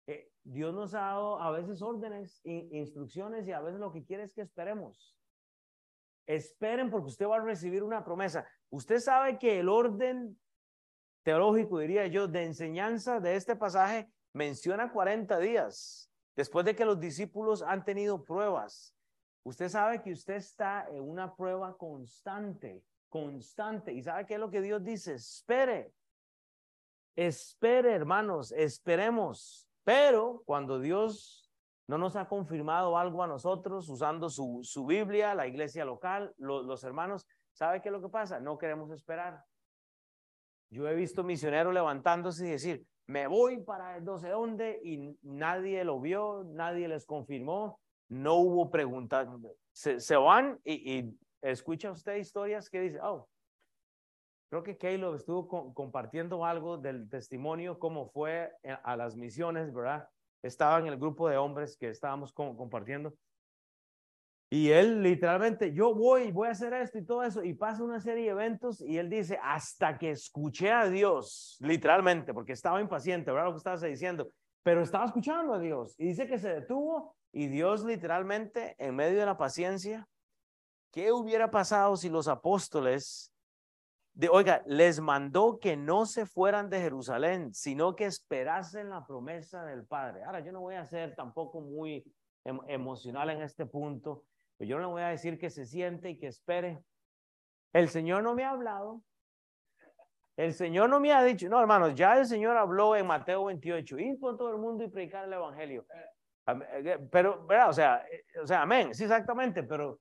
eh, 0.07 0.31
Dios 0.43 0.75
nos 0.75 0.95
ha 0.95 1.01
dado 1.01 1.41
a 1.41 1.51
veces 1.51 1.83
órdenes, 1.83 2.41
instrucciones 2.45 3.47
y 3.47 3.53
a 3.53 3.61
veces 3.61 3.81
lo 3.81 3.93
que 3.93 4.05
quiere 4.05 4.25
es 4.25 4.33
que 4.33 4.43
esperemos. 4.43 5.17
Esperen 6.27 6.91
porque 6.91 7.09
usted 7.09 7.27
va 7.27 7.37
a 7.37 7.41
recibir 7.41 7.83
una 7.83 8.05
promesa. 8.05 8.47
Usted 8.71 8.99
sabe 9.01 9.39
que 9.39 9.61
el 9.61 9.69
orden 9.69 10.39
teológico, 11.23 11.79
diría 11.79 12.07
yo, 12.07 12.29
de 12.29 12.45
enseñanza 12.45 13.21
de 13.21 13.37
este 13.37 13.57
pasaje 13.57 14.11
menciona 14.33 14.93
40 14.93 15.39
días. 15.39 16.11
Después 16.37 16.65
de 16.65 16.75
que 16.75 16.85
los 16.85 16.99
discípulos 16.99 17.63
han 17.63 17.85
tenido 17.85 18.25
pruebas, 18.25 18.95
usted 19.43 19.69
sabe 19.69 20.01
que 20.01 20.13
usted 20.13 20.35
está 20.35 20.87
en 20.89 21.03
una 21.03 21.35
prueba 21.35 21.77
constante, 21.77 22.85
constante. 23.09 23.93
¿Y 23.93 24.03
sabe 24.03 24.27
qué 24.27 24.35
es 24.35 24.41
lo 24.41 24.51
que 24.51 24.63
Dios 24.63 24.83
dice? 24.83 25.15
Espere. 25.15 25.93
Espere, 27.17 27.93
hermanos, 27.93 28.53
esperemos. 28.53 29.70
Pero 29.85 30.43
cuando 30.45 30.79
Dios 30.79 31.51
no 31.87 31.99
nos 31.99 32.17
ha 32.17 32.29
confirmado 32.29 32.97
algo 32.97 33.23
a 33.23 33.27
nosotros 33.27 33.89
usando 33.89 34.29
su, 34.29 34.61
su 34.63 34.87
Biblia, 34.87 35.35
la 35.35 35.47
iglesia 35.47 35.85
local, 35.85 36.35
los 36.39 36.85
hermanos, 36.85 37.27
¿sabe 37.53 37.81
qué 37.81 37.89
es 37.89 37.93
lo 37.93 38.01
que 38.01 38.09
pasa? 38.09 38.39
No 38.41 38.59
queremos 38.59 38.91
esperar. 38.93 39.45
Yo 40.71 40.89
he 40.89 40.95
visto 40.95 41.25
misioneros 41.25 41.75
levantándose 41.75 42.47
y 42.47 42.51
decir, 42.51 42.87
me 43.07 43.27
voy 43.27 43.61
para 43.61 44.01
no 44.01 44.19
sé 44.19 44.29
dónde 44.29 44.81
y 44.85 45.19
nadie 45.23 45.83
lo 45.83 46.01
vio, 46.01 46.45
nadie 46.45 46.87
les 46.87 47.05
confirmó, 47.05 47.81
no 48.09 48.37
hubo 48.37 48.71
preguntas. 48.71 49.29
Se, 49.73 50.17
van 50.17 50.61
y, 50.65 51.19
escucha 51.43 51.91
usted 51.91 52.17
historias 52.17 52.71
que 52.71 52.81
dice, 52.83 53.01
oh, 53.03 53.29
creo 54.51 54.63
que 54.63 54.77
Caleb 54.77 55.15
estuvo 55.15 55.73
compartiendo 55.73 56.45
algo 56.45 56.77
del 56.77 57.09
testimonio, 57.09 57.79
cómo 57.79 58.11
fue 58.11 58.53
a 58.83 58.97
las 58.97 59.17
misiones, 59.17 59.73
¿verdad? 59.73 60.09
estaba 60.43 60.79
en 60.79 60.87
el 60.87 60.97
grupo 60.97 61.29
de 61.29 61.37
hombres 61.37 61.77
que 61.77 61.89
estábamos 61.89 62.33
compartiendo. 62.33 63.15
Y 64.53 64.71
él 64.71 65.03
literalmente, 65.03 65.73
yo 65.73 65.95
voy, 65.95 66.33
voy 66.33 66.49
a 66.49 66.53
hacer 66.53 66.73
esto 66.73 66.99
y 66.99 67.05
todo 67.05 67.23
eso, 67.23 67.45
y 67.45 67.55
pasa 67.55 67.85
una 67.85 68.01
serie 68.01 68.25
de 68.25 68.31
eventos 68.31 68.81
y 68.81 68.99
él 68.99 69.09
dice, 69.09 69.39
hasta 69.41 69.97
que 69.97 70.11
escuché 70.11 70.73
a 70.73 70.89
Dios, 70.89 71.57
literalmente, 71.61 72.35
porque 72.35 72.53
estaba 72.53 72.81
impaciente, 72.81 73.31
¿verdad? 73.31 73.47
Lo 73.47 73.53
que 73.53 73.59
estabas 73.59 73.83
diciendo, 73.83 74.29
pero 74.65 74.83
estaba 74.83 75.05
escuchando 75.05 75.55
a 75.55 75.61
Dios. 75.61 75.95
Y 75.99 76.09
dice 76.09 76.27
que 76.27 76.39
se 76.39 76.53
detuvo 76.53 77.15
y 77.33 77.47
Dios 77.47 77.85
literalmente, 77.85 78.75
en 78.79 78.97
medio 78.97 79.21
de 79.21 79.27
la 79.27 79.37
paciencia, 79.37 80.09
¿qué 80.91 81.13
hubiera 81.13 81.53
pasado 81.53 81.95
si 81.95 82.09
los 82.09 82.27
apóstoles, 82.27 83.33
de, 84.15 84.29
oiga, 84.29 84.63
les 84.67 85.01
mandó 85.01 85.59
que 85.59 85.77
no 85.77 86.07
se 86.07 86.27
fueran 86.27 86.69
de 86.69 86.81
Jerusalén, 86.81 87.55
sino 87.55 87.95
que 87.97 88.07
esperasen 88.07 88.91
la 88.91 89.07
promesa 89.07 89.65
del 89.65 89.85
Padre? 89.87 90.25
Ahora, 90.25 90.41
yo 90.41 90.53
no 90.53 90.61
voy 90.61 90.75
a 90.75 90.85
ser 90.85 91.15
tampoco 91.15 91.61
muy 91.61 92.05
em, 92.45 92.59
emocional 92.69 93.31
en 93.31 93.43
este 93.43 93.67
punto 93.67 94.25
pues 94.61 94.69
yo 94.69 94.77
no 94.77 94.83
le 94.83 94.89
voy 94.89 95.03
a 95.03 95.09
decir 95.09 95.39
que 95.39 95.49
se 95.49 95.65
siente 95.65 96.11
y 96.11 96.19
que 96.19 96.27
espere. 96.27 96.85
El 97.73 97.89
Señor 97.89 98.23
no 98.23 98.35
me 98.35 98.45
ha 98.45 98.51
hablado. 98.51 99.01
El 100.37 100.53
Señor 100.53 100.91
no 100.91 101.01
me 101.01 101.15
ha 101.15 101.23
dicho, 101.23 101.49
no, 101.49 101.59
hermanos, 101.59 101.95
ya 101.95 102.19
el 102.19 102.27
Señor 102.27 102.59
habló 102.59 102.95
en 102.95 103.07
Mateo 103.07 103.47
28, 103.47 103.99
ir 103.99 104.21
con 104.21 104.37
todo 104.37 104.51
el 104.51 104.59
mundo 104.59 104.85
y 104.85 104.89
predicar 104.89 105.25
el 105.25 105.33
Evangelio. 105.33 105.87
Eh, 106.47 106.99
pero, 107.11 107.47
¿verdad? 107.47 107.71
O 107.71 107.73
sea, 107.73 108.05
eh, 108.13 108.23
o 108.43 108.47
sea, 108.47 108.61
amén, 108.61 108.95
sí, 108.95 109.05
exactamente, 109.05 109.63
pero 109.63 109.99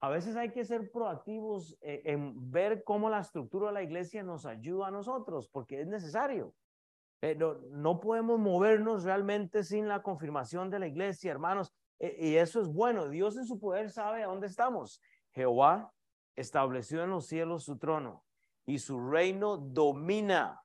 a 0.00 0.08
veces 0.08 0.36
hay 0.36 0.50
que 0.50 0.64
ser 0.64 0.90
proactivos 0.90 1.76
eh, 1.82 2.02
en 2.06 2.50
ver 2.50 2.82
cómo 2.84 3.10
la 3.10 3.20
estructura 3.20 3.66
de 3.68 3.74
la 3.74 3.82
iglesia 3.82 4.22
nos 4.22 4.46
ayuda 4.46 4.88
a 4.88 4.90
nosotros, 4.90 5.48
porque 5.52 5.82
es 5.82 5.86
necesario. 5.86 6.54
Pero 7.20 7.60
no 7.70 8.00
podemos 8.00 8.38
movernos 8.38 9.04
realmente 9.04 9.62
sin 9.62 9.88
la 9.88 10.02
confirmación 10.02 10.70
de 10.70 10.78
la 10.78 10.86
iglesia, 10.86 11.30
hermanos. 11.30 11.74
E, 11.98 12.16
y 12.28 12.36
eso 12.36 12.62
es 12.62 12.68
bueno. 12.68 13.10
Dios 13.10 13.36
en 13.36 13.44
su 13.44 13.60
poder 13.60 13.90
sabe 13.90 14.22
a 14.22 14.28
dónde 14.28 14.46
estamos. 14.46 15.02
Jehová 15.32 15.92
estableció 16.34 17.04
en 17.04 17.10
los 17.10 17.26
cielos 17.26 17.64
su 17.64 17.76
trono 17.76 18.24
y 18.64 18.78
su 18.78 18.98
reino 18.98 19.58
domina 19.58 20.62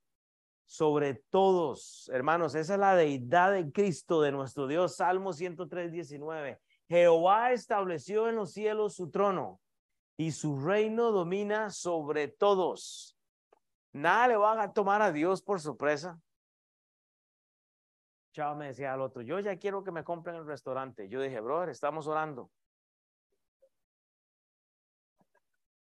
sobre 0.66 1.16
todos. 1.30 2.10
Hermanos, 2.14 2.56
esa 2.56 2.76
es 2.76 2.80
la 2.80 2.96
deidad 2.96 3.52
de 3.52 3.70
Cristo, 3.72 4.22
de 4.22 4.32
nuestro 4.32 4.66
Dios. 4.68 4.96
Salmo 4.96 5.34
103, 5.34 5.92
19. 5.92 6.62
Jehová 6.88 7.52
estableció 7.52 8.30
en 8.30 8.36
los 8.36 8.54
cielos 8.54 8.96
su 8.96 9.10
trono 9.10 9.60
y 10.18 10.32
su 10.32 10.60
reino 10.60 11.12
domina 11.12 11.70
sobre 11.70 12.28
todos. 12.28 13.18
Nada 13.92 14.28
le 14.28 14.38
va 14.38 14.62
a 14.62 14.74
tomar 14.74 15.02
a 15.02 15.12
Dios 15.12 15.42
por 15.42 15.60
sorpresa. 15.60 16.20
Chao 18.34 18.56
me 18.56 18.68
decía 18.68 18.94
al 18.94 19.02
otro, 19.02 19.22
yo 19.22 19.40
ya 19.40 19.58
quiero 19.58 19.84
que 19.84 19.92
me 19.92 20.04
compren 20.04 20.36
el 20.36 20.46
restaurante. 20.46 21.08
Yo 21.08 21.22
dije, 21.22 21.40
brother, 21.40 21.70
estamos 21.70 22.06
orando. 22.06 22.52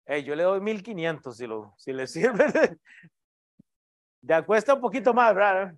Hey, 0.05 0.23
yo 0.23 0.35
le 0.35 0.43
doy 0.43 0.61
1500 0.61 1.35
si, 1.35 1.47
lo, 1.47 1.73
si 1.77 1.91
le 1.91 2.05
sirve. 2.07 2.77
ya 4.21 4.45
cuesta 4.45 4.75
un 4.75 4.81
poquito 4.81 5.13
más, 5.13 5.33
¿verdad? 5.33 5.75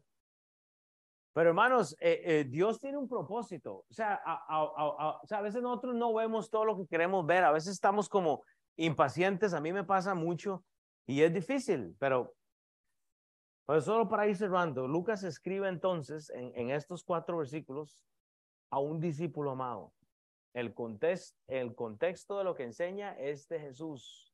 Pero 1.38 1.50
hermanos, 1.50 1.96
eh, 2.00 2.20
eh, 2.26 2.46
Dios 2.50 2.80
tiene 2.80 2.98
un 2.98 3.08
propósito. 3.08 3.86
O 3.88 3.94
sea, 3.94 4.20
a, 4.26 4.64
o 4.64 5.22
sea, 5.28 5.38
a 5.38 5.42
veces 5.42 5.62
nosotros 5.62 5.94
no 5.94 6.12
vemos 6.12 6.50
todo 6.50 6.66
lo 6.66 6.76
que 6.76 6.88
queremos 6.88 7.28
ver. 7.28 7.44
A 7.44 7.52
veces 7.52 7.74
estamos 7.74 8.10
como 8.10 8.44
impacientes. 8.76 9.54
A 9.54 9.62
mí 9.62 9.72
me 9.72 9.84
pasa 9.84 10.16
mucho 10.16 10.66
y 11.06 11.22
es 11.22 11.32
difícil, 11.32 11.96
pero 12.00 12.34
pues 13.68 13.84
solo 13.84 14.10
para 14.10 14.28
ir 14.28 14.36
cerrando, 14.36 14.88
Lucas 14.88 15.22
escribe 15.22 15.70
entonces 15.70 16.32
en, 16.32 16.72
estos 16.72 17.04
cuatro 17.04 17.38
versículos 17.38 18.04
a 18.72 18.80
un 18.80 19.00
discípulo 19.00 19.52
amado. 19.52 19.94
El, 20.56 20.74
el 21.50 21.76
contexto 21.76 22.40
de 22.40 22.46
lo 22.46 22.56
que 22.56 22.64
enseña 22.64 23.16
es 23.16 23.48
de 23.48 23.60
Jesús. 23.60 24.34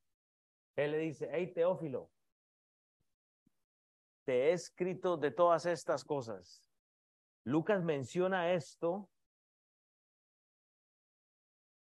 Él 0.78 0.91
le 0.91 0.99
dice, 0.99 1.28
hey 1.34 1.51
Teófilo, 1.54 2.10
te 4.24 4.51
he 4.51 4.54
escrito 4.54 5.18
de 5.18 5.32
todas 5.32 5.66
estas 5.66 6.06
cosas. 6.06 6.64
Lucas 7.44 7.84
menciona 7.84 8.54
esto 8.54 9.10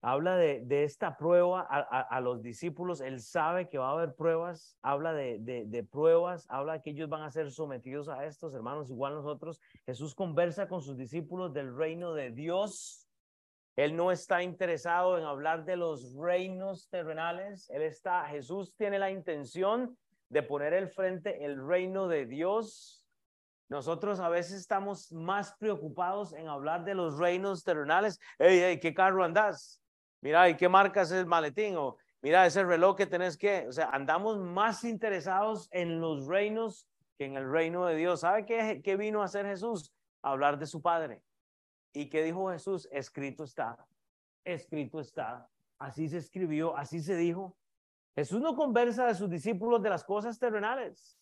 habla 0.01 0.37
de, 0.37 0.61
de 0.61 0.83
esta 0.83 1.17
prueba 1.17 1.61
a, 1.61 2.21
los 2.21 2.41
discípulos, 2.41 3.01
él 3.01 3.19
sabe 3.19 3.67
que 3.67 3.77
va 3.77 3.89
a 3.89 3.93
haber 3.93 4.15
pruebas, 4.15 4.77
habla 4.81 5.13
de, 5.13 5.37
de, 5.39 5.83
pruebas, 5.83 6.45
habla 6.49 6.81
que 6.81 6.91
ellos 6.91 7.09
van 7.09 7.23
a 7.23 7.31
ser 7.31 7.51
sometidos 7.51 8.07
a 8.07 8.25
estos 8.25 8.53
hermanos, 8.53 8.89
igual 8.89 9.15
nosotros. 9.15 9.59
Jesús 9.85 10.15
conversa 10.15 10.67
con 10.67 10.81
sus 10.81 10.97
discípulos 10.97 11.53
del 11.53 11.75
reino 11.75 12.13
de 12.13 12.31
Dios. 12.31 13.07
Él 13.75 13.97
no 13.97 14.11
está 14.11 14.43
interesado 14.43 15.17
en 15.17 15.25
hablar 15.25 15.65
de 15.65 15.75
los 15.75 16.15
reinos 16.15 16.87
terrenales, 16.89 17.69
él 17.69 17.81
está, 17.81 18.25
Jesús 18.25 18.73
tiene 18.75 18.99
la 18.99 19.11
intención 19.11 19.97
de 20.29 20.41
poner 20.41 20.73
el 20.73 20.87
frente 20.87 21.43
el 21.43 21.65
reino 21.67 22.07
de 22.07 22.25
Dios. 22.25 22.96
Nosotros 23.69 24.19
a 24.19 24.29
veces 24.29 24.59
estamos 24.59 25.11
más 25.11 25.53
preocupados 25.59 26.33
en 26.33 26.47
hablar 26.47 26.85
de 26.85 26.95
los 26.95 27.17
reinos 27.17 27.63
terrenales. 27.63 28.19
Hey, 28.39 28.59
hey, 28.63 28.79
¿qué 28.79 28.93
carro 28.93 29.23
andas? 29.23 29.81
Mira, 30.21 30.49
¿y 30.49 30.55
qué 30.55 30.69
marcas 30.69 31.11
es 31.11 31.17
el 31.19 31.25
maletín? 31.25 31.75
O 31.75 31.97
mira, 32.21 32.45
ese 32.45 32.63
reloj 32.63 32.95
que 32.95 33.05
tenés 33.05 33.37
que, 33.37 33.67
o 33.67 33.71
sea, 33.71 33.89
andamos 33.89 34.39
más 34.39 34.83
interesados 34.83 35.67
en 35.71 35.99
los 35.99 36.27
reinos 36.27 36.87
que 37.17 37.25
en 37.25 37.35
el 37.35 37.51
reino 37.51 37.85
de 37.85 37.95
Dios. 37.95 38.21
¿Sabe 38.21 38.45
qué 38.45 38.95
vino 38.97 39.21
a 39.21 39.25
hacer 39.25 39.45
Jesús? 39.45 39.93
hablar 40.21 40.57
de 40.57 40.67
su 40.67 40.81
Padre. 40.81 41.23
¿Y 41.93 42.09
qué 42.09 42.23
dijo 42.23 42.51
Jesús? 42.51 42.87
Escrito 42.91 43.43
está, 43.43 43.77
escrito 44.43 44.99
está. 44.99 45.49
Así 45.79 46.09
se 46.09 46.17
escribió, 46.17 46.75
así 46.75 47.01
se 47.01 47.15
dijo. 47.15 47.57
Jesús 48.15 48.41
no 48.41 48.55
conversa 48.55 49.05
de 49.05 49.15
sus 49.15 49.29
discípulos 49.29 49.81
de 49.81 49.89
las 49.89 50.03
cosas 50.03 50.39
terrenales, 50.39 51.19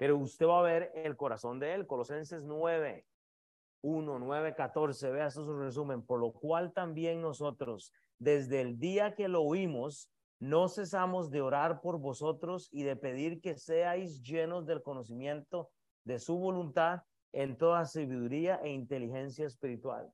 pero 0.00 0.16
usted 0.16 0.46
va 0.46 0.60
a 0.60 0.62
ver 0.62 0.92
el 0.94 1.14
corazón 1.14 1.60
de 1.60 1.74
él. 1.74 1.86
Colosenses 1.86 2.42
9, 2.42 3.04
1, 3.82 4.18
9, 4.18 4.54
14. 4.54 5.10
Vea, 5.10 5.26
esto 5.26 5.42
es 5.42 5.48
un 5.48 5.60
resumen. 5.60 6.00
Por 6.00 6.20
lo 6.20 6.32
cual 6.32 6.72
también 6.72 7.20
nosotros, 7.20 7.92
desde 8.18 8.62
el 8.62 8.78
día 8.78 9.14
que 9.14 9.28
lo 9.28 9.42
oímos, 9.42 10.10
no 10.38 10.70
cesamos 10.70 11.30
de 11.30 11.42
orar 11.42 11.82
por 11.82 11.98
vosotros 11.98 12.70
y 12.72 12.82
de 12.82 12.96
pedir 12.96 13.42
que 13.42 13.58
seáis 13.58 14.22
llenos 14.22 14.64
del 14.64 14.82
conocimiento 14.82 15.68
de 16.04 16.18
su 16.18 16.38
voluntad 16.38 17.02
en 17.34 17.58
toda 17.58 17.84
sabiduría 17.84 18.58
e 18.64 18.70
inteligencia 18.70 19.44
espiritual, 19.44 20.10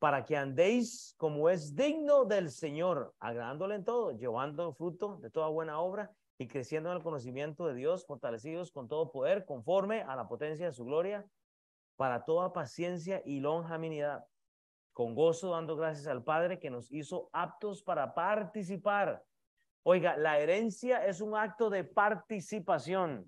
para 0.00 0.24
que 0.24 0.36
andéis 0.36 1.14
como 1.16 1.48
es 1.48 1.76
digno 1.76 2.24
del 2.24 2.50
Señor, 2.50 3.14
agradándole 3.20 3.76
en 3.76 3.84
todo, 3.84 4.10
llevando 4.18 4.74
fruto 4.74 5.18
de 5.18 5.30
toda 5.30 5.46
buena 5.46 5.78
obra 5.78 6.12
y 6.38 6.48
creciendo 6.48 6.90
en 6.90 6.96
el 6.96 7.02
conocimiento 7.02 7.66
de 7.66 7.74
Dios, 7.74 8.06
fortalecidos 8.06 8.72
con 8.72 8.88
todo 8.88 9.12
poder, 9.12 9.44
conforme 9.44 10.02
a 10.02 10.16
la 10.16 10.28
potencia 10.28 10.66
de 10.66 10.72
su 10.72 10.84
gloria, 10.84 11.26
para 11.96 12.24
toda 12.24 12.52
paciencia 12.52 13.22
y 13.24 13.40
longanimidad 13.40 14.24
con 14.92 15.14
gozo 15.14 15.50
dando 15.50 15.76
gracias 15.76 16.06
al 16.06 16.22
Padre 16.22 16.58
que 16.58 16.70
nos 16.70 16.90
hizo 16.92 17.30
aptos 17.32 17.82
para 17.82 18.14
participar. 18.14 19.24
Oiga, 19.84 20.16
la 20.16 20.38
herencia 20.38 21.04
es 21.06 21.20
un 21.20 21.34
acto 21.34 21.70
de 21.70 21.84
participación, 21.84 23.26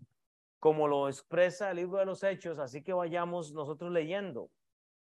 como 0.61 0.87
lo 0.87 1.09
expresa 1.09 1.71
el 1.71 1.77
libro 1.77 1.99
de 1.99 2.07
los 2.07 2.23
Hechos, 2.23 2.59
así 2.59 2.83
que 2.83 2.93
vayamos 2.93 3.53
nosotros 3.53 3.91
leyendo, 3.91 4.51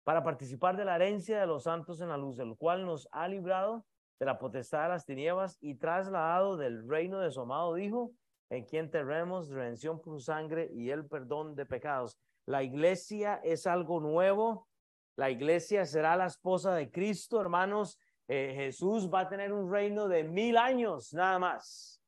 para 0.04 0.24
participar 0.24 0.78
de 0.78 0.86
la 0.86 0.96
herencia 0.96 1.40
de 1.40 1.48
los 1.48 1.64
santos 1.64 2.02
en 2.02 2.10
la 2.10 2.18
luz, 2.18 2.40
el 2.40 2.56
cual 2.58 2.86
nos 2.86 3.08
ha 3.12 3.28
librado 3.28 3.86
de 4.20 4.26
la 4.26 4.40
potestad 4.40 4.84
de 4.84 4.90
las 4.90 5.06
tinieblas 5.06 5.58
y 5.62 5.76
trasladado 5.76 6.58
del 6.58 6.88
reino 6.88 7.20
de 7.20 7.32
su 7.32 7.42
amado 7.42 7.78
Hijo, 7.78 8.12
en 8.50 8.66
quien 8.66 8.90
tenemos 8.90 9.50
redención 9.50 10.02
por 10.02 10.22
sangre 10.22 10.70
y 10.74 10.90
el 10.90 11.06
perdón 11.06 11.56
de 11.56 11.66
pecados. 11.66 12.18
La 12.46 12.64
iglesia 12.64 13.42
es 13.44 13.68
algo 13.68 14.00
nuevo, 14.00 14.68
la 15.18 15.30
iglesia 15.30 15.86
será 15.86 16.16
la 16.16 16.28
esposa 16.28 16.74
de 16.76 16.90
Cristo, 16.92 17.42
hermanos. 17.42 18.00
Eh, 18.28 18.54
Jesús 18.56 19.10
va 19.12 19.22
a 19.22 19.28
tener 19.28 19.52
un 19.52 19.72
reino 19.72 20.08
de 20.08 20.24
mil 20.24 20.58
años, 20.58 21.14
nada 21.14 21.40
más. 21.40 22.02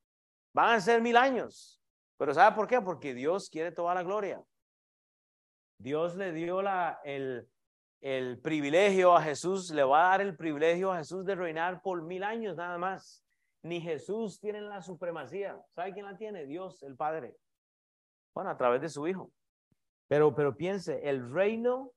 Van 0.54 0.76
a 0.76 0.80
ser 0.80 1.02
mil 1.02 1.18
años. 1.18 1.82
Pero 2.18 2.34
¿sabe 2.34 2.56
por 2.56 2.68
qué? 2.68 2.82
Porque 2.82 3.14
Dios 3.14 3.50
quiere 3.50 3.72
toda 3.72 3.96
la 3.96 4.04
gloria. 4.04 4.44
Dios 5.80 6.16
le 6.16 6.34
dio 6.34 6.62
la, 6.62 7.00
el, 7.04 7.50
el 8.02 8.40
privilegio 8.40 9.16
a 9.16 9.22
Jesús, 9.22 9.72
le 9.72 9.84
va 9.84 10.08
a 10.08 10.10
dar 10.12 10.22
el 10.22 10.36
privilegio 10.36 10.92
a 10.92 10.98
Jesús 10.98 11.26
de 11.26 11.36
reinar 11.36 11.82
por 11.82 12.02
mil 12.02 12.24
años 12.24 12.56
nada 12.56 12.78
más. 12.78 13.24
Ni 13.62 13.82
Jesús 13.82 14.40
tiene 14.40 14.62
la 14.62 14.82
supremacía. 14.82 15.62
¿Sabe 15.70 15.94
quién 15.94 16.06
la 16.06 16.18
tiene? 16.18 16.46
Dios, 16.46 16.82
el 16.84 16.96
Padre. 16.96 17.36
Bueno, 18.34 18.50
a 18.50 18.58
través 18.58 18.82
de 18.82 18.90
su 18.90 19.06
Hijo. 19.06 19.32
Pero, 20.08 20.34
pero 20.34 20.56
piense, 20.56 21.08
el 21.10 21.32
reino 21.32 21.92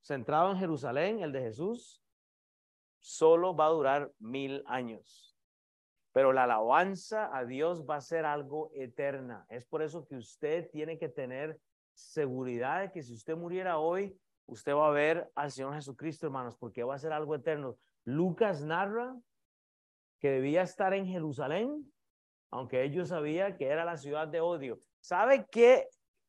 centrado 0.00 0.52
en 0.52 0.58
Jerusalén, 0.58 1.20
el 1.20 1.32
de 1.32 1.40
Jesús, 1.40 2.02
solo 3.00 3.54
va 3.54 3.66
a 3.66 3.70
durar 3.70 4.12
mil 4.20 4.62
años. 4.66 5.36
Pero 6.12 6.32
la 6.32 6.44
alabanza 6.44 7.36
a 7.36 7.44
Dios 7.44 7.84
va 7.84 7.96
a 7.96 8.00
ser 8.00 8.24
algo 8.24 8.70
eterna. 8.74 9.44
Es 9.48 9.66
por 9.66 9.82
eso 9.82 10.06
que 10.06 10.16
usted 10.16 10.70
tiene 10.70 10.98
que 10.98 11.08
tener 11.08 11.60
seguridad 11.94 12.80
de 12.82 12.92
que 12.92 13.02
si 13.02 13.12
usted 13.12 13.36
muriera 13.36 13.78
hoy, 13.78 14.16
usted 14.46 14.74
va 14.74 14.88
a 14.88 14.92
ver 14.92 15.30
al 15.34 15.50
Señor 15.50 15.74
Jesucristo, 15.74 16.26
hermanos, 16.26 16.56
porque 16.56 16.84
va 16.84 16.94
a 16.94 16.98
ser 16.98 17.12
algo 17.12 17.34
eterno. 17.34 17.76
Lucas 18.04 18.62
narra 18.62 19.16
que 20.18 20.30
debía 20.30 20.62
estar 20.62 20.94
en 20.94 21.06
Jerusalén, 21.06 21.92
aunque 22.50 22.82
ellos 22.82 23.08
sabían 23.08 23.56
que 23.56 23.66
era 23.66 23.84
la 23.84 23.96
ciudad 23.96 24.28
de 24.28 24.40
odio. 24.40 24.80
¿Sabe 25.00 25.46
qué? 25.50 25.88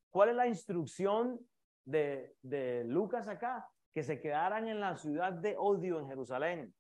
¿Cuál 0.10 0.30
es 0.30 0.36
la 0.36 0.48
instrucción 0.48 1.40
de, 1.86 2.36
de 2.42 2.84
Lucas 2.86 3.28
acá? 3.28 3.70
Que 3.94 4.04
se 4.04 4.20
quedaran 4.20 4.68
en 4.68 4.80
la 4.80 4.96
ciudad 4.96 5.32
de 5.34 5.56
odio 5.58 6.00
en 6.00 6.08
Jerusalén, 6.08 6.76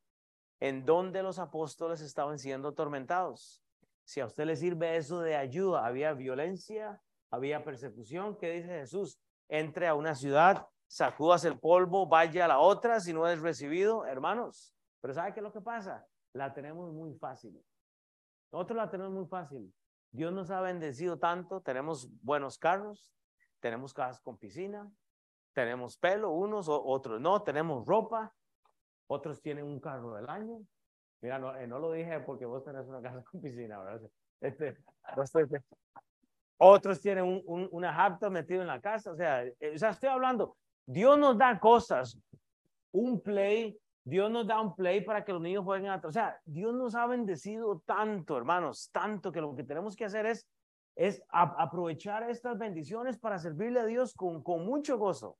en 0.60 0.86
donde 0.86 1.24
los 1.24 1.40
apóstoles 1.40 2.02
estaban 2.02 2.40
siendo 2.40 2.70
atormentados. 2.70 3.64
Si 4.04 4.22
a 4.22 4.26
usted 4.26 4.46
le 4.46 4.56
sirve 4.56 4.96
eso 4.96 5.22
de 5.22 5.36
ayuda, 5.36 5.86
había 5.86 6.14
violencia, 6.14 7.02
había 7.30 7.64
persecución, 7.64 8.38
¿qué 8.38 8.52
dice 8.52 8.70
Jesús? 8.70 9.20
Entre 9.50 9.88
a 9.88 9.96
una 9.96 10.16
ciudad, 10.16 10.68
sacudas 10.88 11.44
el 11.46 11.60
polvo, 11.60 12.08
vaya 12.08 12.46
a 12.46 12.48
la 12.48 12.60
otra 12.60 13.00
si 13.00 13.14
no 13.14 13.28
es 13.28 13.40
recibido, 13.42 14.06
hermanos. 14.06 14.74
Pero 15.02 15.14
¿sabe 15.14 15.34
qué 15.34 15.40
es 15.40 15.44
lo 15.44 15.52
que 15.52 15.62
pasa? 15.62 16.06
La 16.34 16.54
tenemos 16.54 16.94
muy 16.94 17.14
fácil. 17.16 17.62
Nosotros 18.52 18.78
la 18.78 18.90
tenemos 18.90 19.14
muy 19.14 19.26
fácil. 19.26 19.74
Dios 20.12 20.32
nos 20.32 20.50
ha 20.52 20.62
bendecido 20.62 21.20
tanto, 21.20 21.62
tenemos 21.62 22.10
buenos 22.22 22.58
carros, 22.58 23.12
tenemos 23.60 23.94
casas 23.94 24.22
con 24.22 24.38
piscina, 24.38 24.90
tenemos 25.54 25.98
pelo, 25.98 26.32
unos, 26.32 26.68
otros 26.70 27.20
no, 27.20 27.42
tenemos 27.44 27.86
ropa, 27.86 28.34
otros 29.08 29.42
tienen 29.42 29.66
un 29.66 29.80
carro 29.80 30.16
del 30.16 30.30
año. 30.30 30.62
Mira, 31.22 31.40
no, 31.40 31.56
eh, 31.56 31.68
no 31.68 31.80
lo 31.80 31.92
dije 31.92 32.20
porque 32.22 32.46
vos 32.46 32.64
tenés 32.64 32.88
una 32.88 33.02
casa 33.02 33.24
con 33.24 33.42
piscina, 33.42 33.80
¿verdad? 33.80 34.10
Este, 34.40 34.78
otros 36.58 37.02
tienen 37.02 37.24
un, 37.24 37.42
un, 37.48 37.68
una 37.72 37.92
japta 37.92 38.30
metido 38.30 38.62
en 38.62 38.68
la 38.68 38.80
casa, 38.80 39.12
o 39.12 39.16
sea, 39.16 39.44
eh, 39.44 39.74
o 39.74 39.78
sea, 39.80 39.90
estoy 39.90 40.10
hablando, 40.10 40.56
Dios 40.88 41.20
nos 41.20 41.38
da 41.38 41.60
cosas, 41.60 42.18
un 42.94 43.20
play, 43.22 43.78
Dios 44.06 44.32
nos 44.32 44.48
da 44.48 44.62
un 44.62 44.74
play 44.74 45.02
para 45.02 45.26
que 45.26 45.34
los 45.34 45.42
niños 45.42 45.66
jueguen 45.66 45.90
a... 45.90 46.02
O 46.02 46.12
sea, 46.12 46.40
Dios 46.46 46.74
nos 46.74 46.96
ha 46.96 47.06
bendecido 47.06 47.82
tanto, 47.86 48.38
hermanos, 48.38 48.90
tanto 48.94 49.32
que 49.32 49.42
lo 49.42 49.54
que 49.54 49.66
tenemos 49.66 49.98
que 49.98 50.06
hacer 50.06 50.26
es, 50.26 50.48
es 50.96 51.22
aprovechar 51.30 52.30
estas 52.30 52.58
bendiciones 52.58 53.18
para 53.20 53.38
servirle 53.38 53.82
a 53.82 53.86
Dios 53.86 54.14
con, 54.16 54.42
con 54.42 54.66
mucho 54.66 54.98
gozo. 54.98 55.38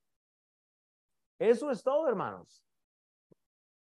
Eso 1.40 1.72
es 1.72 1.82
todo, 1.82 2.10
hermanos. 2.10 2.66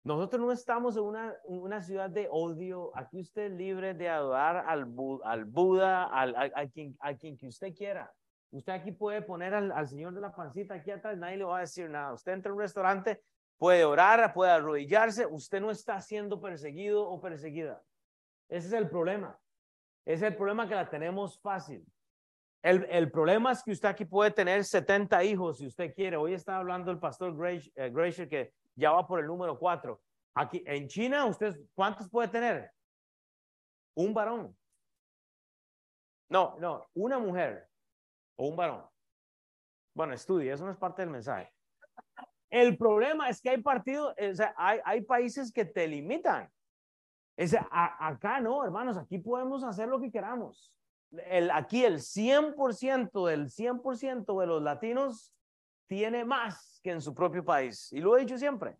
Nosotros 0.04 0.40
no 0.40 0.52
estamos 0.52 0.96
en 0.96 1.02
una, 1.02 1.34
una 1.46 1.82
ciudad 1.82 2.08
de 2.08 2.28
odio. 2.30 2.92
Aquí 2.94 3.18
usted 3.18 3.50
es 3.50 3.52
libre 3.58 3.92
de 3.92 4.08
adorar 4.08 4.58
al, 4.68 4.94
al 5.24 5.44
Buda, 5.46 6.04
al, 6.04 6.36
a, 6.36 6.68
quien, 6.68 6.96
a 7.00 7.14
quien 7.14 7.36
que 7.36 7.48
usted 7.48 7.74
quiera. 7.74 8.14
Usted 8.50 8.72
aquí 8.72 8.92
puede 8.92 9.22
poner 9.22 9.54
al, 9.54 9.88
señor 9.88 10.14
de 10.14 10.20
la 10.20 10.34
pancita 10.34 10.74
aquí 10.74 10.90
atrás, 10.90 11.18
nadie 11.18 11.36
le 11.36 11.44
va 11.44 11.58
a 11.58 11.60
decir 11.60 11.90
nada. 11.90 12.12
Usted 12.12 12.32
entra 12.32 12.50
a 12.50 12.54
un 12.54 12.60
restaurante, 12.60 13.22
puede 13.58 13.84
orar, 13.84 14.32
puede 14.32 14.52
arrodillarse, 14.52 15.26
usted 15.26 15.60
no 15.60 15.70
está 15.70 16.00
siendo 16.00 16.40
perseguido 16.40 17.08
o 17.08 17.20
perseguida. 17.20 17.82
Ese 18.48 18.68
es 18.68 18.72
el 18.72 18.88
problema. 18.88 19.38
Ese 20.04 20.26
es 20.26 20.32
el 20.32 20.36
problema 20.36 20.68
que 20.68 20.74
la 20.74 20.88
tenemos 20.88 21.40
fácil. 21.40 21.84
El, 22.62 22.86
el, 22.90 23.10
problema 23.10 23.52
es 23.52 23.62
que 23.62 23.72
usted 23.72 23.88
aquí 23.88 24.04
puede 24.04 24.30
tener 24.30 24.64
70 24.64 25.22
hijos 25.24 25.58
si 25.58 25.66
usted 25.66 25.94
quiere. 25.94 26.16
Hoy 26.16 26.34
está 26.34 26.56
hablando 26.56 26.90
el 26.90 26.98
pastor 26.98 27.36
Gracier 27.36 28.26
eh, 28.26 28.28
que 28.28 28.52
ya 28.74 28.92
va 28.92 29.06
por 29.06 29.20
el 29.20 29.26
número 29.26 29.58
4. 29.58 30.00
Aquí 30.34 30.62
en 30.66 30.88
China, 30.88 31.26
¿usted 31.26 31.56
cuántos 31.74 32.08
puede 32.08 32.28
tener? 32.28 32.70
Un 33.94 34.12
varón. 34.12 34.56
No, 36.28 36.56
no, 36.58 36.86
una 36.94 37.18
mujer 37.18 37.68
o 38.36 38.48
un 38.48 38.56
varón. 38.56 38.84
Bueno, 39.94 40.12
estudie, 40.12 40.52
eso 40.52 40.64
no 40.64 40.70
es 40.70 40.76
parte 40.76 41.02
del 41.02 41.10
mensaje. 41.10 41.52
El 42.50 42.76
problema 42.76 43.28
es 43.28 43.40
que 43.40 43.50
hay 43.50 43.62
partidos, 43.62 44.14
o 44.16 44.42
hay, 44.56 44.80
hay 44.84 45.00
países 45.02 45.52
que 45.52 45.64
te 45.64 45.88
limitan. 45.88 46.50
Es, 47.36 47.54
acá 47.70 48.40
no, 48.40 48.64
hermanos, 48.64 48.96
aquí 48.96 49.18
podemos 49.18 49.64
hacer 49.64 49.88
lo 49.88 50.00
que 50.00 50.10
queramos. 50.10 50.72
El, 51.28 51.50
aquí 51.50 51.84
el 51.84 51.98
100% 51.98 53.28
del 53.28 53.50
100% 53.50 54.40
de 54.40 54.46
los 54.46 54.62
latinos 54.62 55.34
tiene 55.86 56.24
más 56.24 56.80
que 56.82 56.92
en 56.92 57.00
su 57.00 57.14
propio 57.14 57.44
país. 57.44 57.92
Y 57.92 58.00
lo 58.00 58.16
he 58.16 58.20
dicho 58.20 58.38
siempre. 58.38 58.76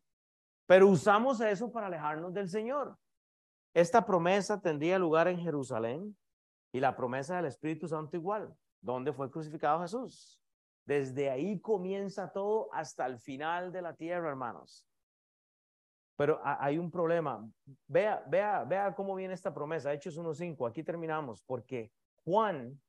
Pero 0.67 0.89
usamos 0.89 1.41
eso 1.41 1.71
para 1.71 1.87
alejarnos 1.87 2.33
del 2.35 2.49
Señor. 2.49 2.97
Esta 3.75 4.05
promesa 4.05 4.61
tendría 4.61 4.99
lugar 4.99 5.29
en 5.29 5.39
Jerusalén 5.39 6.17
y 6.73 6.81
la 6.81 6.97
promesa 6.97 7.37
del 7.37 7.47
Espíritu 7.47 7.87
Santo 7.87 8.17
igual, 8.17 8.55
donde 8.87 9.12
fue 9.12 9.30
crucificado 9.30 9.82
Jesús. 9.82 10.41
Desde 10.84 11.28
ahí 11.28 11.61
comienza 11.61 12.30
todo 12.30 12.68
hasta 12.72 13.05
el 13.07 13.18
final 13.18 13.72
de 13.72 13.82
la 13.82 13.95
tierra, 13.95 14.28
hermanos. 14.28 14.87
Pero 16.16 16.41
hay 16.43 16.78
un 16.78 16.91
problema. 16.91 17.47
Vea, 17.89 18.24
vea, 18.28 18.62
vea 18.62 18.95
cómo 18.95 19.16
viene 19.16 19.34
esta 19.34 19.53
promesa. 19.53 19.93
Hechos 19.93 20.16
1.5. 20.16 20.68
Aquí 20.68 20.84
terminamos. 20.84 21.43
Porque 21.43 21.91
Juan, 22.24 22.80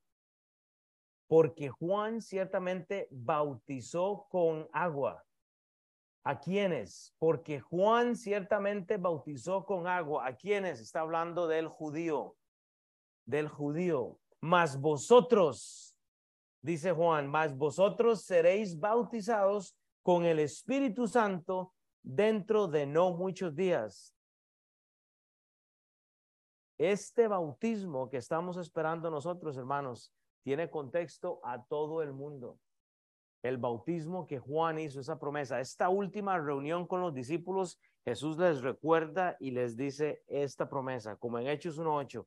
porque 1.28 1.70
Juan 1.70 2.22
ciertamente 2.22 3.08
bautizó 3.10 4.28
con 4.30 4.70
agua. 4.72 5.26
¿A 6.24 6.40
quiénes? 6.40 7.16
Porque 7.18 7.60
Juan 7.60 8.16
ciertamente 8.16 8.98
bautizó 8.98 9.66
con 9.66 9.88
agua. 9.88 10.28
¿A 10.28 10.36
quiénes? 10.36 10.80
Está 10.80 11.00
hablando 11.02 11.48
del 11.48 11.68
judío. 11.68 12.38
Del 13.26 13.48
judío. 13.50 14.20
Mas 14.40 14.80
vosotros 14.80 15.87
dice 16.68 16.92
Juan, 16.92 17.28
mas 17.28 17.56
vosotros 17.56 18.24
seréis 18.24 18.78
bautizados 18.78 19.74
con 20.04 20.26
el 20.26 20.38
Espíritu 20.40 21.08
Santo 21.08 21.74
dentro 22.04 22.68
de 22.68 22.86
no 22.86 23.14
muchos 23.14 23.56
días. 23.56 24.14
Este 26.78 27.30
bautismo 27.30 28.10
que 28.10 28.18
estamos 28.18 28.58
esperando 28.58 29.10
nosotros, 29.10 29.56
hermanos, 29.58 30.14
tiene 30.44 30.70
contexto 30.70 31.40
a 31.42 31.64
todo 31.64 32.04
el 32.04 32.12
mundo. 32.12 32.60
El 33.42 33.58
bautismo 33.58 34.28
que 34.28 34.38
Juan 34.38 34.78
hizo, 34.78 35.00
esa 35.00 35.18
promesa, 35.18 35.62
esta 35.62 35.88
última 35.88 36.38
reunión 36.38 36.86
con 36.86 37.00
los 37.00 37.14
discípulos, 37.14 37.80
Jesús 38.04 38.38
les 38.38 38.62
recuerda 38.62 39.38
y 39.40 39.52
les 39.52 39.78
dice 39.78 40.22
esta 40.28 40.70
promesa, 40.70 41.16
como 41.16 41.40
en 41.40 41.48
Hechos 41.48 41.80
1.8, 41.80 42.26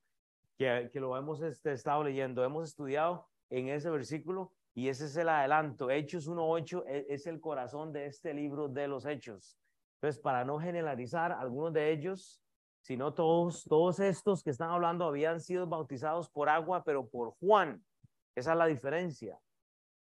que, 0.57 0.91
que 0.91 1.01
lo 1.01 1.15
hemos 1.15 1.43
este, 1.43 1.73
estado 1.73 2.05
leyendo, 2.05 2.43
hemos 2.43 2.67
estudiado 2.67 3.30
en 3.51 3.69
ese 3.69 3.91
versículo 3.91 4.53
y 4.75 4.89
ese 4.89 5.07
es 5.07 5.17
el 5.17 5.29
adelanto. 5.29 5.91
Hechos 5.91 6.29
1.8 6.29 6.85
e, 6.87 7.07
es 7.09 7.27
el 7.27 7.41
corazón 7.41 7.93
de 7.93 8.07
este 8.07 8.33
libro 8.33 8.69
de 8.69 8.89
los 8.89 9.05
hechos. 9.05 9.59
Entonces, 9.97 10.21
para 10.21 10.45
no 10.45 10.59
generalizar, 10.59 11.33
algunos 11.33 11.73
de 11.73 11.91
ellos, 11.91 12.41
sino 12.81 13.13
todos, 13.13 13.65
todos 13.65 14.01
estos 14.01 14.43
que 14.43 14.51
están 14.51 14.71
hablando 14.71 15.05
habían 15.05 15.41
sido 15.41 15.67
bautizados 15.67 16.31
por 16.31 16.49
agua, 16.49 16.83
pero 16.85 17.07
por 17.09 17.35
Juan. 17.41 17.85
Esa 18.35 18.53
es 18.53 18.59
la 18.59 18.67
diferencia. 18.67 19.39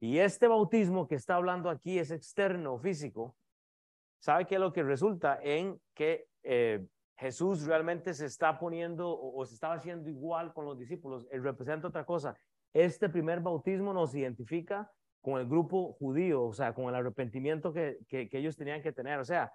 Y 0.00 0.18
este 0.18 0.48
bautismo 0.48 1.06
que 1.06 1.16
está 1.16 1.36
hablando 1.36 1.68
aquí 1.68 1.98
es 1.98 2.10
externo, 2.10 2.78
físico. 2.78 3.36
¿Sabe 4.18 4.46
qué 4.46 4.54
es 4.54 4.60
lo 4.60 4.72
que 4.72 4.82
resulta? 4.82 5.38
En 5.42 5.80
que 5.94 6.26
eh, 6.42 6.86
Jesús 7.16 7.66
realmente 7.66 8.14
se 8.14 8.26
está 8.26 8.58
poniendo 8.58 9.16
o, 9.16 9.44
se 9.44 9.54
estaba 9.54 9.74
haciendo 9.74 10.08
igual 10.08 10.52
con 10.52 10.64
los 10.64 10.78
discípulos. 10.78 11.26
Él 11.30 11.42
representa 11.42 11.88
otra 11.88 12.04
cosa. 12.04 12.36
Este 12.72 13.08
primer 13.08 13.40
bautismo 13.40 13.92
nos 13.92 14.14
identifica 14.14 14.90
con 15.20 15.40
el 15.40 15.46
grupo 15.46 15.92
judío, 15.94 16.44
o 16.44 16.52
sea, 16.52 16.74
con 16.74 16.86
el 16.86 16.94
arrepentimiento 16.94 17.72
que, 17.72 17.98
ellos 18.10 18.56
tenían 18.56 18.82
que 18.82 18.92
tener. 18.92 19.18
O 19.20 19.24
sea, 19.24 19.52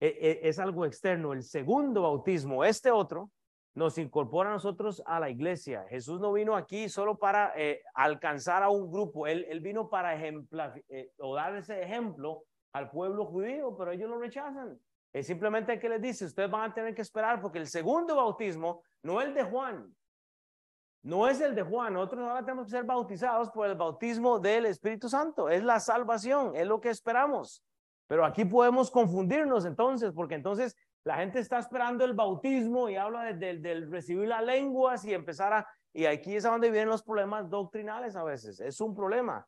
e, 0.00 0.08
e, 0.08 0.48
es 0.48 0.58
algo 0.58 0.84
externo. 0.84 1.32
El 1.32 1.42
segundo 1.42 2.02
bautismo, 2.02 2.64
este 2.64 2.90
otro, 2.90 3.30
nos 3.76 3.98
incorpora 3.98 4.50
a 4.50 4.54
nosotros 4.54 5.02
a 5.06 5.20
la 5.20 5.28
iglesia. 5.28 5.84
Jesús 5.90 6.18
no 6.18 6.32
vino 6.32 6.56
aquí 6.56 6.88
solo 6.88 7.18
para 7.18 7.52
eh, 7.56 7.82
alcanzar 7.94 8.62
a 8.62 8.70
un 8.70 8.90
grupo, 8.90 9.26
él, 9.26 9.46
él 9.50 9.60
vino 9.60 9.90
para 9.90 10.14
ejemplar 10.14 10.82
eh, 10.88 11.12
o 11.18 11.34
dar 11.34 11.54
ese 11.54 11.82
ejemplo 11.82 12.44
al 12.72 12.90
pueblo 12.90 13.26
judío, 13.26 13.76
pero 13.76 13.92
ellos 13.92 14.08
lo 14.08 14.18
rechazan. 14.18 14.80
Es 15.12 15.26
simplemente 15.26 15.78
que 15.78 15.90
les 15.90 16.00
dice, 16.00 16.24
ustedes 16.24 16.50
van 16.50 16.70
a 16.70 16.74
tener 16.74 16.94
que 16.94 17.02
esperar 17.02 17.40
porque 17.40 17.58
el 17.58 17.66
segundo 17.66 18.16
bautismo, 18.16 18.82
no 19.02 19.20
el 19.20 19.34
de 19.34 19.44
Juan, 19.44 19.94
no 21.06 21.28
es 21.28 21.40
el 21.40 21.54
de 21.54 21.62
Juan. 21.62 21.94
Nosotros 21.94 22.22
ahora 22.22 22.44
tenemos 22.44 22.64
que 22.64 22.72
ser 22.72 22.84
bautizados 22.84 23.48
por 23.50 23.68
el 23.68 23.76
bautismo 23.76 24.40
del 24.40 24.66
Espíritu 24.66 25.08
Santo. 25.08 25.48
Es 25.48 25.62
la 25.62 25.78
salvación, 25.78 26.56
es 26.56 26.66
lo 26.66 26.80
que 26.80 26.90
esperamos. 26.90 27.62
Pero 28.08 28.24
aquí 28.24 28.44
podemos 28.44 28.90
confundirnos 28.90 29.64
entonces, 29.66 30.12
porque 30.12 30.34
entonces 30.34 30.76
la 31.04 31.14
gente 31.18 31.38
está 31.38 31.60
esperando 31.60 32.04
el 32.04 32.14
bautismo 32.14 32.88
y 32.88 32.96
habla 32.96 33.32
del 33.32 33.88
recibir 33.88 34.26
las 34.26 34.44
lenguas 34.44 35.04
y 35.04 35.14
empezar 35.14 35.52
a... 35.52 35.68
Y 35.92 36.06
aquí 36.06 36.34
es 36.34 36.44
a 36.44 36.50
donde 36.50 36.72
vienen 36.72 36.88
los 36.88 37.04
problemas 37.04 37.48
doctrinales 37.48 38.16
a 38.16 38.24
veces. 38.24 38.58
Es 38.58 38.80
un 38.80 38.92
problema. 38.92 39.46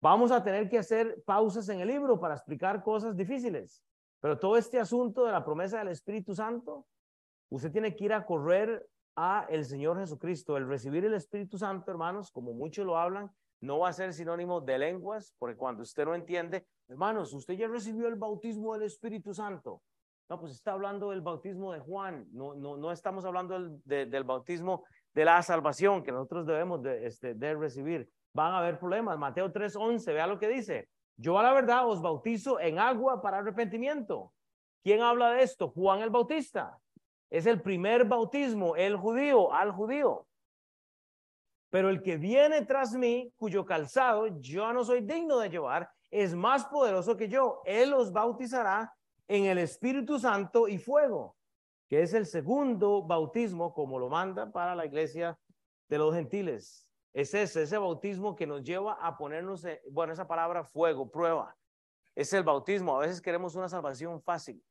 Vamos 0.00 0.30
a 0.30 0.44
tener 0.44 0.68
que 0.68 0.78
hacer 0.78 1.20
pausas 1.26 1.68
en 1.68 1.80
el 1.80 1.88
libro 1.88 2.20
para 2.20 2.34
explicar 2.34 2.80
cosas 2.80 3.16
difíciles. 3.16 3.82
Pero 4.20 4.38
todo 4.38 4.56
este 4.56 4.78
asunto 4.78 5.24
de 5.24 5.32
la 5.32 5.44
promesa 5.44 5.80
del 5.80 5.88
Espíritu 5.88 6.32
Santo, 6.32 6.86
usted 7.50 7.72
tiene 7.72 7.96
que 7.96 8.04
ir 8.04 8.12
a 8.12 8.24
correr 8.24 8.86
a 9.16 9.46
el 9.48 9.64
Señor 9.64 9.98
Jesucristo. 9.98 10.56
El 10.56 10.68
recibir 10.68 11.04
el 11.04 11.14
Espíritu 11.14 11.58
Santo, 11.58 11.90
hermanos, 11.90 12.30
como 12.30 12.52
muchos 12.52 12.86
lo 12.86 12.96
hablan, 12.96 13.30
no 13.60 13.78
va 13.78 13.88
a 13.88 13.92
ser 13.92 14.12
sinónimo 14.12 14.60
de 14.60 14.78
lenguas, 14.78 15.34
porque 15.38 15.56
cuando 15.56 15.82
usted 15.82 16.04
no 16.04 16.14
entiende, 16.14 16.66
hermanos, 16.88 17.32
usted 17.32 17.54
ya 17.54 17.68
recibió 17.68 18.08
el 18.08 18.16
bautismo 18.16 18.74
del 18.74 18.82
Espíritu 18.82 19.32
Santo. 19.32 19.82
No, 20.28 20.40
pues 20.40 20.52
está 20.52 20.72
hablando 20.72 21.10
del 21.10 21.20
bautismo 21.20 21.72
de 21.72 21.80
Juan, 21.80 22.26
no, 22.32 22.54
no, 22.54 22.76
no 22.76 22.90
estamos 22.90 23.24
hablando 23.24 23.60
del, 23.84 24.10
del 24.10 24.24
bautismo 24.24 24.84
de 25.14 25.24
la 25.24 25.42
salvación 25.42 26.02
que 26.02 26.12
nosotros 26.12 26.46
debemos 26.46 26.82
de, 26.82 27.06
este, 27.06 27.34
de 27.34 27.54
recibir. 27.54 28.08
Van 28.34 28.52
a 28.52 28.58
haber 28.58 28.78
problemas. 28.78 29.18
Mateo 29.18 29.52
3:11, 29.52 30.06
vea 30.12 30.26
lo 30.26 30.38
que 30.38 30.48
dice. 30.48 30.88
Yo 31.16 31.38
a 31.38 31.42
la 31.42 31.52
verdad 31.52 31.86
os 31.86 32.00
bautizo 32.00 32.58
en 32.58 32.78
agua 32.78 33.20
para 33.20 33.38
arrepentimiento. 33.38 34.32
¿Quién 34.82 35.02
habla 35.02 35.32
de 35.32 35.42
esto? 35.42 35.68
Juan 35.68 36.00
el 36.00 36.10
Bautista. 36.10 36.78
Es 37.32 37.46
el 37.46 37.62
primer 37.62 38.04
bautismo, 38.04 38.76
el 38.76 38.94
judío, 38.94 39.54
al 39.54 39.72
judío. 39.72 40.26
Pero 41.70 41.88
el 41.88 42.02
que 42.02 42.18
viene 42.18 42.66
tras 42.66 42.92
mí, 42.92 43.32
cuyo 43.38 43.64
calzado 43.64 44.26
yo 44.38 44.70
no 44.74 44.84
soy 44.84 45.00
digno 45.00 45.38
de 45.38 45.48
llevar, 45.48 45.90
es 46.10 46.34
más 46.34 46.66
poderoso 46.66 47.16
que 47.16 47.30
yo. 47.30 47.62
Él 47.64 47.94
os 47.94 48.12
bautizará 48.12 48.94
en 49.26 49.46
el 49.46 49.56
Espíritu 49.56 50.18
Santo 50.18 50.68
y 50.68 50.76
fuego, 50.76 51.34
que 51.88 52.02
es 52.02 52.12
el 52.12 52.26
segundo 52.26 53.02
bautismo, 53.02 53.72
como 53.72 53.98
lo 53.98 54.10
manda 54.10 54.52
para 54.52 54.74
la 54.74 54.84
iglesia 54.84 55.38
de 55.88 55.96
los 55.96 56.14
gentiles. 56.14 56.86
Es 57.14 57.32
ese, 57.32 57.62
ese 57.62 57.78
bautismo 57.78 58.36
que 58.36 58.46
nos 58.46 58.62
lleva 58.62 58.98
a 59.00 59.16
ponernos, 59.16 59.66
bueno, 59.90 60.12
esa 60.12 60.28
palabra 60.28 60.64
fuego, 60.64 61.10
prueba. 61.10 61.56
Es 62.14 62.30
el 62.34 62.42
bautismo. 62.42 62.94
A 62.94 63.06
veces 63.06 63.22
queremos 63.22 63.54
una 63.54 63.70
salvación 63.70 64.20
fácil, 64.20 64.62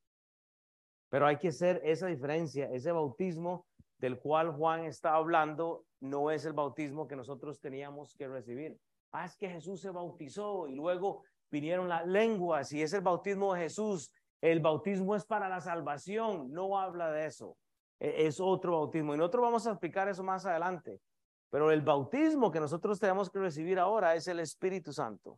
pero 1.12 1.28
hay 1.28 1.38
que 1.38 1.49
hacer 1.49 1.82
esa 1.84 2.07
diferencia. 2.07 2.70
Ese 2.72 2.91
bautismo 2.91 3.66
del 3.99 4.18
cual 4.18 4.53
Juan 4.53 4.86
está 4.86 5.14
hablando 5.14 5.84
no 5.99 6.32
es 6.32 6.45
el 6.45 6.53
bautismo 6.53 7.05
que 7.05 7.18
nosotros 7.18 7.59
teníamos 7.59 8.16
que 8.16 8.30
recibir. 8.30 8.80
Ah, 9.12 9.26
es 9.26 9.36
que 9.36 9.49
Jesús 9.49 9.82
se 9.82 9.91
bautizó 9.91 10.70
y 10.70 10.76
luego 10.76 11.24
vinieron 11.51 11.89
las 11.89 12.07
lenguas 12.07 12.72
y 12.72 12.82
es 12.82 12.93
el 12.93 13.01
bautismo 13.01 13.53
de 13.53 13.64
Jesús. 13.64 14.09
El 14.39 14.62
bautismo 14.62 15.14
es 15.14 15.26
para 15.26 15.49
la 15.49 15.59
salvación, 15.59 16.49
no 16.49 16.80
habla 16.80 17.12
de 17.12 17.26
eso. 17.26 17.57
E, 17.99 18.26
es 18.26 18.39
otro 18.39 18.72
bautismo 18.72 19.14
y 19.14 19.18
nosotros 19.18 19.43
vamos 19.43 19.68
a 19.68 19.72
explicar 19.72 20.07
eso 20.07 20.24
más 20.24 20.45
adelante. 20.45 21.01
Pero 21.49 21.72
el 21.72 21.82
bautismo 21.82 22.51
que 22.51 22.62
nosotros 22.62 23.01
tenemos 23.01 23.30
que 23.30 23.39
recibir 23.39 23.80
ahora 23.80 24.16
es 24.16 24.30
el 24.30 24.39
Espíritu 24.39 24.93
Santo. 24.93 25.38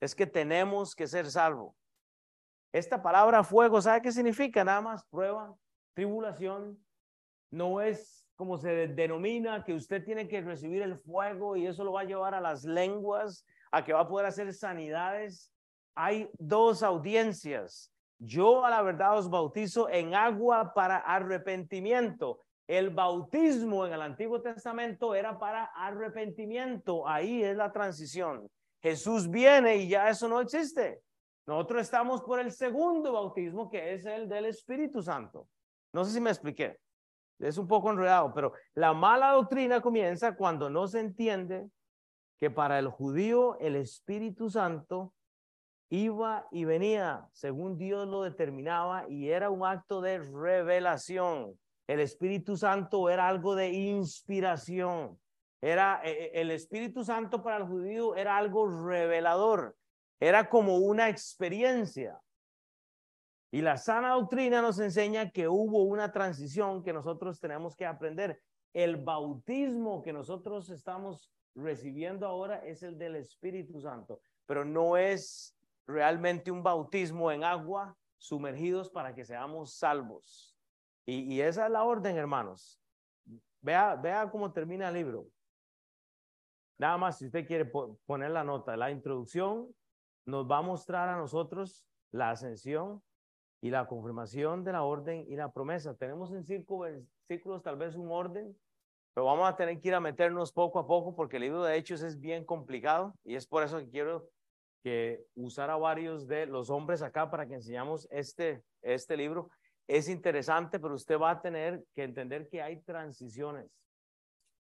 Es 0.00 0.16
que 0.16 0.26
tenemos 0.26 0.96
que 0.96 1.06
ser 1.06 1.30
salvos. 1.30 1.76
Esta 2.72 3.02
palabra 3.02 3.44
fuego, 3.44 3.82
¿sabe 3.82 4.00
qué 4.00 4.12
significa? 4.12 4.64
Nada 4.64 4.80
más 4.80 5.04
prueba, 5.04 5.54
tribulación, 5.94 6.82
no 7.50 7.82
es 7.82 8.26
como 8.34 8.56
se 8.56 8.88
denomina 8.88 9.62
que 9.62 9.74
usted 9.74 10.02
tiene 10.02 10.26
que 10.26 10.40
recibir 10.40 10.80
el 10.82 10.96
fuego 10.98 11.54
y 11.54 11.66
eso 11.66 11.84
lo 11.84 11.92
va 11.92 12.00
a 12.00 12.04
llevar 12.04 12.34
a 12.34 12.40
las 12.40 12.64
lenguas, 12.64 13.46
a 13.70 13.84
que 13.84 13.92
va 13.92 14.00
a 14.00 14.08
poder 14.08 14.26
hacer 14.26 14.52
sanidades. 14.54 15.52
Hay 15.94 16.30
dos 16.38 16.82
audiencias. 16.82 17.92
Yo 18.18 18.64
a 18.64 18.70
la 18.70 18.82
verdad 18.82 19.18
os 19.18 19.28
bautizo 19.28 19.88
en 19.90 20.14
agua 20.14 20.72
para 20.74 20.96
arrepentimiento. 20.96 22.40
El 22.66 22.90
bautismo 22.90 23.84
en 23.86 23.92
el 23.92 24.00
Antiguo 24.00 24.40
Testamento 24.40 25.14
era 25.14 25.38
para 25.38 25.64
arrepentimiento. 25.66 27.06
Ahí 27.06 27.42
es 27.42 27.56
la 27.56 27.70
transición. 27.70 28.48
Jesús 28.80 29.28
viene 29.28 29.76
y 29.76 29.88
ya 29.88 30.08
eso 30.08 30.26
no 30.26 30.40
existe. 30.40 31.02
Nosotros 31.46 31.82
estamos 31.82 32.22
por 32.22 32.40
el 32.40 32.52
segundo 32.52 33.12
bautismo, 33.12 33.68
que 33.68 33.94
es 33.94 34.06
el 34.06 34.28
del 34.28 34.46
Espíritu 34.46 35.02
Santo. 35.02 35.48
No 35.92 36.04
sé 36.04 36.12
si 36.12 36.20
me 36.20 36.30
expliqué 36.30 36.78
es 37.48 37.58
un 37.58 37.66
poco 37.66 37.90
enredado, 37.90 38.32
pero 38.34 38.52
la 38.74 38.92
mala 38.92 39.32
doctrina 39.32 39.80
comienza 39.80 40.36
cuando 40.36 40.70
no 40.70 40.86
se 40.86 41.00
entiende 41.00 41.68
que 42.40 42.50
para 42.50 42.78
el 42.78 42.88
judío 42.88 43.58
el 43.58 43.76
Espíritu 43.76 44.50
Santo 44.50 45.12
iba 45.90 46.46
y 46.50 46.64
venía 46.64 47.26
según 47.32 47.76
Dios 47.76 48.08
lo 48.08 48.22
determinaba 48.22 49.08
y 49.08 49.28
era 49.28 49.50
un 49.50 49.66
acto 49.66 50.00
de 50.00 50.18
revelación. 50.18 51.58
El 51.86 52.00
Espíritu 52.00 52.56
Santo 52.56 53.10
era 53.10 53.28
algo 53.28 53.54
de 53.54 53.70
inspiración. 53.70 55.18
Era 55.60 56.00
eh, 56.04 56.10
eh, 56.10 56.30
el 56.34 56.50
Espíritu 56.50 57.04
Santo 57.04 57.42
para 57.42 57.58
el 57.58 57.64
judío 57.64 58.16
era 58.16 58.36
algo 58.36 58.66
revelador. 58.66 59.76
Era 60.22 60.48
como 60.48 60.76
una 60.76 61.08
experiencia. 61.08 62.16
Y 63.50 63.60
la 63.60 63.76
sana 63.76 64.10
doctrina 64.10 64.62
nos 64.62 64.78
enseña 64.78 65.32
que 65.32 65.48
hubo 65.48 65.82
una 65.82 66.12
transición 66.12 66.84
que 66.84 66.92
nosotros 66.92 67.40
tenemos 67.40 67.74
que 67.74 67.84
aprender. 67.84 68.40
El 68.72 68.98
bautismo 68.98 70.00
que 70.00 70.12
nosotros 70.12 70.70
estamos 70.70 71.32
recibiendo 71.56 72.24
ahora 72.24 72.64
es 72.64 72.84
el 72.84 72.96
del 72.98 73.16
Espíritu 73.16 73.80
Santo, 73.80 74.20
pero 74.46 74.64
no 74.64 74.96
es 74.96 75.56
realmente 75.88 76.52
un 76.52 76.62
bautismo 76.62 77.32
en 77.32 77.42
agua 77.42 77.96
sumergidos 78.16 78.90
para 78.90 79.16
que 79.16 79.24
seamos 79.24 79.74
salvos. 79.74 80.56
Y, 81.04 81.40
esa 81.40 81.66
es 81.66 81.72
la 81.72 81.82
orden, 81.82 82.16
hermanos. 82.16 82.80
Vea, 83.60 83.96
vea 83.96 84.30
cómo 84.30 84.52
termina 84.52 84.86
el 84.86 84.94
libro. 84.94 85.26
Nada 86.78 86.96
más, 86.96 87.18
si 87.18 87.26
usted 87.26 87.44
quiere 87.44 87.64
poner 88.06 88.30
la 88.30 88.44
nota, 88.44 88.76
la 88.76 88.92
introducción 88.92 89.74
nos 90.26 90.50
va 90.50 90.58
a 90.58 90.62
mostrar 90.62 91.08
a 91.08 91.16
nosotros 91.16 91.84
la 92.10 92.30
ascensión, 92.30 93.02
y 93.62 93.70
la 93.70 93.86
confirmación 93.86 94.64
de 94.64 94.72
la 94.72 94.82
orden 94.82 95.24
y 95.28 95.36
la 95.36 95.52
promesa. 95.52 95.94
Tenemos 95.94 96.32
en 96.32 96.44
círculos 96.44 97.62
tal 97.62 97.76
vez 97.76 97.94
un 97.94 98.10
orden, 98.10 98.58
pero 99.14 99.26
vamos 99.26 99.48
a 99.48 99.56
tener 99.56 99.80
que 99.80 99.88
ir 99.88 99.94
a 99.94 100.00
meternos 100.00 100.52
poco 100.52 100.80
a 100.80 100.86
poco 100.86 101.14
porque 101.14 101.36
el 101.36 101.44
libro 101.44 101.62
de 101.62 101.76
Hechos 101.76 102.02
es 102.02 102.18
bien 102.18 102.44
complicado 102.44 103.14
y 103.24 103.36
es 103.36 103.46
por 103.46 103.62
eso 103.62 103.78
que 103.78 103.88
quiero 103.88 104.28
que 104.82 105.24
usar 105.36 105.70
a 105.70 105.76
varios 105.76 106.26
de 106.26 106.46
los 106.46 106.70
hombres 106.70 107.02
acá 107.02 107.30
para 107.30 107.46
que 107.46 107.54
enseñamos 107.54 108.08
este, 108.10 108.64
este 108.82 109.16
libro. 109.16 109.48
Es 109.86 110.08
interesante, 110.08 110.80
pero 110.80 110.94
usted 110.94 111.16
va 111.16 111.30
a 111.30 111.40
tener 111.40 111.84
que 111.94 112.02
entender 112.02 112.48
que 112.48 112.60
hay 112.60 112.80
transiciones. 112.80 113.70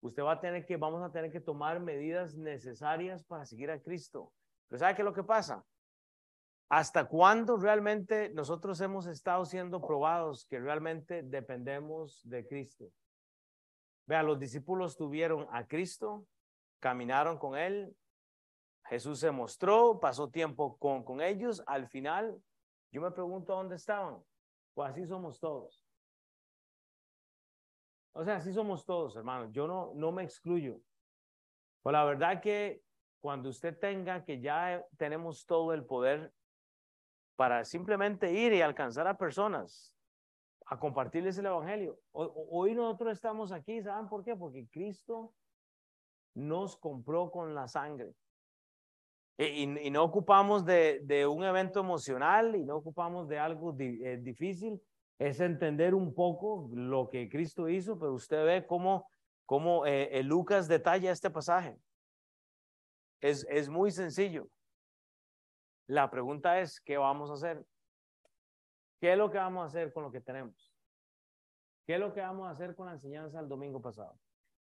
Usted 0.02 0.24
va 0.24 0.34
a 0.34 0.42
tener 0.42 0.66
que, 0.66 0.76
vamos 0.76 1.02
a 1.02 1.14
tener 1.14 1.32
que 1.32 1.40
tomar 1.40 1.80
medidas 1.80 2.36
necesarias 2.36 3.24
para 3.24 3.46
seguir 3.46 3.72
a 3.72 3.80
Cristo. 3.80 4.34
Pero 4.72 4.80
¿sabe 4.80 4.96
qué 4.96 5.02
es 5.02 5.06
lo 5.06 5.14
que 5.14 5.26
pasa? 5.26 5.66
¿Hasta 6.70 7.10
cuándo 7.10 7.58
realmente 7.58 8.30
nosotros 8.30 8.80
hemos 8.80 9.06
estado 9.06 9.44
siendo 9.44 9.82
probados 9.82 10.46
que 10.46 10.62
realmente 10.62 11.24
dependemos 11.24 12.22
de 12.24 12.48
Cristo? 12.48 12.90
Vea, 14.06 14.24
los 14.24 14.40
discípulos 14.40 14.96
tuvieron 14.96 15.46
a 15.52 15.68
Cristo, 15.68 16.26
caminaron 16.80 17.38
con 17.38 17.58
Él, 17.58 17.94
Jesús 18.86 19.20
se 19.20 19.30
mostró, 19.30 20.00
pasó 20.00 20.30
tiempo 20.30 20.78
con, 20.78 21.04
con 21.04 21.20
ellos, 21.20 21.62
al 21.68 21.90
final 21.90 22.42
yo 22.94 23.02
me 23.02 23.12
pregunto 23.12 23.54
dónde 23.54 23.76
estaban. 23.76 24.24
Pues 24.74 24.92
así 24.92 25.06
somos 25.06 25.38
todos. 25.38 25.86
O 28.14 28.24
sea, 28.24 28.38
así 28.38 28.54
somos 28.54 28.86
todos, 28.86 29.18
hermanos. 29.18 29.52
Yo 29.52 29.68
no, 29.68 29.92
no 29.96 30.14
me 30.14 30.24
excluyo. 30.24 30.80
Pues 31.82 31.92
la 31.92 32.06
verdad 32.06 32.42
que 32.42 32.82
cuando 33.22 33.50
usted 33.50 33.78
tenga 33.78 34.26
que 34.26 34.42
ya 34.42 34.84
tenemos 34.98 35.46
todo 35.46 35.74
el 35.74 35.86
poder 35.86 36.34
para 37.36 37.64
simplemente 37.64 38.34
ir 38.34 38.52
y 38.54 38.62
alcanzar 38.62 39.08
a 39.08 39.18
personas, 39.18 39.94
a 40.66 40.80
compartirles 40.80 41.38
el 41.38 41.46
Evangelio. 41.46 42.00
Hoy 42.12 42.74
nosotros 42.74 43.14
estamos 43.14 43.52
aquí, 43.52 43.82
¿saben 43.82 44.10
por 44.10 44.24
qué? 44.24 44.36
Porque 44.36 44.68
Cristo 44.68 45.34
nos 46.34 46.76
compró 46.76 47.32
con 47.32 47.54
la 47.54 47.68
sangre. 47.68 48.14
E, 49.38 49.62
y, 49.62 49.90
no 49.90 50.04
ocupamos 50.04 50.66
de, 50.66 51.26
un 51.30 51.44
evento 51.44 51.80
emocional 51.80 52.56
y 52.56 52.64
no 52.64 52.78
ocupamos 52.78 53.28
de 53.28 53.40
algo 53.40 53.76
eh, 53.80 54.18
difícil. 54.22 54.82
Es 55.20 55.40
entender 55.40 55.94
un 55.94 56.16
poco 56.16 56.70
lo 56.74 57.10
que 57.10 57.30
Cristo 57.30 57.70
hizo, 57.70 58.00
pero 58.00 58.14
usted 58.14 58.44
ve 58.44 58.66
cómo, 58.66 59.08
cómo 59.46 59.86
eh, 59.86 60.22
Lucas 60.24 60.68
detalla 60.68 61.12
este 61.12 61.30
pasaje. 61.30 61.78
Es, 63.22 63.46
es 63.50 63.70
muy 63.70 63.92
sencillo. 63.92 64.48
La 65.88 66.10
pregunta 66.10 66.60
es, 66.60 66.82
¿qué 66.82 66.98
vamos 66.98 67.30
a 67.30 67.34
hacer? 67.34 67.66
¿Qué 69.00 69.14
es 69.14 69.18
lo 69.18 69.32
que 69.32 69.38
vamos 69.38 69.64
a 69.64 69.68
hacer 69.68 69.94
con 69.94 70.04
lo 70.04 70.12
que 70.12 70.22
tenemos? 70.22 70.72
¿Qué 71.86 71.96
es 71.96 72.00
lo 72.00 72.14
que 72.14 72.22
vamos 72.22 72.48
a 72.48 72.52
hacer 72.52 72.76
con 72.76 72.88
la 72.88 72.94
enseñanza 72.94 73.40
del 73.40 73.50
domingo 73.50 73.82
pasado? 73.82 74.18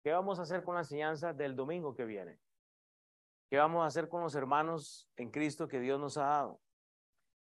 ¿Qué 0.03 0.12
vamos 0.12 0.39
a 0.39 0.43
hacer 0.43 0.64
con 0.64 0.76
la 0.76 0.82
enseñanza 0.82 1.34
del 1.34 1.55
domingo 1.55 1.95
que 1.95 2.05
viene? 2.05 2.39
¿Qué 3.49 3.58
vamos 3.58 3.84
a 3.84 3.88
hacer 3.88 4.10
con 4.10 4.22
los 4.22 4.36
hermanos 4.36 5.10
en 5.16 5.32
Cristo 5.32 5.68
que 5.68 5.80
Dios 5.80 5.99
nos 5.99 6.18
ha 6.18 6.26
dado? 6.26 6.62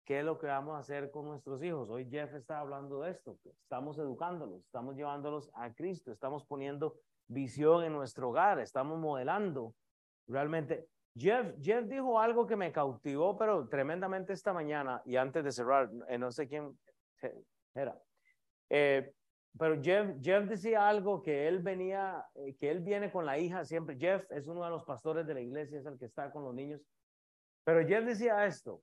¿Qué 0.06 0.20
es 0.20 0.26
lo 0.26 0.40
que 0.40 0.48
vamos 0.48 0.76
a 0.76 0.80
hacer 0.80 1.12
con 1.12 1.26
nuestros 1.26 1.62
hijos? 1.62 1.90
Hoy 1.90 2.10
Jeff 2.10 2.34
está 2.34 2.60
hablando 2.60 3.02
de 3.02 3.12
esto. 3.12 3.38
Estamos 3.46 3.98
educándolos, 4.00 4.66
estamos 4.66 4.96
llevándolos 4.96 5.52
a 5.54 5.72
Cristo, 5.74 6.12
estamos 6.12 6.46
poniendo 6.46 6.96
visión 7.28 7.84
en 7.84 7.94
nuestro 7.94 8.30
hogar, 8.30 8.60
estamos 8.60 8.98
modelando 8.98 9.76
realmente 10.28 10.90
Jeff, 11.16 11.56
Jeff 11.62 11.86
dijo 11.86 12.20
algo 12.20 12.46
que 12.46 12.56
me 12.56 12.72
cautivó, 12.72 13.38
pero 13.38 13.68
tremendamente 13.68 14.34
esta 14.34 14.54
mañana 14.54 15.02
y 15.06 15.16
antes 15.16 15.44
de 15.44 15.52
cerrar, 15.52 15.90
eh, 16.08 16.18
no 16.18 16.32
sé 16.32 16.48
quién 16.48 16.78
era. 17.74 18.00
Eh, 18.70 19.12
pero 19.58 19.82
Jeff, 19.82 20.16
Jeff 20.22 20.48
decía 20.48 20.88
algo 20.88 21.22
que 21.22 21.48
él 21.48 21.60
venía, 21.60 22.26
eh, 22.36 22.56
que 22.56 22.70
él 22.70 22.82
viene 22.82 23.12
con 23.12 23.26
la 23.26 23.38
hija 23.38 23.66
siempre. 23.66 23.98
Jeff 23.98 24.24
es 24.32 24.48
uno 24.48 24.64
de 24.64 24.70
los 24.70 24.84
pastores 24.84 25.26
de 25.26 25.34
la 25.34 25.42
iglesia, 25.42 25.80
es 25.80 25.86
el 25.86 25.98
que 25.98 26.06
está 26.06 26.32
con 26.32 26.44
los 26.44 26.54
niños. 26.54 26.82
Pero 27.64 27.86
Jeff 27.88 28.06
decía 28.06 28.46
esto. 28.46 28.82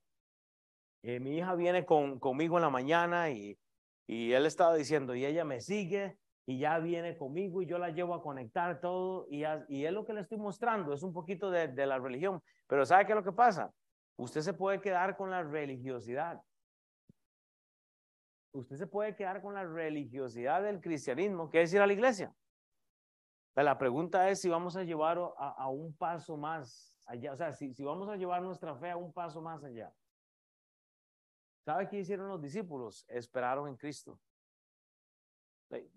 Eh, 1.02 1.20
mi 1.20 1.38
hija 1.38 1.54
viene 1.54 1.86
con, 1.86 2.18
conmigo 2.18 2.56
en 2.58 2.62
la 2.62 2.70
mañana 2.70 3.30
y, 3.30 3.58
y 4.06 4.32
él 4.32 4.44
estaba 4.44 4.74
diciendo, 4.74 5.14
y 5.14 5.24
ella 5.24 5.44
me 5.44 5.60
sigue 5.60 6.18
y 6.46 6.58
ya 6.58 6.78
viene 6.78 7.18
conmigo 7.18 7.60
y 7.60 7.66
yo 7.66 7.76
la 7.76 7.90
llevo 7.90 8.14
a 8.14 8.22
conectar 8.22 8.80
todo 8.80 9.26
y, 9.28 9.44
es 9.44 9.92
lo 9.92 10.06
que 10.06 10.14
le 10.14 10.20
estoy 10.20 10.38
mostrando, 10.38 10.92
es 10.92 11.02
un 11.02 11.12
poquito 11.12 11.50
de, 11.50 11.86
la 11.86 11.98
religión. 11.98 12.40
Pero 12.68 12.86
¿sabe 12.86 13.04
qué 13.04 13.12
es 13.12 13.16
lo 13.16 13.24
que 13.24 13.32
pasa? 13.32 13.72
Usted 14.16 14.40
se 14.40 14.54
puede 14.54 14.80
quedar 14.80 15.16
con 15.16 15.30
la 15.30 15.42
religiosidad 15.42 16.40
usted 18.52 18.76
se 18.76 18.86
puede 18.86 19.14
quedar 19.14 19.42
con 19.42 19.54
la 19.54 19.64
religiosidad 19.64 20.62
del 20.62 20.80
cristianismo, 20.80 21.50
que 21.50 21.62
es 21.62 21.74
ir 21.74 21.80
a 21.80 21.86
la 21.86 21.92
iglesia. 21.92 22.34
la 23.54 23.76
pregunta 23.76 24.30
es 24.30 24.40
si 24.40 24.48
vamos 24.48 24.76
a 24.76 24.82
llevar 24.82 25.18
a, 25.36 25.68
un 25.68 25.94
paso 25.94 26.36
más 26.36 26.96
allá, 27.06 27.32
o 27.32 27.36
sea, 27.36 27.52
si, 27.52 27.74
si 27.74 27.84
vamos 27.84 28.08
a 28.08 28.16
llevar 28.16 28.42
nuestra 28.42 28.74
fe 28.76 28.90
a 28.90 28.96
un 28.96 29.12
paso 29.12 29.42
más 29.42 29.62
allá. 29.62 29.92
¿Sabe 31.64 31.88
qué 31.88 31.98
hicieron 31.98 32.28
los 32.28 32.40
discípulos? 32.40 33.04
Esperaron 33.08 33.68
en 33.68 33.76
Cristo. 33.76 34.18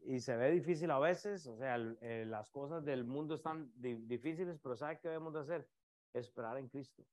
Y 0.03 0.19
se 0.19 0.35
ve 0.35 0.49
difícil 0.51 0.89
a 0.89 0.99
veces, 0.99 1.45
o 1.45 1.55
sea, 1.55 1.75
eh, 2.01 2.25
las 2.27 2.49
cosas 2.49 2.83
del 2.83 3.03
mundo 3.03 3.35
están 3.35 3.71
difíciles, 3.75 4.59
pero 4.59 4.75
¿sabe 4.75 4.99
qué 4.99 5.09
debemos 5.09 5.33
de 5.33 5.39
hacer? 5.41 5.69
Esperar 6.13 6.57
en 6.57 6.67
Cristo. 6.69 7.05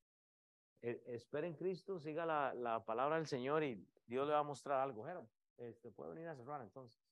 E, 0.80 1.02
espera 1.06 1.46
en 1.46 1.54
Cristo, 1.54 1.98
siga 1.98 2.24
la, 2.24 2.54
la 2.54 2.84
palabra 2.84 3.16
del 3.16 3.26
Señor 3.26 3.62
y 3.62 3.86
Dios 4.06 4.26
le 4.26 4.32
va 4.32 4.40
a 4.40 4.44
mostrar 4.44 4.80
algo. 4.80 5.04
Este, 5.58 5.90
puede 5.90 6.14
venir 6.14 6.28
a 6.28 6.36
cerrar 6.36 6.62
entonces. 6.62 7.02